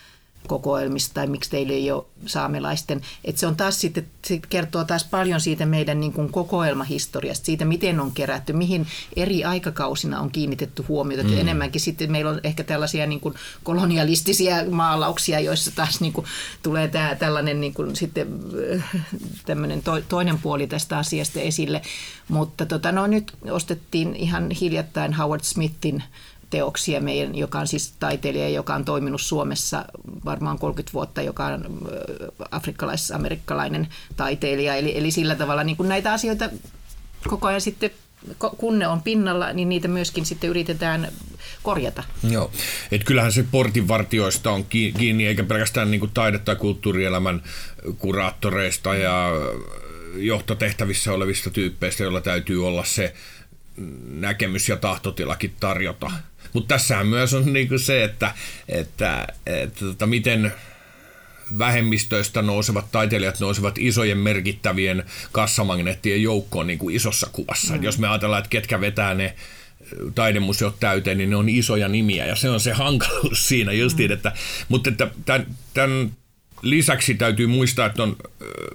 kokoelmista 0.49 1.13
tai 1.13 1.27
miksi 1.27 1.49
teillä 1.49 1.73
ei 1.73 1.91
ole 1.91 2.05
saamelaisten. 2.25 3.01
että 3.25 3.39
se 3.39 3.47
on 3.47 3.55
taas 3.55 3.81
sitten, 3.81 4.07
se 4.25 4.39
kertoo 4.49 4.83
taas 4.83 5.03
paljon 5.03 5.41
siitä 5.41 5.65
meidän 5.65 5.99
niin 5.99 6.13
kuin 6.13 6.31
kokoelmahistoriasta, 6.31 7.45
siitä 7.45 7.65
miten 7.65 7.99
on 7.99 8.11
kerätty, 8.11 8.53
mihin 8.53 8.87
eri 9.15 9.43
aikakausina 9.43 10.19
on 10.19 10.31
kiinnitetty 10.31 10.85
huomiota. 10.87 11.23
Mm. 11.23 11.37
enemmänkin 11.37 11.81
sitten 11.81 12.11
meillä 12.11 12.31
on 12.31 12.39
ehkä 12.43 12.63
tällaisia 12.63 13.07
niin 13.07 13.19
kuin 13.19 13.35
kolonialistisia 13.63 14.55
maalauksia, 14.71 15.39
joissa 15.39 15.71
taas 15.71 16.01
niin 16.01 16.13
kuin 16.13 16.27
tulee 16.63 16.87
tämä, 16.87 17.15
tällainen 17.15 17.61
niin 17.61 17.73
kuin 17.73 17.95
sitten 17.95 18.27
tämmöinen 19.45 19.83
to, 19.83 20.01
toinen 20.01 20.39
puoli 20.39 20.67
tästä 20.67 20.97
asiasta 20.97 21.39
esille. 21.39 21.81
Mutta 22.27 22.65
tota, 22.65 22.91
no, 22.91 23.07
nyt 23.07 23.33
ostettiin 23.51 24.15
ihan 24.15 24.51
hiljattain 24.51 25.13
Howard 25.13 25.43
Smithin 25.43 26.03
teoksia 26.49 27.01
meidän, 27.01 27.35
joka 27.35 27.59
on 27.59 27.67
siis 27.67 27.93
taiteilija, 27.99 28.49
joka 28.49 28.75
on 28.75 28.85
toiminut 28.85 29.21
Suomessa 29.21 29.85
varmaan 30.25 30.59
30 30.59 30.93
vuotta, 30.93 31.21
joka 31.21 31.45
on 31.45 31.89
afrikkalais-amerikkalainen 32.51 33.87
taiteilija. 34.17 34.75
Eli, 34.75 34.97
eli 34.97 35.11
sillä 35.11 35.35
tavalla 35.35 35.63
niin 35.63 35.77
kuin 35.77 35.89
näitä 35.89 36.13
asioita 36.13 36.49
koko 37.27 37.47
ajan 37.47 37.61
sitten 37.61 37.91
kun 38.57 38.79
ne 38.79 38.87
on 38.87 39.01
pinnalla, 39.01 39.53
niin 39.53 39.69
niitä 39.69 39.87
myöskin 39.87 40.25
sitten 40.25 40.49
yritetään 40.49 41.11
korjata. 41.63 42.03
Joo, 42.29 42.51
että 42.91 43.05
kyllähän 43.05 43.31
se 43.31 43.45
portinvartioista 43.51 44.51
on 44.51 44.65
kiinni, 44.65 45.27
eikä 45.27 45.43
pelkästään 45.43 45.91
niin 45.91 45.99
kuin 45.99 46.11
taide- 46.13 46.39
tai 46.39 46.55
kulttuurielämän 46.55 47.43
kuraattoreista 47.97 48.95
ja 48.95 49.29
johtotehtävissä 50.15 51.13
olevista 51.13 51.49
tyyppeistä, 51.49 52.03
joilla 52.03 52.21
täytyy 52.21 52.67
olla 52.67 52.83
se 52.83 53.13
näkemys 54.09 54.69
ja 54.69 54.77
tahtotilakin 54.77 55.53
tarjota. 55.59 56.11
Mutta 56.53 56.75
tässähän 56.75 57.07
myös 57.07 57.33
on 57.33 57.53
niinku 57.53 57.77
se, 57.77 58.03
että, 58.03 58.33
että, 58.69 59.27
että 59.45 59.79
tota, 59.79 60.07
miten 60.07 60.53
vähemmistöistä 61.57 62.41
nousevat 62.41 62.91
taiteilijat 62.91 63.39
nousevat 63.39 63.75
isojen 63.77 64.17
merkittävien 64.17 65.03
kassamagneettien 65.31 66.23
joukkoon 66.23 66.67
niin 66.67 66.79
kuin 66.79 66.95
isossa 66.95 67.29
kuvassa. 67.31 67.75
Mm. 67.75 67.83
jos 67.83 67.97
me 67.97 68.07
ajatellaan, 68.07 68.39
että 68.39 68.49
ketkä 68.49 68.81
vetää 68.81 69.13
ne 69.13 69.35
taidemuseot 70.15 70.79
täyteen, 70.79 71.17
niin 71.17 71.29
ne 71.29 71.35
on 71.35 71.49
isoja 71.49 71.87
nimiä 71.87 72.25
ja 72.25 72.35
se 72.35 72.49
on 72.49 72.59
se 72.59 72.73
hankaluus 72.73 73.47
siinä 73.47 73.71
justiin, 73.71 74.11
mm. 74.11 74.13
että, 74.13 74.31
mutta 74.69 74.89
että 74.89 75.07
tämän, 75.25 75.47
tämän 75.73 76.11
lisäksi 76.61 77.13
täytyy 77.13 77.47
muistaa, 77.47 77.85
että 77.85 78.03
on 78.03 78.15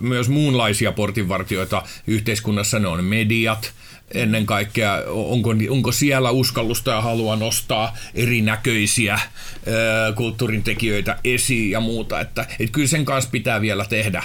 myös 0.00 0.28
muunlaisia 0.28 0.92
portinvartioita 0.92 1.82
yhteiskunnassa, 2.06 2.78
ne 2.78 2.88
on 2.88 3.04
mediat, 3.04 3.72
ennen 4.14 4.46
kaikkea, 4.46 5.02
onko, 5.06 5.54
onko 5.70 5.92
siellä 5.92 6.30
uskallusta 6.30 6.90
ja 6.90 7.00
halua 7.00 7.36
nostaa 7.36 7.96
erinäköisiä 8.14 9.18
ö, 9.66 10.12
kulttuurin 10.12 10.62
tekijöitä 10.62 11.18
esiin 11.24 11.70
ja 11.70 11.80
muuta, 11.80 12.20
että, 12.20 12.46
että 12.58 12.72
kyllä 12.72 12.88
sen 12.88 13.04
kanssa 13.04 13.30
pitää 13.30 13.60
vielä 13.60 13.84
tehdä 13.84 14.22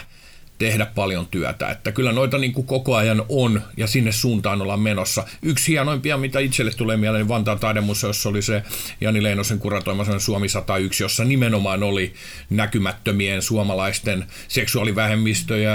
tehdä 0.60 0.86
paljon 0.86 1.28
työtä. 1.28 1.70
Että 1.70 1.92
kyllä 1.92 2.12
noita 2.12 2.38
niin 2.38 2.54
kuin 2.54 2.68
koko 2.68 2.96
ajan 2.96 3.26
on 3.30 3.62
ja 3.78 3.88
sinne 3.88 4.12
suuntaan 4.12 4.62
ollaan 4.62 4.80
menossa. 4.80 5.28
Yksi 5.42 5.72
hienoimpia, 5.72 6.18
mitä 6.18 6.40
itselle 6.40 6.72
tulee 6.72 6.98
mieleen, 6.98 7.22
niin 7.22 7.30
Vantaan 7.30 7.60
taidemuseossa 7.60 8.30
oli 8.30 8.42
se 8.42 8.64
Jani 9.02 9.24
Leinosen 9.24 9.60
kuratoima 9.60 10.20
Suomi 10.20 10.50
101, 10.50 11.04
jossa 11.04 11.24
nimenomaan 11.24 11.84
oli 11.84 12.14
näkymättömien 12.50 13.42
suomalaisten 13.42 14.26
seksuaalivähemmistöjä, 14.48 15.74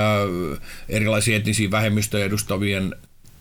erilaisia 0.88 1.36
etnisiä 1.36 1.70
vähemmistöjä 1.70 2.24
edustavien 2.24 2.94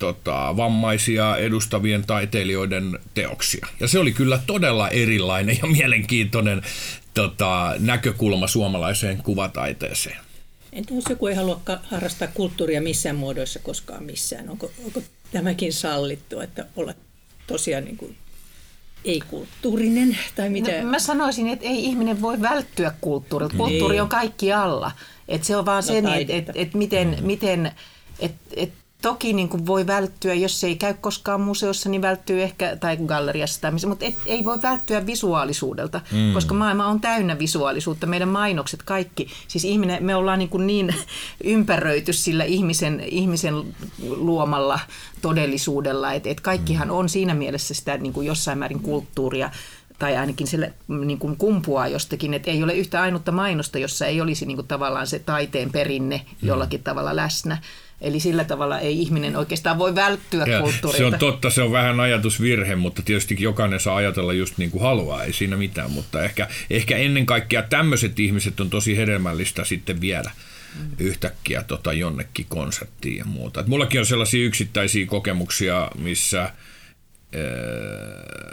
tota, 0.03 0.57
vammaisia 0.57 1.37
edustavien 1.37 2.05
taiteilijoiden 2.05 2.99
teoksia. 3.13 3.67
Ja 3.79 3.87
se 3.87 3.99
oli 3.99 4.11
kyllä 4.11 4.39
todella 4.47 4.89
erilainen 4.89 5.57
ja 5.61 5.67
mielenkiintoinen 5.67 6.61
tota, 7.13 7.75
näkökulma 7.79 8.47
suomalaiseen 8.47 9.17
kuvataiteeseen. 9.17 10.17
Entä 10.73 10.93
jos 10.93 11.03
joku 11.09 11.27
ei 11.27 11.35
halua 11.35 11.61
harrastaa 11.83 12.27
kulttuuria 12.27 12.81
missään 12.81 13.15
muodoissa 13.15 13.59
koskaan 13.59 14.03
missään? 14.03 14.49
Onko, 14.49 14.71
onko 14.85 15.01
tämäkin 15.31 15.73
sallittu, 15.73 16.39
että 16.39 16.65
olla 16.75 16.93
tosiaan 17.47 17.85
niin 17.85 17.97
kuin 17.97 18.15
ei-kulttuurinen 19.05 20.17
tai 20.35 20.49
mitä? 20.49 20.81
No, 20.81 20.89
mä 20.89 20.99
sanoisin, 20.99 21.47
että 21.47 21.65
ei 21.65 21.85
ihminen 21.85 22.21
voi 22.21 22.41
välttyä 22.41 22.93
kulttuurilta. 23.01 23.55
Kulttuuri 23.57 23.99
on 23.99 24.09
kaikki 24.09 24.53
alla. 24.53 24.91
Et 25.27 25.43
se 25.43 25.57
on 25.57 25.65
vaan 25.65 25.83
no, 25.87 25.87
se, 25.87 25.97
että 25.97 26.33
et, 26.33 26.45
et 26.55 26.73
miten, 26.73 27.15
mm. 27.19 27.25
miten 27.25 27.71
et, 28.19 28.35
et 28.55 28.73
Toki 29.03 29.33
niin 29.33 29.49
kuin 29.49 29.65
voi 29.65 29.87
välttyä, 29.87 30.33
jos 30.33 30.63
ei 30.63 30.75
käy 30.75 30.93
koskaan 31.01 31.41
museossa, 31.41 31.89
niin 31.89 32.01
välttyy 32.01 32.43
ehkä, 32.43 32.77
tai 32.79 32.97
galleriassa 32.97 33.61
tai 33.61 33.71
missä, 33.71 33.87
mutta 33.87 34.05
et, 34.05 34.15
ei 34.25 34.45
voi 34.45 34.61
välttyä 34.61 35.05
visuaalisuudelta, 35.05 36.01
mm. 36.11 36.33
koska 36.33 36.53
maailma 36.53 36.85
on 36.85 37.01
täynnä 37.01 37.39
visuaalisuutta. 37.39 38.07
Meidän 38.07 38.29
mainokset, 38.29 38.83
kaikki, 38.83 39.27
siis 39.47 39.65
ihminen, 39.65 40.03
me 40.03 40.15
ollaan 40.15 40.39
niin, 40.39 40.49
kuin 40.49 40.67
niin 40.67 40.95
ympäröity 41.43 42.13
sillä 42.13 42.43
ihmisen, 42.43 42.99
ihmisen 42.99 43.75
luomalla 43.99 44.79
todellisuudella, 45.21 46.13
että 46.13 46.29
et 46.29 46.41
kaikkihan 46.41 46.91
on 46.91 47.09
siinä 47.09 47.33
mielessä 47.33 47.73
sitä 47.73 47.97
niin 47.97 48.13
kuin 48.13 48.27
jossain 48.27 48.57
määrin 48.57 48.79
kulttuuria, 48.79 49.51
tai 49.99 50.17
ainakin 50.17 50.47
se 50.47 50.73
niin 50.87 51.19
kuin 51.19 51.37
kumpuaa 51.37 51.87
jostakin, 51.87 52.33
että 52.33 52.51
ei 52.51 52.63
ole 52.63 52.73
yhtä 52.73 53.01
ainutta 53.01 53.31
mainosta, 53.31 53.79
jossa 53.79 54.05
ei 54.05 54.21
olisi 54.21 54.45
niin 54.45 54.57
kuin 54.57 54.67
tavallaan 54.67 55.07
se 55.07 55.19
taiteen 55.19 55.71
perinne 55.71 56.25
jollakin 56.41 56.79
mm. 56.79 56.83
tavalla 56.83 57.15
läsnä. 57.15 57.57
Eli 58.03 58.19
sillä 58.19 58.43
tavalla 58.43 58.79
ei 58.79 58.99
ihminen 58.99 59.35
oikeastaan 59.35 59.77
voi 59.77 59.95
välttyä 59.95 60.45
ja 60.45 60.61
kulttuurilta. 60.61 60.97
Se 60.97 61.05
on 61.05 61.19
totta, 61.19 61.49
se 61.49 61.61
on 61.61 61.71
vähän 61.71 61.99
ajatusvirhe, 61.99 62.75
mutta 62.75 63.01
tietysti 63.01 63.35
jokainen 63.39 63.79
saa 63.79 63.95
ajatella 63.95 64.33
just 64.33 64.57
niin 64.57 64.71
kuin 64.71 64.81
haluaa, 64.81 65.23
ei 65.23 65.33
siinä 65.33 65.57
mitään. 65.57 65.91
Mutta 65.91 66.23
ehkä, 66.23 66.47
ehkä 66.69 66.97
ennen 66.97 67.25
kaikkea 67.25 67.61
tämmöiset 67.61 68.19
ihmiset 68.19 68.59
on 68.59 68.69
tosi 68.69 68.97
hedelmällistä 68.97 69.63
sitten 69.63 70.01
viedä 70.01 70.31
mm. 70.79 70.91
yhtäkkiä 70.99 71.63
tota 71.63 71.93
jonnekin 71.93 72.45
konserttiin 72.49 73.17
ja 73.17 73.25
muuta. 73.25 73.59
Et 73.59 73.67
mullakin 73.67 73.99
on 73.99 74.05
sellaisia 74.05 74.45
yksittäisiä 74.45 75.05
kokemuksia, 75.05 75.91
missä 75.97 76.53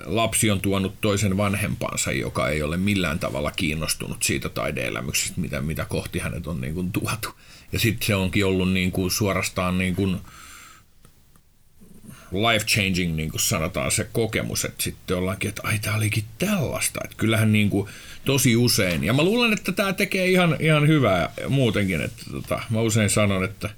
lapsi 0.04 0.50
on 0.50 0.60
tuonut 0.60 1.00
toisen 1.00 1.36
vanhempansa, 1.36 2.12
joka 2.12 2.48
ei 2.48 2.62
ole 2.62 2.76
millään 2.76 3.18
tavalla 3.18 3.50
kiinnostunut 3.50 4.22
siitä 4.22 4.48
taideelämyksestä, 4.48 5.40
mitä, 5.40 5.60
mitä 5.60 5.84
kohti 5.84 6.18
hänet 6.18 6.46
on 6.46 6.60
niin 6.60 6.74
kuin 6.74 6.92
tuotu. 6.92 7.28
Ja 7.72 7.78
sitten 7.78 8.06
se 8.06 8.14
onkin 8.14 8.46
ollut 8.46 8.72
niin 8.72 8.92
kuin 8.92 9.10
suorastaan 9.10 9.78
niin 9.78 9.94
kuin 9.94 10.20
life 12.32 12.66
changing, 12.66 13.16
niin 13.16 13.30
kuin 13.30 13.40
sanotaan 13.40 13.90
se 13.90 14.08
kokemus, 14.12 14.64
että 14.64 14.82
sitten 14.82 15.16
ollaankin, 15.16 15.48
että 15.48 15.62
ai 15.64 15.78
tämä 15.78 15.96
olikin 15.96 16.24
tällaista. 16.38 17.00
Että 17.04 17.16
kyllähän 17.16 17.52
niin 17.52 17.70
kuin 17.70 17.88
tosi 18.24 18.56
usein, 18.56 19.04
ja 19.04 19.12
mä 19.12 19.22
luulen, 19.22 19.52
että 19.52 19.72
tämä 19.72 19.92
tekee 19.92 20.26
ihan, 20.26 20.56
ihan 20.60 20.88
hyvää 20.88 21.32
muutenkin, 21.48 22.00
että 22.00 22.22
tota, 22.30 22.62
mä 22.70 22.80
usein 22.80 23.10
sanon, 23.10 23.44
että 23.44 23.70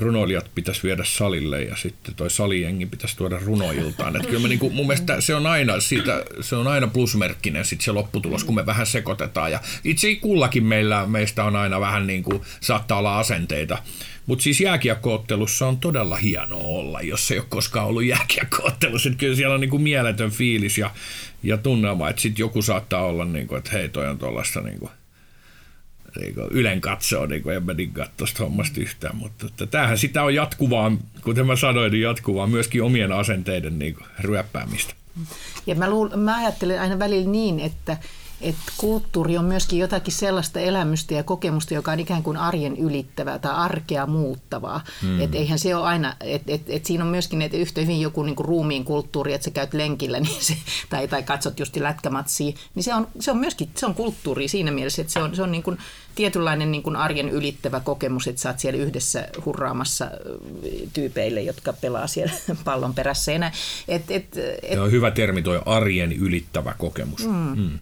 runoilijat 0.00 0.50
pitäisi 0.54 0.82
viedä 0.82 1.04
salille 1.04 1.62
ja 1.62 1.76
sitten 1.76 2.14
toi 2.14 2.30
salijengi 2.30 2.86
pitäisi 2.86 3.16
tuoda 3.16 3.38
runoiltaan. 3.44 4.16
Että 4.16 4.28
kyllä 4.28 4.42
mä 4.42 4.48
niinku, 4.48 4.70
mun 4.70 4.86
mielestä 4.86 5.20
se 5.20 5.34
on 5.34 5.46
aina, 5.46 5.80
siitä, 5.80 6.24
se 6.40 6.56
on 6.56 6.66
aina 6.66 6.86
plusmerkkinen 6.86 7.64
sit 7.64 7.80
se 7.80 7.92
lopputulos, 7.92 8.44
kun 8.44 8.54
me 8.54 8.66
vähän 8.66 8.86
sekoitetaan. 8.86 9.52
Ja 9.52 9.60
itse 9.84 10.14
kullakin 10.14 10.64
meillä, 10.64 11.06
meistä 11.06 11.44
on 11.44 11.56
aina 11.56 11.80
vähän 11.80 12.06
niin 12.06 12.22
kuin, 12.22 12.42
saattaa 12.60 12.98
olla 12.98 13.18
asenteita. 13.18 13.78
Mutta 14.26 14.42
siis 14.42 14.60
jääkiekkoottelussa 14.60 15.66
on 15.66 15.78
todella 15.78 16.16
hienoa 16.16 16.64
olla, 16.64 17.00
jos 17.00 17.30
ei 17.30 17.38
ole 17.38 17.46
koskaan 17.48 17.86
ollut 17.86 18.04
jääkiekkoottelussa. 18.04 19.10
Kyllä 19.18 19.36
siellä 19.36 19.54
on 19.54 19.60
niin 19.60 19.70
kuin 19.70 19.82
mieletön 19.82 20.30
fiilis 20.30 20.78
ja, 20.78 20.90
ja 21.42 21.56
tunnelma, 21.56 22.08
että 22.08 22.22
sitten 22.22 22.42
joku 22.42 22.62
saattaa 22.62 23.04
olla, 23.04 23.24
niin 23.24 23.46
kuin, 23.46 23.58
että 23.58 23.70
hei 23.70 23.88
toi 23.88 24.08
on 24.08 24.18
tuollaista 24.18 24.60
niin 24.60 24.78
kuin, 24.78 24.90
niin 26.20 26.34
kuin 26.34 26.46
ylen 26.50 26.80
katsoa, 26.80 27.26
niin 27.26 27.42
kuin 27.42 27.56
en 27.56 27.62
mä 27.62 27.74
niin 27.74 27.92
katso 27.92 28.24
hommasta 28.38 28.80
yhtään, 28.80 29.16
mutta 29.16 29.46
että 29.46 29.66
tämähän 29.66 29.98
sitä 29.98 30.22
on 30.22 30.34
jatkuvaa, 30.34 30.92
kuten 31.22 31.46
mä 31.46 31.56
sanoin, 31.56 31.92
niin 31.92 32.02
jatkuvaa 32.02 32.46
myöskin 32.46 32.82
omien 32.82 33.12
asenteiden 33.12 33.78
niin 33.78 33.94
kuin 33.94 34.06
ryöppäämistä. 34.20 34.94
Ja 35.66 35.74
mä, 35.74 35.90
luul, 35.90 36.08
mä 36.16 36.36
ajattelen 36.36 36.80
aina 36.80 36.98
välillä 36.98 37.30
niin, 37.30 37.60
että, 37.60 37.96
että 38.40 38.72
kulttuuri 38.76 39.38
on 39.38 39.44
myöskin 39.44 39.78
jotakin 39.78 40.14
sellaista 40.14 40.60
elämystä 40.60 41.14
ja 41.14 41.22
kokemusta, 41.22 41.74
joka 41.74 41.92
on 41.92 42.00
ikään 42.00 42.22
kuin 42.22 42.36
arjen 42.36 42.76
ylittävää 42.76 43.38
tai 43.38 43.54
arkea 43.54 44.06
muuttavaa. 44.06 44.84
Mm. 45.02 45.20
Että 45.20 45.36
eihän 45.36 45.58
se 45.58 45.76
ole 45.76 45.86
aina, 45.86 46.16
että 46.20 46.52
et, 46.52 46.62
et 46.68 46.86
siinä 46.86 47.04
on 47.04 47.10
myöskin 47.10 47.42
että 47.42 47.56
yhtä 47.56 47.80
hyvin 47.80 48.00
joku 48.00 48.22
niinku 48.22 48.42
ruumiin 48.42 48.84
kulttuuri, 48.84 49.34
että 49.34 49.44
sä 49.44 49.50
käyt 49.50 49.74
lenkillä 49.74 50.20
niin 50.30 50.44
se, 50.44 50.56
tai, 50.90 51.08
tai 51.08 51.22
katsot 51.22 51.60
just 51.60 51.76
lätkämatsia, 51.76 52.52
niin 52.74 52.84
se 52.84 52.94
on, 52.94 53.08
se 53.20 53.30
on 53.30 53.38
myöskin 53.38 53.70
se 53.76 53.86
on 53.86 53.94
kulttuuri 53.94 54.48
siinä 54.48 54.70
mielessä, 54.70 55.02
että 55.02 55.12
se 55.12 55.22
on, 55.22 55.36
se 55.36 55.42
on 55.42 55.52
niin 55.52 55.62
kuin 55.62 55.78
tietynlainen 56.14 56.72
niin 56.72 56.82
kuin 56.82 56.96
arjen 56.96 57.28
ylittävä 57.28 57.80
kokemus, 57.80 58.28
että 58.28 58.42
sä 58.42 58.48
oot 58.48 58.58
siellä 58.58 58.82
yhdessä 58.82 59.28
hurraamassa 59.44 60.10
tyypeille, 60.92 61.42
jotka 61.42 61.72
pelaa 61.72 62.06
siellä 62.06 62.32
pallon 62.64 62.94
perässä. 62.94 63.32
Et, 63.88 64.10
et, 64.10 64.36
et, 64.62 64.78
on 64.78 64.90
hyvä 64.90 65.10
termi 65.10 65.42
tuo 65.42 65.62
arjen 65.66 66.12
ylittävä 66.12 66.74
kokemus. 66.78 67.26
Mm. 67.26 67.56
Mm. 67.56 67.78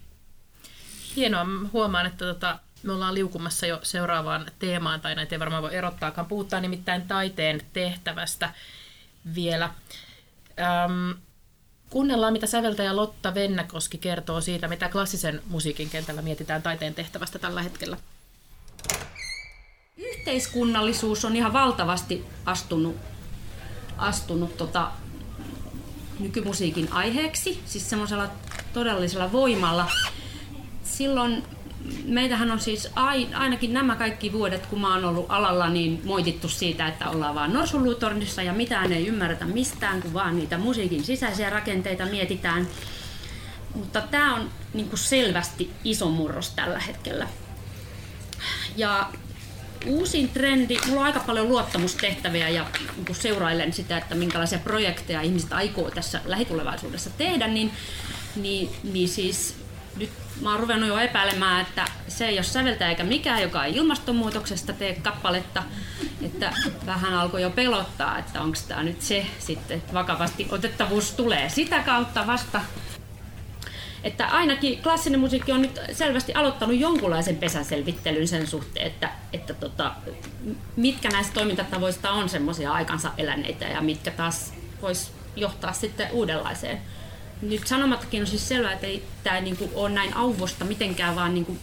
Hienoa. 1.19 1.45
Huomaan, 1.73 2.05
että 2.05 2.25
tota, 2.25 2.59
me 2.83 2.93
ollaan 2.93 3.13
liukumassa 3.13 3.65
jo 3.65 3.79
seuraavaan 3.83 4.51
teemaan, 4.59 5.01
tai 5.01 5.15
näitä 5.15 5.35
ei 5.35 5.39
varmaan 5.39 5.63
voi 5.63 5.75
erottaakaan. 5.75 6.27
Puhutaan 6.27 6.61
nimittäin 6.61 7.01
taiteen 7.07 7.61
tehtävästä 7.73 8.53
vielä. 9.35 9.69
Öm, 10.85 11.17
kuunnellaan, 11.89 12.33
mitä 12.33 12.47
säveltäjä 12.47 12.95
Lotta 12.95 13.33
Vennäkoski 13.33 13.97
kertoo 13.97 14.41
siitä, 14.41 14.67
mitä 14.67 14.89
klassisen 14.89 15.41
musiikin 15.47 15.89
kentällä 15.89 16.21
mietitään 16.21 16.61
taiteen 16.61 16.95
tehtävästä 16.95 17.39
tällä 17.39 17.61
hetkellä. 17.61 17.97
Yhteiskunnallisuus 19.97 21.25
on 21.25 21.35
ihan 21.35 21.53
valtavasti 21.53 22.25
astunut, 22.45 22.95
astunut 23.97 24.57
tota, 24.57 24.91
nykymusiikin 26.19 26.93
aiheeksi, 26.93 27.63
siis 27.65 27.89
semmoisella 27.89 28.29
todellisella 28.73 29.31
voimalla 29.31 29.91
silloin 30.99 31.43
meitähän 32.05 32.51
on 32.51 32.59
siis 32.59 32.89
ainakin 33.33 33.73
nämä 33.73 33.95
kaikki 33.95 34.33
vuodet, 34.33 34.65
kun 34.65 34.81
mä 34.81 34.93
oon 34.93 35.05
ollut 35.05 35.25
alalla, 35.29 35.69
niin 35.69 36.01
moitittu 36.03 36.49
siitä, 36.49 36.87
että 36.87 37.09
ollaan 37.09 37.35
vaan 37.35 37.53
norsulutornissa 37.53 38.43
ja 38.43 38.53
mitään 38.53 38.93
ei 38.93 39.07
ymmärretä 39.07 39.45
mistään, 39.45 40.01
kun 40.01 40.13
vaan 40.13 40.35
niitä 40.35 40.57
musiikin 40.57 41.03
sisäisiä 41.03 41.49
rakenteita 41.49 42.05
mietitään. 42.05 42.67
Mutta 43.75 44.01
tämä 44.01 44.35
on 44.35 44.49
niin 44.73 44.89
selvästi 44.95 45.71
iso 45.83 46.09
murros 46.09 46.49
tällä 46.49 46.79
hetkellä. 46.79 47.27
Ja 48.77 49.09
uusin 49.85 50.29
trendi, 50.29 50.77
mulla 50.87 50.99
on 50.99 51.05
aika 51.05 51.19
paljon 51.19 51.47
luottamustehtäviä 51.47 52.49
ja 52.49 52.65
kun 53.05 53.15
seurailen 53.15 53.73
sitä, 53.73 53.97
että 53.97 54.15
minkälaisia 54.15 54.59
projekteja 54.59 55.21
ihmiset 55.21 55.53
aikoo 55.53 55.91
tässä 55.91 56.21
lähitulevaisuudessa 56.25 57.09
tehdä, 57.09 57.47
niin, 57.47 57.71
niin, 58.35 58.69
niin 58.83 59.09
siis 59.09 59.55
nyt 59.97 60.09
mä 60.41 60.51
oon 60.51 60.59
ruvennut 60.59 60.89
jo 60.89 60.97
epäilemään, 60.97 61.61
että 61.61 61.85
se 62.07 62.27
ei 62.27 62.37
ole 62.37 62.43
säveltäjä 62.43 62.89
eikä 62.89 63.03
mikään, 63.03 63.41
joka 63.41 63.65
ei 63.65 63.75
ilmastonmuutoksesta 63.75 64.73
tee 64.73 64.95
kappaletta. 65.03 65.63
Et 66.21 66.39
että 66.39 66.53
vähän 66.85 67.13
alkoi 67.13 67.41
jo 67.41 67.49
pelottaa, 67.49 68.17
että 68.17 68.41
onko 68.41 68.57
tämä 68.67 68.83
nyt 68.83 69.01
se 69.01 69.25
sitten, 69.39 69.77
että 69.77 69.93
vakavasti 69.93 70.47
otettavuus 70.51 71.11
tulee 71.11 71.49
sitä 71.49 71.79
kautta 71.79 72.27
vasta. 72.27 72.61
Että 74.03 74.27
ainakin 74.27 74.81
klassinen 74.83 75.19
musiikki 75.19 75.51
on 75.51 75.61
nyt 75.61 75.79
selvästi 75.91 76.33
aloittanut 76.33 76.79
jonkunlaisen 76.79 77.35
pesänselvittelyn 77.35 78.27
sen 78.27 78.47
suhteen, 78.47 78.87
että, 78.87 79.09
että 79.33 79.53
tota, 79.53 79.95
mitkä 80.75 81.09
näistä 81.09 81.33
toimintatavoista 81.33 82.11
on 82.11 82.29
semmoisia 82.29 82.71
aikansa 82.71 83.11
eläneitä 83.17 83.65
ja 83.65 83.81
mitkä 83.81 84.11
taas 84.11 84.53
vois 84.81 85.11
johtaa 85.35 85.73
sitten 85.73 86.11
uudenlaiseen. 86.11 86.81
Nyt 87.41 87.67
sanomattakin 87.67 88.21
on 88.21 88.27
siis 88.27 88.47
selvää, 88.47 88.73
että 88.73 88.87
ei 88.87 89.03
tämä 89.23 89.41
niinku 89.41 89.71
ole 89.73 89.89
näin 89.89 90.13
auvosta 90.13 90.65
mitenkään, 90.65 91.15
vaan 91.15 91.33
niinku 91.33 91.57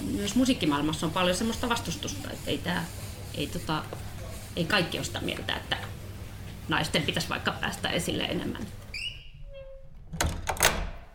myös 0.00 0.34
musiikkimaailmassa 0.34 1.06
on 1.06 1.12
paljon 1.12 1.36
semmoista 1.36 1.68
vastustusta, 1.68 2.30
että 2.30 2.50
ei, 2.50 2.58
tää, 2.58 2.84
ei, 3.34 3.46
tota, 3.46 3.84
ei 4.56 4.64
kaikki 4.64 4.98
ole 4.98 5.04
sitä 5.04 5.20
mieltä, 5.20 5.56
että 5.56 5.76
naisten 6.68 7.02
pitäisi 7.02 7.28
vaikka 7.28 7.52
päästä 7.60 7.88
esille 7.88 8.22
enemmän. 8.22 8.66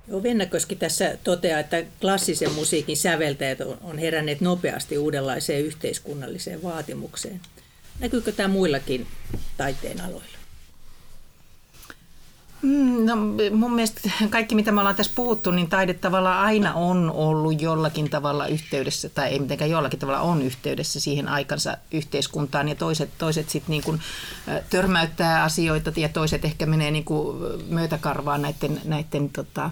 Joo, 0.07 0.24
Vennakoski 0.24 0.76
tässä 0.76 1.18
toteaa, 1.24 1.59
että 1.59 1.84
klassisen 2.01 2.51
musiikin 2.51 2.97
säveltäjät 2.97 3.59
on 3.82 3.97
heränneet 3.97 4.41
nopeasti 4.41 4.97
uudenlaiseen 4.97 5.66
yhteiskunnalliseen 5.66 6.64
vaatimukseen. 6.64 7.41
Näkyykö 7.99 8.32
tämä 8.32 8.47
muillakin 8.47 9.07
taiteen 9.57 10.01
aloilla? 10.01 10.41
Mm, 12.62 13.05
no, 13.05 13.16
mun 13.55 13.74
mielestä 13.74 14.09
kaikki, 14.30 14.55
mitä 14.55 14.72
me 14.72 14.80
ollaan 14.80 14.95
tässä 14.95 15.12
puhuttu, 15.16 15.51
niin 15.51 15.70
taide 15.70 15.93
tavallaan 15.93 16.45
aina 16.45 16.74
on 16.74 17.12
ollut 17.12 17.62
jollakin 17.62 18.09
tavalla 18.09 18.47
yhteydessä, 18.47 19.09
tai 19.09 19.30
ei 19.30 19.39
mitenkään 19.39 19.72
jollakin 19.72 19.99
tavalla 19.99 20.22
on 20.22 20.41
yhteydessä 20.41 20.99
siihen 20.99 21.28
aikansa 21.28 21.78
yhteiskuntaan, 21.91 22.68
ja 22.68 22.76
toiset, 22.76 23.09
toiset 23.18 23.49
sitten 23.49 23.72
niin 23.72 23.84
kuin 23.84 23.99
törmäyttää 24.70 25.43
asioita, 25.43 25.91
ja 25.95 26.09
toiset 26.09 26.45
ehkä 26.45 26.66
menee 26.66 26.91
niin 26.91 27.05
kuin 27.05 27.38
myötäkarvaan 27.70 28.41
näiden, 28.41 28.82
näiden 28.86 29.30
tota, 29.30 29.72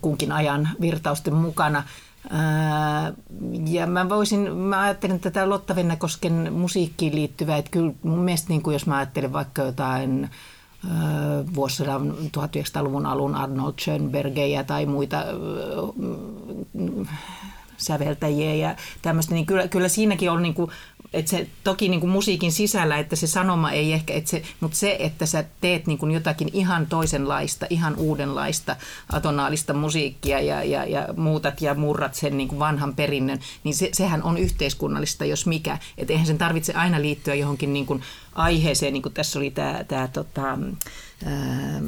kunkin 0.00 0.32
ajan 0.32 0.68
virtausten 0.80 1.34
mukana. 1.34 1.82
Ja 3.66 3.86
mä 3.86 4.08
voisin, 4.08 4.56
mä 4.56 4.80
ajattelen 4.80 5.20
tätä 5.20 5.48
Lotta 5.48 5.76
Vennakosken 5.76 6.52
musiikkiin 6.52 7.14
liittyvää, 7.14 7.56
että 7.56 7.70
kyllä 7.70 7.92
mun 8.02 8.18
mielestä 8.18 8.48
niin 8.48 8.62
kuin 8.62 8.72
jos 8.72 8.86
mä 8.86 8.96
ajattelen 8.96 9.32
vaikka 9.32 9.62
jotain 9.62 10.30
vuosisadan 11.54 12.10
1900-luvun 12.10 13.06
alun 13.06 13.34
Arnold 13.34 13.74
Schönbergejä 13.80 14.64
tai 14.64 14.86
muita 14.86 15.24
säveltäjiä 17.76 18.54
ja 18.54 18.76
tämmöistä, 19.02 19.34
niin 19.34 19.46
kyllä, 19.46 19.68
kyllä 19.68 19.88
siinäkin 19.88 20.30
on 20.30 20.42
niin 20.42 20.54
kuin, 20.54 20.70
että 21.12 21.30
se 21.30 21.46
toki 21.64 21.88
niin 21.88 22.00
kuin 22.00 22.10
musiikin 22.10 22.52
sisällä, 22.52 22.98
että 22.98 23.16
se 23.16 23.26
sanoma 23.26 23.70
ei 23.70 23.92
ehkä, 23.92 24.14
että 24.14 24.30
se, 24.30 24.42
mutta 24.60 24.76
se, 24.76 24.96
että 25.00 25.26
sä 25.26 25.44
teet 25.60 25.86
niin 25.86 25.98
kuin 25.98 26.12
jotakin 26.12 26.50
ihan 26.52 26.86
toisenlaista, 26.86 27.66
ihan 27.70 27.96
uudenlaista 27.96 28.76
atonaalista 29.12 29.74
musiikkia 29.74 30.40
ja, 30.40 30.64
ja, 30.64 30.84
ja 30.84 31.08
muutat 31.16 31.60
ja 31.60 31.74
murrat 31.74 32.14
sen 32.14 32.36
niin 32.36 32.48
kuin 32.48 32.58
vanhan 32.58 32.94
perinnön, 32.94 33.38
niin 33.64 33.74
se, 33.74 33.88
sehän 33.92 34.22
on 34.22 34.38
yhteiskunnallista, 34.38 35.24
jos 35.24 35.46
mikä. 35.46 35.78
Että 35.98 36.12
eihän 36.12 36.26
sen 36.26 36.38
tarvitse 36.38 36.72
aina 36.72 37.00
liittyä 37.00 37.34
johonkin 37.34 37.72
niin 37.72 37.86
kuin 37.86 38.02
aiheeseen, 38.34 38.92
niin 38.92 39.02
kuin 39.02 39.14
tässä 39.14 39.38
oli 39.38 39.50
tämä, 39.50 39.84
tämä 39.88 40.08
tota, 40.08 40.58
Ähm, 41.26 41.84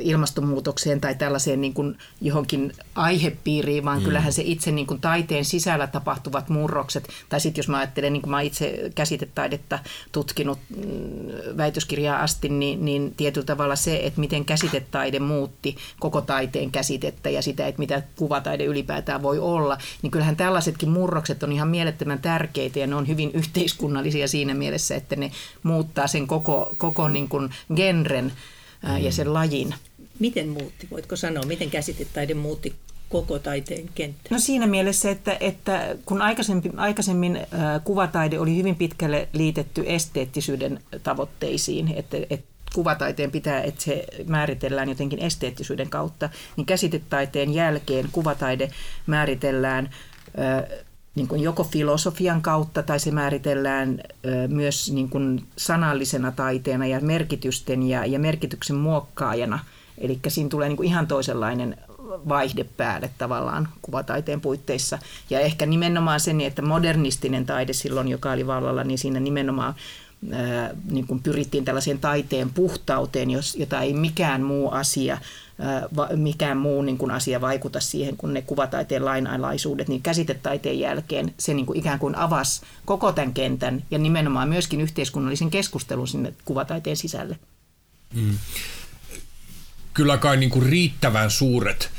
ilmastonmuutokseen 0.00 1.00
tai 1.00 1.14
tällaiseen 1.14 1.60
niin 1.60 1.74
kuin 1.74 1.98
johonkin 2.20 2.72
aihepiiriin, 2.94 3.84
vaan 3.84 3.98
mm. 3.98 4.04
kyllähän 4.04 4.32
se 4.32 4.42
itse 4.46 4.72
niin 4.72 4.86
kuin 4.86 5.00
taiteen 5.00 5.44
sisällä 5.44 5.86
tapahtuvat 5.86 6.48
murrokset, 6.48 7.08
tai 7.28 7.40
sitten 7.40 7.62
jos 7.62 7.68
mä 7.68 7.78
ajattelen, 7.78 8.12
niin 8.12 8.22
kuin 8.22 8.30
mä 8.30 8.40
itse 8.40 8.90
käsitetaidetta 8.94 9.78
tutkinut 10.12 10.58
mm, 10.76 11.56
väitöskirjaa 11.56 12.20
asti, 12.20 12.48
niin, 12.48 12.84
niin 12.84 13.14
tietyllä 13.16 13.46
tavalla 13.46 13.76
se, 13.76 14.00
että 14.02 14.20
miten 14.20 14.44
käsitetaide 14.44 15.18
muutti 15.18 15.76
koko 16.00 16.20
taiteen 16.20 16.70
käsitettä 16.70 17.30
ja 17.30 17.42
sitä, 17.42 17.66
että 17.66 17.78
mitä 17.78 18.02
kuvataide 18.16 18.64
ylipäätään 18.64 19.22
voi 19.22 19.38
olla, 19.38 19.78
niin 20.02 20.10
kyllähän 20.10 20.36
tällaisetkin 20.36 20.90
murrokset 20.90 21.42
on 21.42 21.52
ihan 21.52 21.68
mielettömän 21.68 22.18
tärkeitä 22.18 22.78
ja 22.78 22.86
ne 22.86 22.94
on 22.94 23.08
hyvin 23.08 23.30
yhteiskunnallisia 23.34 24.28
siinä 24.28 24.54
mielessä, 24.54 24.96
että 24.96 25.16
ne 25.16 25.30
muuttaa 25.62 26.06
sen 26.06 26.26
koko, 26.26 26.74
koko 26.78 27.08
niin 27.08 27.28
kuin 27.28 27.50
genren 27.74 28.32
ja 29.00 29.12
sen 29.12 29.34
lajin. 29.34 29.74
Miten 30.18 30.48
muutti? 30.48 30.88
Voitko 30.90 31.16
sanoa, 31.16 31.42
miten 31.42 31.70
käsitetaide 31.70 32.34
muutti 32.34 32.74
koko 33.08 33.38
taiteen 33.38 33.88
kenttä? 33.94 34.28
No 34.30 34.38
siinä 34.38 34.66
mielessä, 34.66 35.10
että, 35.10 35.36
että 35.40 35.96
kun 36.06 36.22
aikaisemmin, 36.22 36.78
aikaisemmin 36.78 37.38
kuvataide 37.84 38.38
oli 38.38 38.56
hyvin 38.56 38.76
pitkälle 38.76 39.28
liitetty 39.32 39.82
esteettisyyden 39.86 40.80
tavoitteisiin, 41.02 41.94
että, 41.96 42.16
että 42.30 42.54
kuvataiteen 42.74 43.30
pitää, 43.30 43.62
että 43.62 43.84
se 43.84 44.06
määritellään 44.26 44.88
jotenkin 44.88 45.18
esteettisyyden 45.18 45.90
kautta, 45.90 46.30
niin 46.56 46.66
käsitetaiteen 46.66 47.54
jälkeen 47.54 48.08
kuvataide 48.12 48.70
määritellään 49.06 49.90
niin 51.14 51.28
kuin 51.28 51.42
joko 51.42 51.64
filosofian 51.64 52.42
kautta 52.42 52.82
tai 52.82 53.00
se 53.00 53.10
määritellään 53.10 54.00
myös 54.48 54.92
niin 54.92 55.08
kuin 55.08 55.46
sanallisena 55.56 56.32
taiteena 56.32 56.86
ja 56.86 57.00
merkitysten 57.00 57.82
ja, 57.82 58.06
ja 58.06 58.18
merkityksen 58.18 58.76
muokkaajana. 58.76 59.58
Eli 59.98 60.20
siinä 60.28 60.48
tulee 60.48 60.68
niin 60.68 60.76
kuin 60.76 60.88
ihan 60.88 61.06
toisenlainen 61.06 61.76
vaihde 62.28 62.64
päälle 62.64 63.10
tavallaan 63.18 63.68
kuvataiteen 63.82 64.40
puitteissa. 64.40 64.98
Ja 65.30 65.40
ehkä 65.40 65.66
nimenomaan 65.66 66.20
sen, 66.20 66.40
että 66.40 66.62
modernistinen 66.62 67.46
taide 67.46 67.72
silloin, 67.72 68.08
joka 68.08 68.32
oli 68.32 68.46
vallalla, 68.46 68.84
niin 68.84 68.98
siinä 68.98 69.20
nimenomaan 69.20 69.74
niin 70.90 71.06
kuin 71.06 71.22
pyrittiin 71.22 71.64
tällaiseen 71.64 71.98
taiteen 71.98 72.50
puhtauteen, 72.50 73.30
jos, 73.30 73.56
jota 73.56 73.80
ei 73.80 73.94
mikään 73.94 74.42
muu 74.42 74.70
asia 74.70 75.18
mikään 76.16 76.56
muu 76.56 76.82
niin 76.82 76.98
kuin 76.98 77.10
asia 77.10 77.40
vaikuta 77.40 77.80
siihen, 77.80 78.16
kun 78.16 78.34
ne 78.34 78.42
kuvataiteen 78.42 79.04
lainalaisuudet, 79.04 79.88
niin 79.88 80.02
käsitetaiteen 80.02 80.78
jälkeen 80.78 81.34
se 81.38 81.54
niin 81.54 81.66
kuin 81.66 81.78
ikään 81.78 81.98
kuin 81.98 82.14
avasi 82.14 82.62
koko 82.84 83.12
tämän 83.12 83.34
kentän 83.34 83.84
ja 83.90 83.98
nimenomaan 83.98 84.48
myöskin 84.48 84.80
yhteiskunnallisen 84.80 85.50
keskustelun 85.50 86.08
sinne 86.08 86.32
kuvataiteen 86.44 86.96
sisälle. 86.96 87.38
Mm. 88.14 88.38
Kyllä 89.94 90.16
kai 90.16 90.36
niin 90.36 90.50
kuin 90.50 90.66
riittävän 90.66 91.30
suuret 91.30 91.90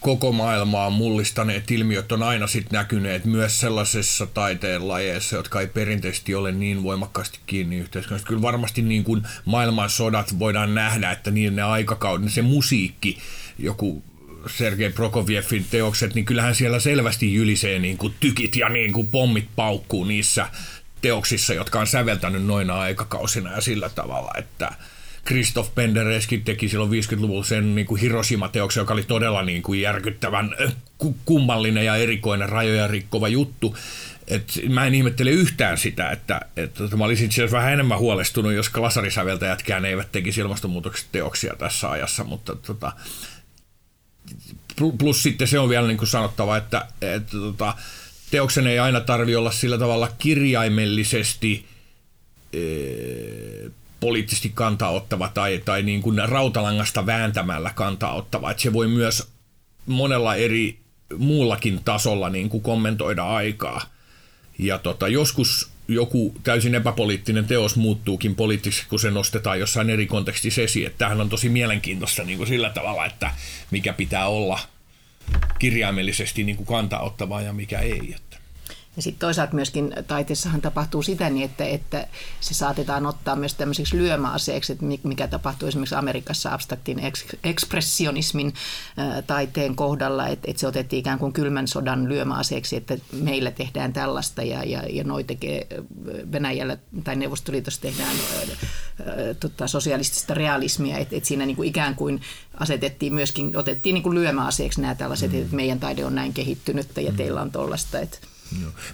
koko 0.00 0.32
maailmaa 0.32 0.90
mullistaneet 0.90 1.70
ilmiöt 1.70 2.12
on 2.12 2.22
aina 2.22 2.46
sit 2.46 2.72
näkyneet 2.72 3.24
myös 3.24 3.60
sellaisessa 3.60 4.26
taiteenlajeissa, 4.26 5.36
jotka 5.36 5.60
ei 5.60 5.66
perinteisesti 5.66 6.34
ole 6.34 6.52
niin 6.52 6.82
voimakkaasti 6.82 7.38
kiinni 7.46 7.76
yhteiskunnasta. 7.76 8.28
Kyllä 8.28 8.42
varmasti 8.42 8.82
niin 8.82 9.04
kuin 9.04 9.22
maailmansodat 9.44 10.38
voidaan 10.38 10.74
nähdä, 10.74 11.10
että 11.10 11.30
niin 11.30 11.56
ne 11.56 11.62
aikakaudet, 11.62 12.32
se 12.32 12.42
musiikki, 12.42 13.18
joku 13.58 14.02
Sergei 14.46 14.90
Prokovievin 14.90 15.66
teokset, 15.70 16.14
niin 16.14 16.24
kyllähän 16.24 16.54
siellä 16.54 16.80
selvästi 16.80 17.34
jylisee 17.34 17.78
niin 17.78 17.98
kuin 17.98 18.14
tykit 18.20 18.56
ja 18.56 18.68
niin 18.68 18.92
kuin 18.92 19.08
pommit 19.08 19.48
paukkuu 19.56 20.04
niissä 20.04 20.48
teoksissa, 21.00 21.54
jotka 21.54 21.80
on 21.80 21.86
säveltänyt 21.86 22.44
noina 22.44 22.80
aikakausina 22.80 23.52
ja 23.52 23.60
sillä 23.60 23.88
tavalla, 23.88 24.30
että– 24.38 24.72
Christoph 25.28 25.74
Pendereski 25.74 26.38
teki 26.38 26.68
silloin 26.68 26.90
50-luvulla 26.90 27.44
sen 27.44 27.74
niin 27.74 27.86
kuin 27.86 28.00
Hiroshima-teoksen, 28.00 28.80
joka 28.80 28.94
oli 28.94 29.02
todella 29.02 29.42
niin 29.42 29.62
kuin 29.62 29.80
järkyttävän 29.80 30.54
kummallinen 31.24 31.84
ja 31.84 31.96
erikoinen 31.96 32.48
rajoja 32.48 32.86
rikkova 32.86 33.28
juttu. 33.28 33.76
Et 34.28 34.60
mä 34.68 34.86
en 34.86 34.94
ihmettele 34.94 35.30
yhtään 35.30 35.78
sitä, 35.78 36.10
että, 36.10 36.40
että 36.56 36.96
mä 36.96 37.04
olisin 37.04 37.26
itse 37.26 37.50
vähän 37.50 37.72
enemmän 37.72 37.98
huolestunut, 37.98 38.52
jos 38.52 38.68
klasarisäveltäjätkään 38.68 39.84
eivät 39.84 40.12
tekisi 40.12 40.40
ilmastonmuutoksen 40.40 41.08
teoksia 41.12 41.54
tässä 41.58 41.90
ajassa, 41.90 42.24
mutta 42.24 42.56
tota, 42.56 42.92
plus 44.98 45.22
sitten 45.22 45.48
se 45.48 45.58
on 45.58 45.68
vielä 45.68 45.86
niin 45.86 45.98
kuin 45.98 46.08
sanottava, 46.08 46.56
että, 46.56 46.86
että 47.00 47.32
tota, 47.32 47.74
teoksen 48.30 48.66
ei 48.66 48.78
aina 48.78 49.00
tarvi 49.00 49.36
olla 49.36 49.50
sillä 49.50 49.78
tavalla 49.78 50.12
kirjaimellisesti 50.18 51.66
poliittisesti 54.00 54.52
kantaa 54.54 54.90
ottava 54.90 55.28
tai, 55.28 55.62
tai 55.64 55.82
niin 55.82 56.02
kuin 56.02 56.28
rautalangasta 56.28 57.06
vääntämällä 57.06 57.70
kantaa 57.74 58.14
ottava. 58.14 58.50
Että 58.50 58.62
se 58.62 58.72
voi 58.72 58.88
myös 58.88 59.28
monella 59.86 60.34
eri 60.34 60.78
muullakin 61.18 61.80
tasolla 61.84 62.30
niin 62.30 62.48
kuin 62.48 62.62
kommentoida 62.62 63.24
aikaa. 63.24 63.82
Ja 64.58 64.78
tota, 64.78 65.08
joskus 65.08 65.70
joku 65.88 66.34
täysin 66.42 66.74
epäpoliittinen 66.74 67.44
teos 67.44 67.76
muuttuukin 67.76 68.34
poliittiseksi, 68.34 68.88
kun 68.88 68.98
se 68.98 69.10
nostetaan 69.10 69.60
jossain 69.60 69.90
eri 69.90 70.06
kontekstissa 70.06 70.62
esiin. 70.62 70.86
Että 70.86 70.98
tämähän 70.98 71.20
on 71.20 71.28
tosi 71.28 71.48
mielenkiintoista 71.48 72.24
niin 72.24 72.38
kuin 72.38 72.48
sillä 72.48 72.70
tavalla, 72.70 73.06
että 73.06 73.30
mikä 73.70 73.92
pitää 73.92 74.26
olla 74.28 74.60
kirjaimellisesti 75.58 76.44
niin 76.44 76.56
kuin 76.56 76.66
kantaa 76.66 77.00
ottavaa 77.00 77.42
ja 77.42 77.52
mikä 77.52 77.78
ei. 77.78 78.14
Että. 78.16 78.27
Ja 78.98 79.02
sitten 79.02 79.20
toisaalta 79.20 79.54
myöskin 79.54 79.94
taiteessahan 80.06 80.60
tapahtuu 80.60 81.02
sitä 81.02 81.30
niin, 81.30 81.44
että, 81.44 81.64
että 81.64 82.06
se 82.40 82.54
saatetaan 82.54 83.06
ottaa 83.06 83.36
myös 83.36 83.54
tämmöiseksi 83.54 83.96
lyömäaseeksi, 83.96 84.72
että 84.72 84.84
mikä 85.02 85.28
tapahtuu 85.28 85.68
esimerkiksi 85.68 85.94
Amerikassa 85.94 86.54
abstraktin 86.54 87.00
ekspressionismin 87.44 88.54
taiteen 89.26 89.76
kohdalla, 89.76 90.26
että, 90.26 90.50
että 90.50 90.60
se 90.60 90.66
otettiin 90.66 91.00
ikään 91.00 91.18
kuin 91.18 91.32
kylmän 91.32 91.68
sodan 91.68 92.08
lyömäaseeksi, 92.08 92.76
että 92.76 92.98
meillä 93.12 93.50
tehdään 93.50 93.92
tällaista 93.92 94.42
ja, 94.42 94.64
ja, 94.64 94.82
ja 94.90 95.04
noi 95.04 95.24
tekee 95.24 95.66
Venäjällä 96.32 96.76
tai 97.04 97.16
Neuvostoliitossa 97.16 97.80
tehdään 97.80 98.16
tota, 99.40 99.66
sosialistista 99.66 100.34
realismia, 100.34 100.98
että, 100.98 101.16
että 101.16 101.26
siinä 101.26 101.46
niin 101.46 101.56
kuin 101.56 101.68
ikään 101.68 101.94
kuin 101.94 102.20
asetettiin 102.54 103.14
myöskin, 103.14 103.56
otettiin 103.56 103.94
niin 103.94 104.02
kuin 104.02 104.14
lyömäaseeksi 104.14 104.80
nämä 104.80 104.94
tällaiset, 104.94 105.32
mm. 105.32 105.38
että 105.38 105.56
meidän 105.56 105.80
taide 105.80 106.04
on 106.04 106.14
näin 106.14 106.32
kehittynyttä 106.32 107.00
ja 107.00 107.10
mm. 107.10 107.16
teillä 107.16 107.40
on 107.40 107.50
tollasta, 107.50 108.00
että 108.00 108.18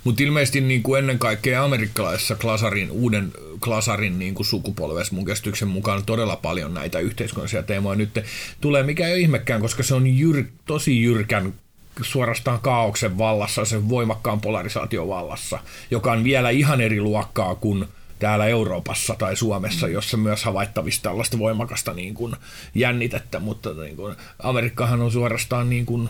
mutta 0.04 0.22
ilmeisesti 0.22 0.60
niin 0.60 0.82
kuin 0.82 0.98
ennen 0.98 1.18
kaikkea 1.18 1.64
amerikkalaisessa 1.64 2.34
klasarin, 2.34 2.90
uuden 2.90 3.32
klasarin 3.64 4.18
niin 4.18 4.34
kuin 4.34 4.46
sukupolvessa 4.46 5.14
mun 5.14 5.24
käsityksen 5.24 5.68
mukaan 5.68 6.04
todella 6.04 6.36
paljon 6.36 6.74
näitä 6.74 6.98
yhteiskunnallisia 6.98 7.62
teemoja 7.62 7.96
nyt 7.96 8.18
tulee, 8.60 8.82
mikä 8.82 9.06
ei 9.06 9.12
ole 9.12 9.20
ihmekään, 9.20 9.60
koska 9.60 9.82
se 9.82 9.94
on 9.94 10.06
jyr, 10.06 10.44
tosi 10.66 11.02
jyrkän 11.02 11.54
suorastaan 12.02 12.60
kaauksen 12.60 13.18
vallassa, 13.18 13.64
sen 13.64 13.88
voimakkaan 13.88 14.40
polarisaation 14.40 15.08
vallassa, 15.08 15.58
joka 15.90 16.12
on 16.12 16.24
vielä 16.24 16.50
ihan 16.50 16.80
eri 16.80 17.00
luokkaa 17.00 17.54
kuin 17.54 17.84
täällä 18.18 18.46
Euroopassa 18.46 19.14
tai 19.18 19.36
Suomessa, 19.36 19.88
jossa 19.88 20.16
myös 20.16 20.44
havaittavista 20.44 21.02
tällaista 21.02 21.38
voimakasta 21.38 21.92
niin 21.92 22.14
kuin 22.14 22.36
jännitettä, 22.74 23.40
mutta 23.40 23.72
niin 23.72 23.96
kuin, 23.96 24.16
Amerikkahan 24.38 25.00
on 25.00 25.12
suorastaan 25.12 25.70
niin 25.70 25.86
kuin 25.86 26.08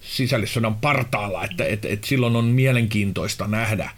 sisällissodan 0.00 0.74
partaalla, 0.74 1.44
että 1.44 1.64
et, 1.64 1.84
et 1.84 2.04
silloin 2.04 2.36
on 2.36 2.44
mielenkiintoista 2.44 3.46
nähdä, 3.46 3.90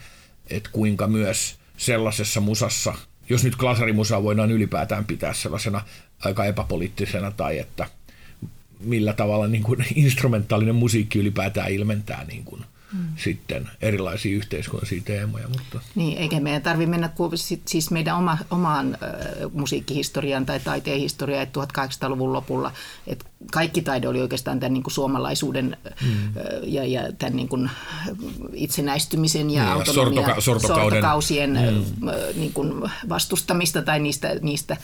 että 0.50 0.70
kuinka 0.72 1.06
myös 1.06 1.56
sellaisessa 1.76 2.40
musassa, 2.40 2.94
jos 3.28 3.44
nyt 3.44 3.56
klasarimusaa 3.56 4.22
voidaan 4.22 4.50
ylipäätään 4.50 5.04
pitää 5.04 5.32
sellaisena 5.32 5.84
aika 6.24 6.44
epäpoliittisena 6.44 7.30
tai 7.30 7.58
että 7.58 7.86
millä 8.80 9.12
tavalla 9.12 9.46
niin 9.46 9.62
kuin 9.62 9.84
instrumentaalinen 9.94 10.74
musiikki 10.74 11.18
ylipäätään 11.18 11.72
ilmentää 11.72 12.24
niin 12.24 12.44
kuin– 12.44 12.64
mm. 12.92 13.04
sitten 13.16 13.70
erilaisia 13.80 14.36
yhteiskunnallisia 14.36 15.02
teemoja. 15.04 15.48
Mutta. 15.48 15.80
Niin, 15.94 16.18
eikä 16.18 16.40
meidän 16.40 16.62
tarvitse 16.62 16.90
mennä 16.90 17.08
kuin 17.08 17.32
siis 17.64 17.90
meidän 17.90 18.16
oma, 18.16 18.38
omaan 18.50 18.94
äh, 19.02 19.52
musiikkihistoriaan 19.52 20.46
tai 20.46 20.60
taiteen 20.60 21.00
historiaan 21.00 21.46
1800-luvun 21.46 22.32
lopulla, 22.32 22.72
että 23.06 23.24
kaikki 23.52 23.82
taide 23.82 24.08
oli 24.08 24.20
oikeastaan 24.20 24.60
tämän 24.60 24.72
niin 24.72 24.82
kuin 24.82 24.94
suomalaisuuden 24.94 25.76
mm. 26.02 26.32
ja, 26.62 26.84
ja 26.84 27.12
tämän 27.12 27.36
niin 27.36 27.48
kuin 27.48 27.70
itsenäistymisen 28.52 29.50
ja, 29.50 29.64
niin, 29.64 29.72
autonomia, 29.72 30.26
sortoka- 30.26 30.66
sortokausien 30.66 31.50
mm. 31.50 32.08
niin 32.34 32.52
kuin 32.52 32.90
vastustamista 33.08 33.82
tai 33.82 34.00
niistä, 34.00 34.34
niistä 34.42 34.76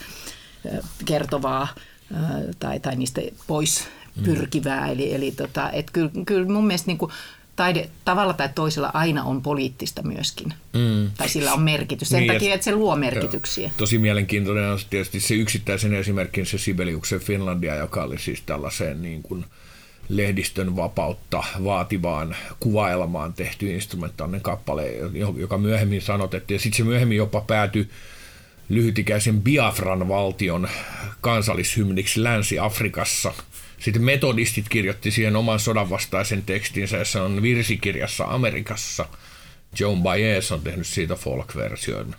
kertovaa 1.05 1.69
tai, 2.59 2.81
tai 2.81 2.97
niistä 2.97 3.21
pois 3.47 3.89
mm. 4.17 4.23
pyrkivää. 4.23 4.87
Mm. 4.87 4.93
Eli, 4.93 5.15
eli 5.15 5.31
tota, 5.33 5.71
et 5.71 5.91
kyllä, 5.91 6.11
kyllä 6.27 6.49
mun 6.49 6.67
mielestä 6.67 6.87
niin 6.87 6.99
kuin 6.99 7.13
taide 7.57 7.91
tavalla 8.05 8.33
tai 8.33 8.49
toisella 8.55 8.91
aina 8.95 9.25
on 9.25 9.43
poliittista 9.43 10.03
myöskin. 10.03 10.55
Mm. 10.73 11.11
Tai 11.17 11.29
sillä 11.29 11.53
on 11.53 11.63
merkitys. 11.63 12.09
Sen 12.09 12.21
niin, 12.21 12.33
takia, 12.33 12.55
että 12.55 12.65
se 12.65 12.73
luo 12.73 12.97
merkityksiä. 12.97 13.65
Joo. 13.65 13.75
Tosi 13.77 13.99
mielenkiintoinen 13.99 14.71
on 14.71 14.79
tietysti 14.91 15.21
se 15.21 15.35
yksittäisen 15.35 15.95
esimerkin 15.95 16.47
se 16.47 16.59
Sibeliuksen 16.59 17.21
Finlandia, 17.21 17.75
joka 17.75 18.03
oli 18.03 18.19
siis 18.19 18.43
tällaiseen 18.47 19.03
niin 19.03 19.23
kuin 19.23 19.45
lehdistön 20.09 20.77
vapautta 20.77 21.45
vaativaan 21.65 22.37
kuvaelmaan 22.61 23.33
tehty 23.33 23.75
instrumentaalinen 23.75 24.41
kappale, 24.41 24.93
joka 25.37 25.59
myöhemmin 25.59 26.03
sanotettiin. 26.03 26.57
Ja 26.57 26.61
sitten 26.61 26.77
se 26.77 26.85
myöhemmin 26.85 27.17
jopa 27.17 27.41
päätyi 27.41 27.89
lyhytikäisen 28.69 29.43
Biafran 29.43 30.09
valtion 30.09 30.69
kansallishymniksi 31.21 32.23
Länsi-Afrikassa– 32.23 33.33
sitten 33.79 34.03
metodistit 34.03 34.69
kirjoitti 34.69 35.11
siihen 35.11 35.37
oman 35.37 35.61
sodanvastaisen 35.61 36.43
tekstinsä, 36.43 36.97
jossa 36.97 37.23
on 37.23 37.43
virsikirjassa 37.43 38.25
Amerikassa. 38.25 39.09
Joan 39.81 40.03
Baez 40.03 40.53
on 40.53 40.61
tehnyt 40.61 40.87
siitä 40.87 41.15
folk-version. 41.15 42.15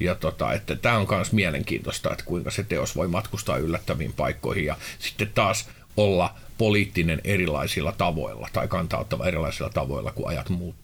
Ja 0.00 0.14
tota, 0.14 0.52
että 0.52 0.76
tämä 0.76 0.98
on 0.98 1.06
myös 1.10 1.32
mielenkiintoista, 1.32 2.12
että 2.12 2.24
kuinka 2.24 2.50
se 2.50 2.62
teos 2.62 2.96
voi 2.96 3.08
matkustaa 3.08 3.56
yllättäviin 3.56 4.12
paikkoihin 4.12 4.64
ja 4.64 4.76
sitten 4.98 5.30
taas 5.34 5.68
olla 5.96 6.34
poliittinen 6.58 7.20
erilaisilla 7.24 7.92
tavoilla 7.92 8.48
tai 8.52 8.68
kantauttava 8.68 9.26
erilaisilla 9.26 9.70
tavoilla, 9.70 10.12
kun 10.12 10.28
ajat 10.28 10.48
muuttuu. 10.48 10.81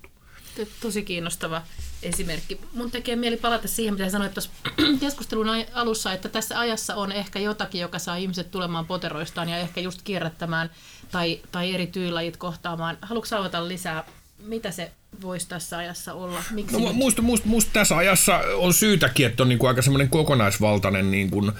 Tosi 0.81 1.03
kiinnostava 1.03 1.63
esimerkki. 2.03 2.61
Mun 2.73 2.91
tekee 2.91 3.17
mieli 3.17 3.37
palata 3.37 3.69
siihen, 3.69 3.95
mitä 3.95 4.11
sanoit 4.11 4.35
tuossa 4.35 4.51
keskustelun 5.01 5.47
alussa, 5.73 6.13
että 6.13 6.29
tässä 6.29 6.59
ajassa 6.59 6.95
on 6.95 7.13
ehkä 7.13 7.39
jotakin, 7.39 7.81
joka 7.81 7.99
saa 7.99 8.17
ihmiset 8.17 8.51
tulemaan 8.51 8.87
poteroistaan 8.87 9.49
ja 9.49 9.59
ehkä 9.59 9.81
just 9.81 10.03
kierrättämään 10.03 10.71
tai, 11.11 11.41
tai 11.53 11.75
eri 11.75 11.87
tyylajit 11.87 12.37
kohtaamaan. 12.37 12.99
Haluatko 13.03 13.37
avata 13.37 13.69
lisää, 13.69 14.05
mitä 14.39 14.71
se 14.71 14.91
voisi 15.23 15.49
tässä 15.49 15.79
ajassa 15.79 16.15
olla? 16.15 16.43
Miksi 16.51 16.81
no, 16.81 16.93
musta, 16.93 17.23
musta, 17.23 17.49
musta, 17.49 17.71
tässä 17.73 17.97
ajassa 17.97 18.39
on 18.39 18.75
syytäkin, 18.75 19.27
että 19.27 19.43
on 19.43 19.49
niin 19.49 19.59
kuin 19.59 19.69
aika 19.69 19.83
semmoinen 19.83 20.09
kokonaisvaltainen 20.09 21.11
niin 21.11 21.31
kuin, 21.31 21.53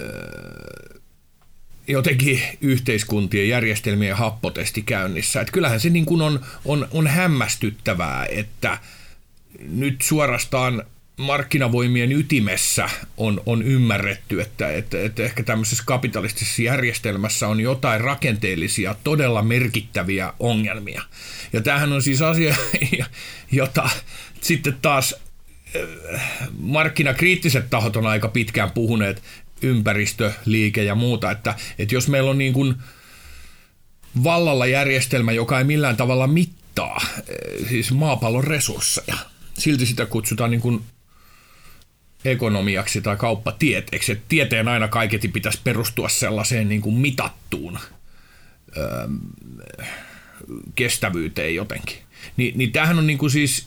öö, 0.00 0.95
jotenkin 1.88 2.42
yhteiskuntien 2.60 3.48
järjestelmien 3.48 4.16
happotesti 4.16 4.82
käynnissä. 4.82 5.40
Että 5.40 5.52
kyllähän 5.52 5.80
se 5.80 5.90
niin 5.90 6.06
kuin 6.06 6.22
on, 6.22 6.40
on, 6.64 6.88
on 6.90 7.06
hämmästyttävää, 7.06 8.26
että– 8.26 8.78
nyt 9.58 10.02
suorastaan 10.02 10.82
markkinavoimien 11.16 12.12
ytimessä 12.12 12.90
on, 13.16 13.40
on 13.46 13.62
ymmärretty, 13.62 14.40
että, 14.40 14.72
että, 14.72 15.02
että 15.02 15.22
ehkä 15.22 15.42
tämmöisessä 15.42 15.82
kapitalistisessa 15.86 16.62
järjestelmässä 16.62 17.48
on 17.48 17.60
jotain 17.60 18.00
rakenteellisia, 18.00 18.96
todella 19.04 19.42
merkittäviä 19.42 20.32
ongelmia. 20.40 21.02
Ja 21.52 21.60
tämähän 21.60 21.92
on 21.92 22.02
siis 22.02 22.22
asia, 22.22 22.56
jota 23.52 23.90
sitten 24.40 24.76
taas 24.82 25.14
äh, 26.14 26.20
markkinakriittiset 26.58 27.70
tahot 27.70 27.96
on 27.96 28.06
aika 28.06 28.28
pitkään 28.28 28.70
puhuneet, 28.70 29.22
ympäristö, 29.62 30.32
liike 30.44 30.84
ja 30.84 30.94
muuta, 30.94 31.30
että, 31.30 31.54
että 31.78 31.94
jos 31.94 32.08
meillä 32.08 32.30
on 32.30 32.38
niin 32.38 32.52
kuin 32.52 32.74
vallalla 34.24 34.66
järjestelmä, 34.66 35.32
joka 35.32 35.58
ei 35.58 35.64
millään 35.64 35.96
tavalla 35.96 36.26
mittaa 36.26 36.96
äh, 36.96 37.68
siis 37.68 37.92
maapallon 37.92 38.44
resursseja– 38.44 39.16
silti 39.58 39.86
sitä 39.86 40.06
kutsutaan 40.06 40.50
niin 40.50 40.60
kuin 40.60 40.82
ekonomiaksi 42.24 43.00
tai 43.00 43.16
kauppatieteeksi. 43.16 44.12
Että 44.12 44.24
tieteen 44.28 44.68
aina 44.68 44.88
kaiketi 44.88 45.28
pitäisi 45.28 45.60
perustua 45.64 46.08
sellaiseen 46.08 46.68
niin 46.68 46.80
kuin 46.80 46.94
mitattuun 46.94 47.78
öö, 48.76 49.08
kestävyyteen 50.74 51.54
jotenkin. 51.54 51.96
Ni, 52.36 52.52
niin 52.56 52.72
tämähän 52.72 52.98
on 52.98 53.06
niin 53.06 53.18
kuin 53.18 53.30
siis 53.30 53.66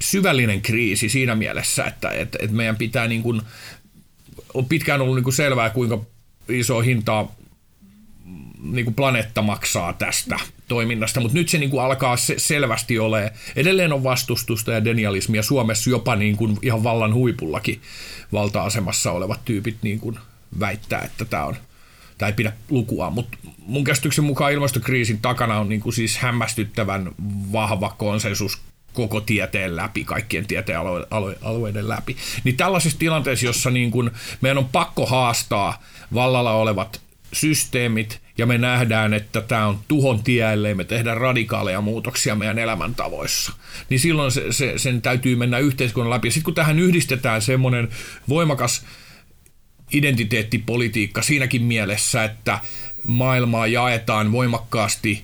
syvällinen 0.00 0.62
kriisi 0.62 1.08
siinä 1.08 1.34
mielessä, 1.34 1.84
että, 1.84 2.10
että, 2.10 2.38
että 2.42 2.56
meidän 2.56 2.76
pitää 2.76 3.08
niin 3.08 3.22
kuin, 3.22 3.42
on 4.54 4.64
pitkään 4.64 5.00
ollut 5.00 5.14
niin 5.14 5.24
kuin 5.24 5.34
selvää, 5.34 5.70
kuinka 5.70 6.00
iso 6.48 6.80
hintaa 6.80 7.34
niin 8.62 8.84
kuin 8.84 8.94
planeetta 8.94 9.42
maksaa 9.42 9.92
tästä 9.92 10.38
toiminnasta, 10.68 11.20
mutta 11.20 11.38
nyt 11.38 11.48
se 11.48 11.58
niin 11.58 11.70
kuin 11.70 11.82
alkaa 11.82 12.16
se, 12.16 12.34
selvästi 12.38 12.98
ole. 12.98 13.32
Edelleen 13.56 13.92
on 13.92 14.04
vastustusta 14.04 14.72
ja 14.72 14.84
denialismia 14.84 15.42
Suomessa 15.42 15.90
jopa 15.90 16.16
niin 16.16 16.36
kuin 16.36 16.58
ihan 16.62 16.84
vallan 16.84 17.14
huipullakin 17.14 17.80
valta-asemassa 18.32 19.12
olevat 19.12 19.44
tyypit 19.44 19.76
niin 19.82 20.00
kuin 20.00 20.18
väittää, 20.60 21.02
että 21.02 21.24
tämä 21.24 21.44
on 21.44 21.56
tai 22.18 22.28
ei 22.28 22.32
pidä 22.32 22.52
lukua, 22.70 23.10
mutta 23.10 23.38
mun 23.58 23.84
käsityksen 23.84 24.24
mukaan 24.24 24.52
ilmastokriisin 24.52 25.18
takana 25.20 25.58
on 25.58 25.68
niin 25.68 25.80
kuin 25.80 25.92
siis 25.92 26.18
hämmästyttävän 26.18 27.10
vahva 27.52 27.94
konsensus 27.98 28.60
koko 28.98 29.20
tieteen 29.20 29.76
läpi, 29.76 30.04
kaikkien 30.04 30.46
tieteen 30.46 30.78
alue, 30.78 31.06
alue, 31.10 31.36
alueiden 31.42 31.88
läpi. 31.88 32.16
Niin 32.44 32.56
tällaisessa 32.56 32.98
tilanteessa, 32.98 33.46
jossa 33.46 33.70
niin 33.70 33.90
kuin 33.90 34.10
meidän 34.40 34.58
on 34.58 34.68
pakko 34.68 35.06
haastaa 35.06 35.82
vallalla 36.14 36.52
olevat 36.52 37.00
systeemit 37.32 38.20
ja 38.38 38.46
me 38.46 38.58
nähdään, 38.58 39.14
että 39.14 39.40
tämä 39.40 39.66
on 39.66 39.78
tuhon 39.88 40.22
tie, 40.22 40.52
ellei 40.52 40.74
me 40.74 40.84
tehdä 40.84 41.14
radikaaleja 41.14 41.80
muutoksia 41.80 42.34
meidän 42.34 42.58
elämäntavoissa. 42.58 43.52
Niin 43.90 44.00
silloin 44.00 44.32
se, 44.32 44.52
se, 44.52 44.74
sen 44.76 45.02
täytyy 45.02 45.36
mennä 45.36 45.58
yhteiskunnan 45.58 46.10
läpi. 46.10 46.30
Sitten 46.30 46.44
kun 46.44 46.54
tähän 46.54 46.78
yhdistetään 46.78 47.42
semmoinen 47.42 47.88
voimakas 48.28 48.84
identiteettipolitiikka 49.92 51.22
siinäkin 51.22 51.62
mielessä, 51.62 52.24
että 52.24 52.60
maailmaa 53.06 53.66
jaetaan 53.66 54.32
voimakkaasti 54.32 55.22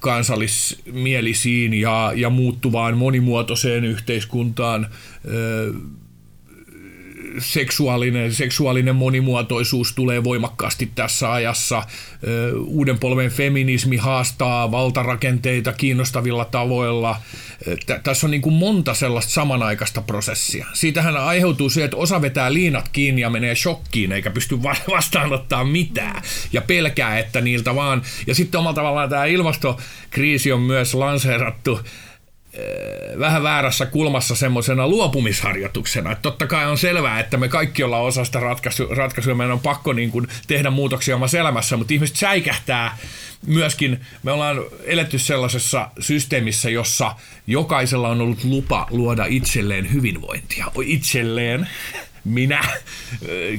kansallismielisiin 0.00 1.74
ja, 1.74 2.12
ja 2.14 2.30
muuttuvaan 2.30 2.96
monimuotoiseen 2.96 3.84
yhteiskuntaan, 3.84 4.86
seksuaalinen, 7.38 8.34
seksuaalinen 8.34 8.96
monimuotoisuus 8.96 9.92
tulee 9.92 10.24
voimakkaasti 10.24 10.90
tässä 10.94 11.32
ajassa. 11.32 11.82
Uuden 12.66 12.98
polven 12.98 13.30
feminismi 13.30 13.96
haastaa 13.96 14.70
valtarakenteita 14.70 15.72
kiinnostavilla 15.72 16.44
tavoilla. 16.44 17.16
Tässä 18.02 18.26
on 18.26 18.30
niin 18.30 18.42
kuin 18.42 18.54
monta 18.54 18.94
sellaista 18.94 19.32
samanaikaista 19.32 20.02
prosessia. 20.02 20.66
Siitähän 20.72 21.16
aiheutuu 21.16 21.70
se, 21.70 21.84
että 21.84 21.96
osa 21.96 22.22
vetää 22.22 22.52
liinat 22.52 22.88
kiinni 22.88 23.20
ja 23.20 23.30
menee 23.30 23.54
shokkiin 23.54 24.12
eikä 24.12 24.30
pysty 24.30 24.62
vastaanottaa 24.62 25.64
mitään 25.64 26.22
ja 26.52 26.60
pelkää, 26.60 27.18
että 27.18 27.40
niiltä 27.40 27.74
vaan... 27.74 28.02
Ja 28.26 28.34
sitten 28.34 28.58
omalla 28.58 28.74
tavallaan 28.74 29.08
tämä 29.08 29.24
ilmastokriisi 29.24 30.52
on 30.52 30.60
myös 30.60 30.94
lanseerattu 30.94 31.80
vähän 33.18 33.42
väärässä 33.42 33.86
kulmassa 33.86 34.34
semmoisena 34.34 34.88
luopumisharjoituksena. 34.88 36.12
Että 36.12 36.22
totta 36.22 36.46
kai 36.46 36.66
on 36.66 36.78
selvää, 36.78 37.20
että 37.20 37.36
me 37.36 37.48
kaikki 37.48 37.82
ollaan 37.82 38.02
osa 38.02 38.24
sitä 38.24 38.40
ratkaisu, 38.40 38.86
ratkaisua, 38.86 39.34
meidän 39.34 39.52
on 39.52 39.60
pakko 39.60 39.92
niin 39.92 40.10
kuin 40.10 40.28
tehdä 40.46 40.70
muutoksia 40.70 41.16
omassa 41.16 41.38
elämässä, 41.38 41.76
mutta 41.76 41.94
ihmiset 41.94 42.16
säikähtää 42.16 42.98
myöskin, 43.46 44.00
me 44.22 44.32
ollaan 44.32 44.56
eletty 44.84 45.18
sellaisessa 45.18 45.88
systeemissä, 46.00 46.70
jossa 46.70 47.14
jokaisella 47.46 48.08
on 48.08 48.20
ollut 48.20 48.44
lupa 48.44 48.86
luoda 48.90 49.24
itselleen 49.24 49.92
hyvinvointia. 49.92 50.66
Itselleen, 50.84 51.68
minä 52.24 52.60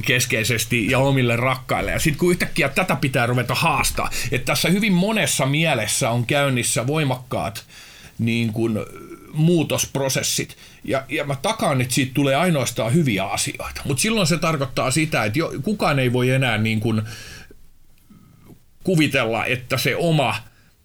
keskeisesti 0.06 0.90
ja 0.90 0.98
omille 0.98 1.36
rakkaille. 1.36 1.90
Ja 1.90 1.98
sitten 1.98 2.18
kun 2.18 2.30
yhtäkkiä 2.30 2.68
tätä 2.68 2.96
pitää 2.96 3.26
ruveta 3.26 3.54
haastaa, 3.54 4.10
että 4.32 4.46
tässä 4.46 4.68
hyvin 4.68 4.92
monessa 4.92 5.46
mielessä 5.46 6.10
on 6.10 6.26
käynnissä 6.26 6.86
voimakkaat 6.86 7.64
niin 8.24 8.52
kuin 8.52 8.78
muutosprosessit. 9.32 10.56
Ja, 10.84 11.04
ja 11.08 11.24
mä 11.24 11.36
takaan, 11.42 11.80
että 11.80 11.94
siitä 11.94 12.14
tulee 12.14 12.34
ainoastaan 12.34 12.94
hyviä 12.94 13.24
asioita. 13.24 13.80
Mutta 13.84 14.00
silloin 14.00 14.26
se 14.26 14.38
tarkoittaa 14.38 14.90
sitä, 14.90 15.24
että 15.24 15.38
jo, 15.38 15.52
kukaan 15.62 15.98
ei 15.98 16.12
voi 16.12 16.30
enää 16.30 16.58
niin 16.58 16.80
kuin 16.80 17.02
kuvitella, 18.84 19.44
että 19.46 19.78
se 19.78 19.96
oma 19.96 20.36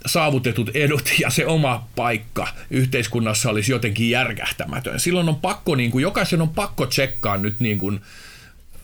saavutetut 0.06 0.70
edut 0.74 1.12
ja 1.20 1.30
se 1.30 1.46
oma 1.46 1.88
paikka 1.96 2.48
yhteiskunnassa 2.72 3.50
olisi 3.50 3.72
jotenkin 3.72 4.10
järkähtämätön. 4.10 5.00
Silloin 5.00 5.30
on 5.30 5.36
pakko, 5.36 5.76
niin 5.76 5.92
kuin, 5.92 6.02
jokaisen 6.02 6.42
on 6.42 6.50
pakko 6.50 6.86
tsekkaa 6.86 7.38
nyt 7.38 7.60
niin 7.60 7.78
kuin, 7.78 8.02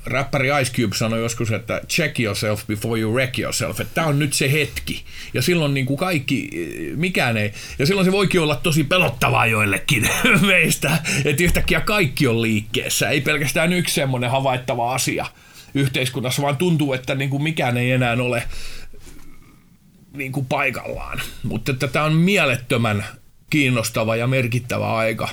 räppäri 0.06 0.50
Ice 0.62 0.74
Cube 0.74 0.96
sanoi 0.96 1.20
joskus, 1.20 1.52
että 1.52 1.82
check 1.90 2.20
yourself 2.20 2.68
before 2.68 3.02
you 3.02 3.14
wreck 3.14 3.40
yourself, 3.40 3.80
että 3.80 3.94
tämä 3.94 4.08
on 4.08 4.20
nyt 4.20 4.34
se 4.34 4.52
hetki. 4.52 5.06
Ja 5.34 5.42
silloin 5.42 5.74
niin 5.74 5.86
kuin 5.86 5.98
kaikki, 5.98 6.50
mikään 6.96 7.38
ei, 7.38 7.54
ja 7.80 7.86
silloin 7.86 8.06
se 8.06 8.12
voikin 8.12 8.42
olla 8.42 8.56
tosi 8.56 8.84
pelottavaa 8.84 9.46
joillekin 9.46 10.10
meistä, 10.48 10.98
että 11.26 11.44
yhtäkkiä 11.44 11.82
kaikki 11.82 12.28
on 12.28 12.42
liikkeessä, 12.42 13.10
ei 13.10 13.22
pelkästään 13.22 13.74
yksi 13.74 13.96
semmoinen 13.96 14.32
havaittava 14.32 14.94
asia 14.94 15.26
yhteiskunnassa, 15.74 16.42
vaan 16.42 16.58
tuntuu, 16.58 16.94
että 16.94 17.16
niin 17.16 17.30
kuin 17.30 17.44
mikään 17.44 17.78
ei 17.78 17.92
enää 17.92 18.14
ole 18.14 18.44
niin 20.14 20.32
kuin 20.32 20.46
paikallaan. 20.46 21.22
Mutta 21.44 21.74
tämä 21.74 22.06
on 22.06 22.14
mielettömän 22.14 23.06
kiinnostava 23.50 24.16
ja 24.16 24.28
merkittävä 24.28 24.96
aika. 24.96 25.30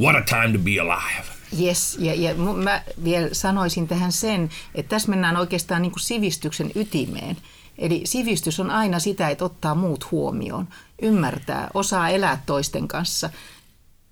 What 0.00 0.16
a 0.16 0.20
time 0.20 0.58
to 0.58 0.64
be 0.64 0.80
alive. 0.80 1.41
Yes, 1.60 1.96
ja, 2.00 2.14
ja 2.14 2.34
mä 2.34 2.82
vielä 3.04 3.28
sanoisin 3.32 3.88
tähän 3.88 4.12
sen, 4.12 4.50
että 4.74 4.90
tässä 4.90 5.10
mennään 5.10 5.36
oikeastaan 5.36 5.82
niin 5.82 5.92
kuin 5.92 6.00
sivistyksen 6.00 6.70
ytimeen. 6.74 7.36
Eli 7.78 8.02
sivistys 8.04 8.60
on 8.60 8.70
aina 8.70 8.98
sitä, 8.98 9.28
että 9.28 9.44
ottaa 9.44 9.74
muut 9.74 10.10
huomioon, 10.10 10.68
ymmärtää, 11.02 11.70
osaa 11.74 12.08
elää 12.08 12.42
toisten 12.46 12.88
kanssa, 12.88 13.30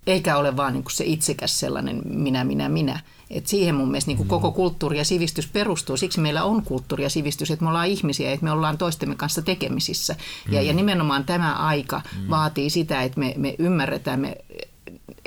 eikä 0.06 0.36
ole 0.36 0.56
vaan 0.56 0.72
niin 0.72 0.82
kuin 0.82 0.92
se 0.92 1.04
itsekäs 1.04 1.60
sellainen 1.60 2.02
minä, 2.04 2.44
minä, 2.44 2.68
minä. 2.68 3.00
Et 3.30 3.46
siihen 3.46 3.74
mun 3.74 3.90
mielestä 3.90 4.08
niin 4.08 4.16
kuin 4.16 4.28
koko 4.28 4.52
kulttuuri 4.52 4.98
ja 4.98 5.04
sivistys 5.04 5.46
perustuu. 5.46 5.96
Siksi 5.96 6.20
meillä 6.20 6.44
on 6.44 6.62
kulttuuri 6.62 7.02
ja 7.02 7.10
sivistys, 7.10 7.50
että 7.50 7.64
me 7.64 7.68
ollaan 7.68 7.88
ihmisiä, 7.88 8.32
että 8.32 8.44
me 8.44 8.50
ollaan 8.50 8.78
toistemme 8.78 9.14
kanssa 9.14 9.42
tekemisissä. 9.42 10.16
Ja, 10.50 10.62
ja 10.62 10.72
nimenomaan 10.72 11.24
tämä 11.24 11.54
aika 11.54 12.02
vaatii 12.30 12.70
sitä, 12.70 13.02
että 13.02 13.20
me, 13.20 13.34
me 13.36 13.54
ymmärretään, 13.58 14.20
me 14.20 14.36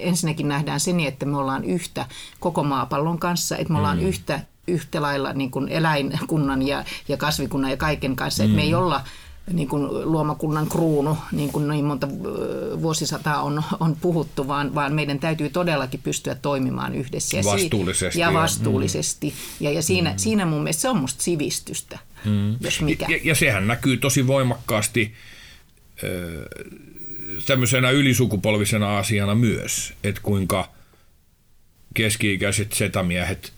ensinnäkin 0.03 0.47
nähdään 0.47 0.79
se 0.79 0.93
niin, 0.93 1.07
että 1.07 1.25
me 1.25 1.37
ollaan 1.37 1.63
yhtä 1.63 2.05
koko 2.39 2.63
maapallon 2.63 3.19
kanssa, 3.19 3.57
että 3.57 3.73
me 3.73 3.79
ollaan 3.79 3.99
mm. 3.99 4.05
yhtä 4.05 4.39
yhtä 4.67 5.01
lailla 5.01 5.33
niin 5.33 5.51
kuin 5.51 5.69
eläinkunnan 5.69 6.67
ja, 6.67 6.85
ja 7.07 7.17
kasvikunnan 7.17 7.71
ja 7.71 7.77
kaiken 7.77 8.15
kanssa, 8.15 8.43
mm. 8.43 8.45
että 8.45 8.55
me 8.55 8.63
ei 8.63 8.71
mm. 8.71 8.77
olla 8.77 9.03
niin 9.51 9.67
kuin 9.67 10.11
luomakunnan 10.11 10.67
kruunu, 10.69 11.17
niin 11.31 11.51
kuin 11.51 11.67
niin 11.67 11.85
monta 11.85 12.07
vuosisataa 12.81 13.41
on, 13.41 13.63
on 13.79 13.95
puhuttu, 14.01 14.47
vaan, 14.47 14.75
vaan 14.75 14.93
meidän 14.93 15.19
täytyy 15.19 15.49
todellakin 15.49 15.99
pystyä 16.03 16.35
toimimaan 16.35 16.95
yhdessä. 16.95 17.37
Ja 17.37 17.43
vastuullisesti. 17.43 18.19
Ja 18.19 18.33
vastuullisesti. 18.33 19.29
Mm. 19.29 19.65
Ja, 19.65 19.71
ja 19.71 19.81
siinä, 19.81 20.11
mm. 20.11 20.17
siinä 20.17 20.45
mun 20.45 20.63
mielestä 20.63 20.81
se 20.81 20.89
on 20.89 20.97
musta 20.97 21.23
sivistystä, 21.23 21.99
mm. 22.25 22.55
jos 22.61 22.81
mikä. 22.81 23.05
Ja, 23.09 23.19
ja 23.23 23.35
sehän 23.35 23.67
näkyy 23.67 23.97
tosi 23.97 24.27
voimakkaasti 24.27 25.13
tämmöisenä 27.45 27.89
ylisukupolvisena 27.89 28.97
asiana 28.97 29.35
myös, 29.35 29.93
että 30.03 30.21
kuinka 30.23 30.69
keski-ikäiset 31.93 32.73
setämiehet 32.73 33.53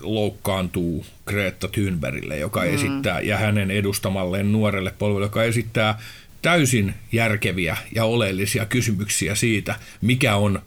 loukkaantuu 0.00 1.06
Greta 1.26 1.68
Thunbergille, 1.68 2.38
joka 2.38 2.60
mm. 2.60 2.74
esittää, 2.74 3.20
ja 3.20 3.38
hänen 3.38 3.70
edustamalleen 3.70 4.52
nuorelle 4.52 4.94
polvelle, 4.98 5.26
joka 5.26 5.44
esittää 5.44 5.98
täysin 6.42 6.94
järkeviä 7.12 7.76
ja 7.94 8.04
oleellisia 8.04 8.66
kysymyksiä 8.66 9.34
siitä, 9.34 9.74
mikä 10.00 10.36
on 10.36 10.62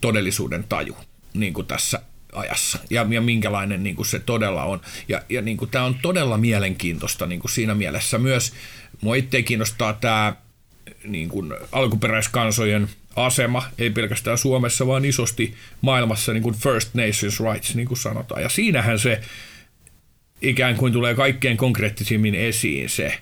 todellisuuden 0.00 0.64
taju 0.68 0.96
niin 1.34 1.52
kuin 1.52 1.66
tässä 1.66 2.00
ajassa 2.32 2.78
ja, 2.90 3.06
ja 3.10 3.20
minkälainen 3.20 3.82
niin 3.82 3.96
kuin 3.96 4.06
se 4.06 4.18
todella 4.18 4.64
on. 4.64 4.80
Ja, 5.08 5.22
ja 5.28 5.42
niin 5.42 5.56
kuin, 5.56 5.70
tämä 5.70 5.84
on 5.84 5.98
todella 6.02 6.38
mielenkiintoista 6.38 7.26
niin 7.26 7.40
kuin 7.40 7.50
siinä 7.50 7.74
mielessä 7.74 8.18
myös. 8.18 8.52
Mua 9.00 9.14
itse 9.14 9.42
kiinnostaa 9.42 9.92
tämä 9.92 10.36
niin 11.04 11.28
kuin 11.28 11.52
alkuperäiskansojen 11.72 12.88
asema, 13.16 13.62
ei 13.78 13.90
pelkästään 13.90 14.38
Suomessa, 14.38 14.86
vaan 14.86 15.04
isosti 15.04 15.54
maailmassa 15.80 16.32
niin 16.32 16.42
kuin 16.42 16.54
First 16.54 16.94
Nations 16.94 17.40
Rights, 17.40 17.74
niin 17.74 17.88
kuin 17.88 17.98
sanotaan. 17.98 18.42
Ja 18.42 18.48
siinähän 18.48 18.98
se 18.98 19.20
ikään 20.42 20.76
kuin 20.76 20.92
tulee 20.92 21.14
kaikkein 21.14 21.56
konkreettisimmin 21.56 22.34
esiin 22.34 22.88
se 22.88 23.18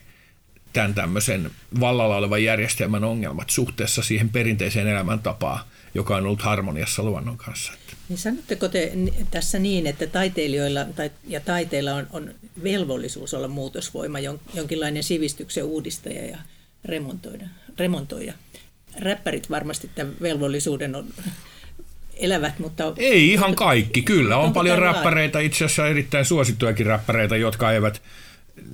tämän 0.73 0.95
tämmöisen 0.95 1.51
vallalla 1.81 2.17
olevan 2.17 2.45
järjestelmän 2.45 3.05
ongelmat 3.05 3.51
suhteessa 3.51 4.03
siihen 4.03 4.29
perinteiseen 4.29 4.87
elämäntapaan, 4.89 5.65
joka 5.95 6.17
on 6.17 6.27
ollut 6.27 6.43
harmoniassa 6.43 7.03
luonnon 7.03 7.37
kanssa. 7.37 7.73
Niin 8.09 8.19
sanotteko 8.19 8.69
te 8.69 8.93
tässä 9.31 9.59
niin, 9.59 9.87
että 9.87 10.07
taiteilijoilla 10.07 10.85
tai, 10.85 11.11
ja 11.29 11.41
taiteilla 11.41 11.95
on, 11.95 12.07
on 12.13 12.35
velvollisuus 12.63 13.35
olla 13.35 13.49
muutosvoima, 13.49 14.19
jonkinlainen 14.55 15.03
sivistyksen 15.03 15.65
uudistaja 15.65 16.27
ja 16.27 16.39
remontoida, 16.85 17.45
remontoida. 17.79 18.33
Räppärit 19.01 19.51
varmasti 19.51 19.91
tämän 19.95 20.15
velvollisuuden 20.23 20.95
on 20.95 21.07
elävät, 22.17 22.59
mutta... 22.59 22.93
Ei 22.97 23.33
ihan 23.33 23.55
kaikki, 23.55 24.03
kyllä. 24.03 24.37
On 24.37 24.53
paljon 24.53 24.79
räppäreitä, 24.79 25.41
itse 25.41 25.65
asiassa 25.65 25.89
erittäin 25.89 26.25
suosittujakin 26.25 26.87
räppäreitä, 26.87 27.37
jotka 27.37 27.73
eivät 27.73 28.03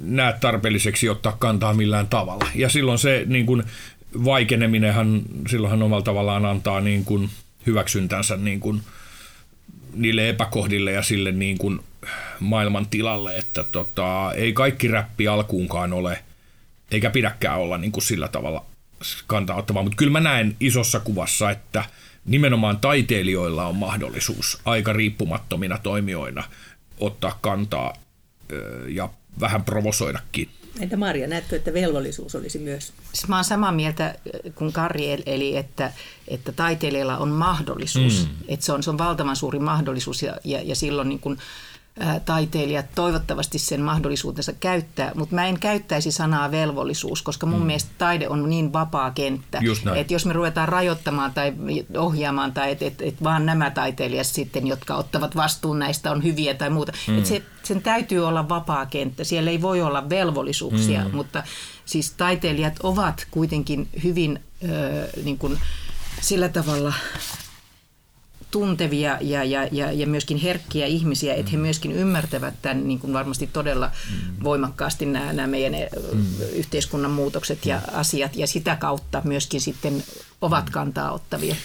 näe 0.03 0.34
tarpeelliseksi 0.40 1.09
ottaa 1.09 1.36
kantaa 1.38 1.74
millään 1.74 2.07
tavalla. 2.07 2.46
Ja 2.55 2.68
silloin 2.68 2.99
se 2.99 3.22
niin 3.26 3.46
kuin, 3.46 3.62
vaikeneminenhan 4.24 5.22
silloinhan 5.51 5.82
omalla 5.82 6.03
tavallaan 6.03 6.44
antaa 6.44 6.80
niin 6.80 7.05
kuin, 7.05 7.30
hyväksyntänsä 7.66 8.36
niin 8.36 8.61
kuin, 8.61 8.82
niille 9.94 10.28
epäkohdille 10.28 10.92
ja 10.92 11.03
sille 11.03 11.32
niin 11.32 11.59
kuin, 11.59 11.80
maailman 12.40 12.86
tilalle, 12.86 13.36
että 13.36 13.64
tota, 13.64 14.32
ei 14.34 14.53
kaikki 14.53 14.88
räppi 14.88 15.28
alkuunkaan 15.28 15.92
ole– 15.92 16.18
eikä 16.90 17.11
pidäkään 17.11 17.59
olla 17.59 17.78
niin 17.78 17.92
kuin 17.92 18.05
sillä 18.05 18.28
tavalla 18.28 18.64
kantaa 19.26 19.57
ottavaa. 19.57 19.82
Mutta 19.82 19.96
kyllä 19.96 20.12
mä 20.12 20.20
näen 20.20 20.57
isossa 20.61 21.01
kuvassa, 21.01 21.51
että 21.51 21.84
nimenomaan 22.24 22.80
taiteilijoilla 22.80 23.66
on 23.66 23.76
mahdollisuus 23.76 24.61
aika 24.64 24.92
riippumattomina 24.92 25.78
toimijoina 25.78 26.44
ottaa 27.01 27.38
kantaa 27.40 27.94
ja 28.88 29.09
vähän 29.40 29.64
provosoidakin. 29.64 30.49
Entä 30.80 30.96
Maria, 30.96 31.26
näetkö, 31.26 31.57
että 31.57 31.74
velvollisuus 31.74 32.34
olisi 32.34 32.59
myös? 32.59 32.92
Siis 33.12 33.28
mä 33.28 33.36
olen 33.36 33.44
samaa 33.44 33.72
mieltä 33.72 34.14
kuin 34.55 34.72
Karri, 34.72 35.22
eli 35.26 35.57
että, 35.57 35.92
että 36.28 36.53
taiteilijalla 36.53 37.18
on 37.18 37.28
mahdollisuus. 37.28 38.26
Mm. 38.26 38.44
Että 38.49 38.66
se 38.66 38.72
on, 38.72 38.82
se 38.82 38.90
on 38.90 38.99
valtavan 38.99 39.36
suuri 39.36 39.59
mahdollisuus 39.59 40.22
ja, 40.22 40.36
ja, 40.44 40.62
ja 40.62 40.76
silloin 40.76 41.09
niin 41.09 41.20
kuin, 41.20 41.38
taiteilijat 42.24 42.86
toivottavasti 42.94 43.59
sen 43.59 43.80
mahdollisuutensa 43.80 44.53
käyttää, 44.53 45.12
mutta 45.14 45.34
mä 45.34 45.46
en 45.46 45.61
käyttäisi 45.61 46.12
sanaa 46.12 46.51
velvollisuus, 46.51 47.22
koska 47.22 47.46
mun 47.46 47.61
mm. 47.61 47.66
mielestä 47.66 47.90
taide 47.99 48.28
on 48.28 48.51
niin 48.51 48.72
vapaa 48.72 49.11
kenttä, 49.11 49.61
että 49.96 50.12
jos 50.12 50.26
me 50.26 50.32
ruvetaan 50.32 50.68
rajoittamaan 50.68 51.34
tai 51.34 51.53
ohjaamaan 51.96 52.53
tai 52.53 52.70
että 52.70 52.84
et, 52.84 53.03
et 53.03 53.22
vaan 53.22 53.46
nämä 53.46 53.70
taiteilijat 53.70 54.26
sitten, 54.26 54.66
jotka 54.66 54.94
ottavat 54.94 55.36
vastuun 55.36 55.78
näistä 55.78 56.11
on 56.11 56.24
hyviä 56.24 56.55
tai 56.55 56.70
muuta, 56.70 56.92
mm. 57.09 57.18
että 57.18 57.28
se, 57.28 57.42
sen 57.62 57.82
täytyy 57.82 58.26
olla 58.26 58.49
vapaa 58.49 58.86
kenttä, 58.86 59.24
siellä 59.24 59.51
ei 59.51 59.62
voi 59.62 59.82
olla 59.82 60.09
velvollisuuksia, 60.09 61.05
mm. 61.05 61.16
mutta 61.16 61.42
siis 61.84 62.11
taiteilijat 62.11 62.76
ovat 62.82 63.26
kuitenkin 63.30 63.88
hyvin 64.05 64.40
ö, 64.64 64.68
niin 65.24 65.38
kuin, 65.38 65.59
sillä 66.20 66.49
tavalla 66.49 66.92
tuntevia 68.51 69.18
ja, 69.20 69.44
ja, 69.44 69.68
ja, 69.72 69.92
ja 69.92 70.07
myöskin 70.07 70.36
herkkiä 70.36 70.86
ihmisiä, 70.86 71.34
että 71.34 71.51
he 71.51 71.57
mm. 71.57 71.62
myöskin 71.62 71.92
ymmärtävät 71.92 72.55
tämän 72.62 72.88
niin 72.88 72.99
kuin 72.99 73.12
varmasti 73.12 73.46
todella 73.46 73.90
mm. 74.11 74.44
voimakkaasti 74.44 75.07
nämä, 75.07 75.32
nämä 75.32 75.49
meidän 75.49 75.72
mm. 76.12 76.24
yhteiskunnan 76.53 77.11
muutokset 77.11 77.66
ja 77.66 77.80
asiat 77.92 78.36
ja 78.36 78.46
sitä 78.46 78.76
kautta 78.76 79.22
myöskin 79.24 79.61
sitten 79.61 80.05
ovat 80.40 80.70
kantaa 80.70 81.12
ottavia. 81.12 81.57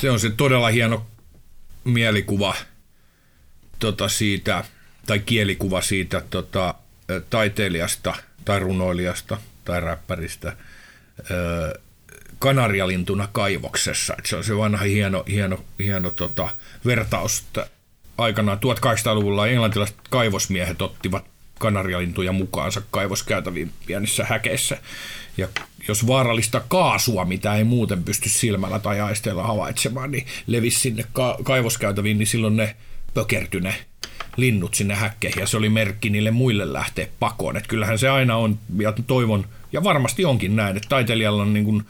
Se 0.00 0.10
on 0.10 0.20
se 0.20 0.30
todella 0.30 0.68
hieno 0.68 1.06
mielikuva 1.84 2.54
tota 3.78 4.08
siitä, 4.08 4.64
tai 5.06 5.18
kielikuva 5.18 5.82
siitä 5.82 6.22
tota, 6.30 6.74
taiteilijasta 7.30 8.14
tai 8.44 8.60
runoilijasta 8.60 9.38
tai 9.64 9.80
räppäristä 9.80 10.56
kanarialintuna 12.42 13.28
kaivoksessa. 13.32 14.14
Et 14.18 14.26
se 14.26 14.36
on 14.36 14.44
se 14.44 14.56
vanha 14.56 14.84
hieno, 14.84 15.24
hieno, 15.28 15.58
hieno 15.78 16.10
tota, 16.10 16.48
vertaus. 16.84 17.44
Aikanaan 18.18 18.58
1800-luvulla 18.58 19.46
englantilaiset 19.46 19.96
kaivosmiehet 20.10 20.82
ottivat 20.82 21.24
kanarialintuja 21.58 22.32
mukaansa 22.32 22.82
kaivoskäytäviin 22.90 23.72
pienissä 23.86 24.24
häkeissä. 24.24 24.78
Ja 25.36 25.48
jos 25.88 26.06
vaarallista 26.06 26.62
kaasua, 26.68 27.24
mitä 27.24 27.54
ei 27.54 27.64
muuten 27.64 28.04
pysty 28.04 28.28
silmällä 28.28 28.78
tai 28.78 29.00
aisteella 29.00 29.42
havaitsemaan, 29.42 30.10
niin 30.10 30.26
levisi 30.46 30.80
sinne 30.80 31.04
ka- 31.12 31.38
kaivoskäytäviin, 31.42 32.18
niin 32.18 32.26
silloin 32.26 32.56
ne 32.56 32.76
pökertyi 33.14 33.60
ne 33.60 33.74
linnut 34.36 34.74
sinne 34.74 34.94
häkkeihin 34.94 35.40
ja 35.40 35.46
se 35.46 35.56
oli 35.56 35.68
merkki 35.68 36.10
niille 36.10 36.30
muille 36.30 36.72
lähteä 36.72 37.06
pakoon. 37.18 37.56
Et 37.56 37.66
kyllähän 37.66 37.98
se 37.98 38.08
aina 38.08 38.36
on, 38.36 38.58
ja 38.78 38.92
toivon, 39.06 39.46
ja 39.72 39.84
varmasti 39.84 40.24
onkin 40.24 40.56
näin, 40.56 40.76
että 40.76 40.88
taiteilijalla 40.88 41.42
on 41.42 41.52
niin 41.52 41.64
kuin 41.64 41.84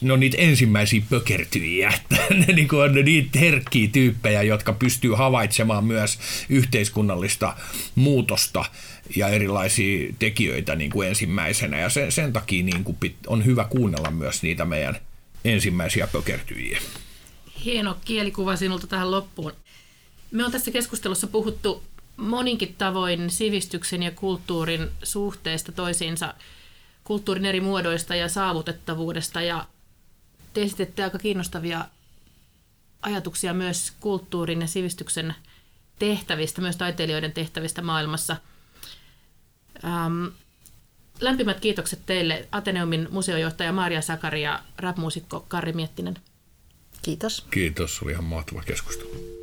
ne 0.00 0.12
on 0.12 0.20
niitä 0.20 0.36
ensimmäisiä 0.36 1.02
pökertyjiä, 1.10 1.92
että 1.96 2.16
ne 2.34 2.46
niin 2.54 2.74
on 2.74 3.04
niitä 3.04 3.38
herkkiä 3.38 3.88
tyyppejä, 3.92 4.42
jotka 4.42 4.72
pystyy 4.72 5.14
havaitsemaan 5.14 5.84
myös 5.84 6.18
yhteiskunnallista 6.48 7.56
muutosta 7.94 8.64
ja 9.16 9.28
erilaisia 9.28 10.12
tekijöitä 10.18 10.76
niin 10.76 10.90
kuin 10.90 11.08
ensimmäisenä. 11.08 11.80
Ja 11.80 11.88
sen, 11.88 12.12
sen 12.12 12.32
takia 12.32 12.64
niin 12.64 12.84
kuin 12.84 12.96
on 13.26 13.44
hyvä 13.44 13.64
kuunnella 13.64 14.10
myös 14.10 14.42
niitä 14.42 14.64
meidän 14.64 14.96
ensimmäisiä 15.44 16.06
pökertyjiä. 16.06 16.80
Hieno 17.64 17.96
kielikuva 18.04 18.56
sinulta 18.56 18.86
tähän 18.86 19.10
loppuun. 19.10 19.52
Me 20.30 20.44
on 20.44 20.52
tässä 20.52 20.70
keskustelussa 20.70 21.26
puhuttu 21.26 21.82
moninkin 22.16 22.74
tavoin 22.78 23.30
sivistyksen 23.30 24.02
ja 24.02 24.10
kulttuurin 24.10 24.88
suhteesta 25.02 25.72
toisiinsa, 25.72 26.34
kulttuurin 27.04 27.46
eri 27.46 27.60
muodoista 27.60 28.14
ja 28.14 28.28
saavutettavuudesta 28.28 29.42
ja 29.42 29.66
te 30.52 30.62
esitette 30.62 31.04
aika 31.04 31.18
kiinnostavia 31.18 31.84
ajatuksia 33.02 33.54
myös 33.54 33.92
kulttuurin 34.00 34.60
ja 34.60 34.66
sivistyksen 34.66 35.34
tehtävistä, 35.98 36.60
myös 36.60 36.76
taiteilijoiden 36.76 37.32
tehtävistä 37.32 37.82
maailmassa. 37.82 38.36
Ähm, 39.84 40.26
lämpimät 41.20 41.60
kiitokset 41.60 42.06
teille 42.06 42.48
Ateneumin 42.52 43.08
museojohtaja 43.10 43.72
Maria 43.72 44.02
Sakari 44.02 44.42
ja 44.42 44.62
rapmuusikko 44.78 45.44
Karri 45.48 45.72
Miettinen. 45.72 46.18
Kiitos. 47.02 47.46
Kiitos, 47.50 48.02
oli 48.02 48.12
ihan 48.12 48.24
mahtava 48.24 48.62
keskustelu. 48.62 49.39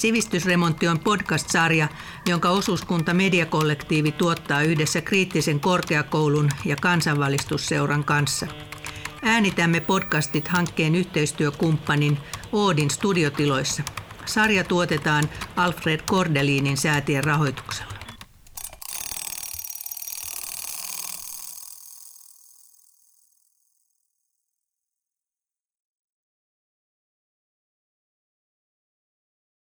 Sivistysremontti 0.00 0.88
on 0.88 0.98
podcast-sarja, 0.98 1.88
jonka 2.26 2.50
osuuskunta 2.50 3.14
Mediakollektiivi 3.14 4.12
tuottaa 4.12 4.62
yhdessä 4.62 5.00
kriittisen 5.00 5.60
korkeakoulun 5.60 6.50
ja 6.64 6.76
kansanvalistusseuran 6.76 8.04
kanssa. 8.04 8.46
Äänitämme 9.22 9.80
podcastit 9.80 10.48
hankkeen 10.48 10.94
yhteistyökumppanin 10.94 12.18
Oodin 12.52 12.90
studiotiloissa. 12.90 13.82
Sarja 14.26 14.64
tuotetaan 14.64 15.24
Alfred 15.56 16.00
Kordelinin 16.06 16.76
säätien 16.76 17.24
rahoituksella. 17.24 17.99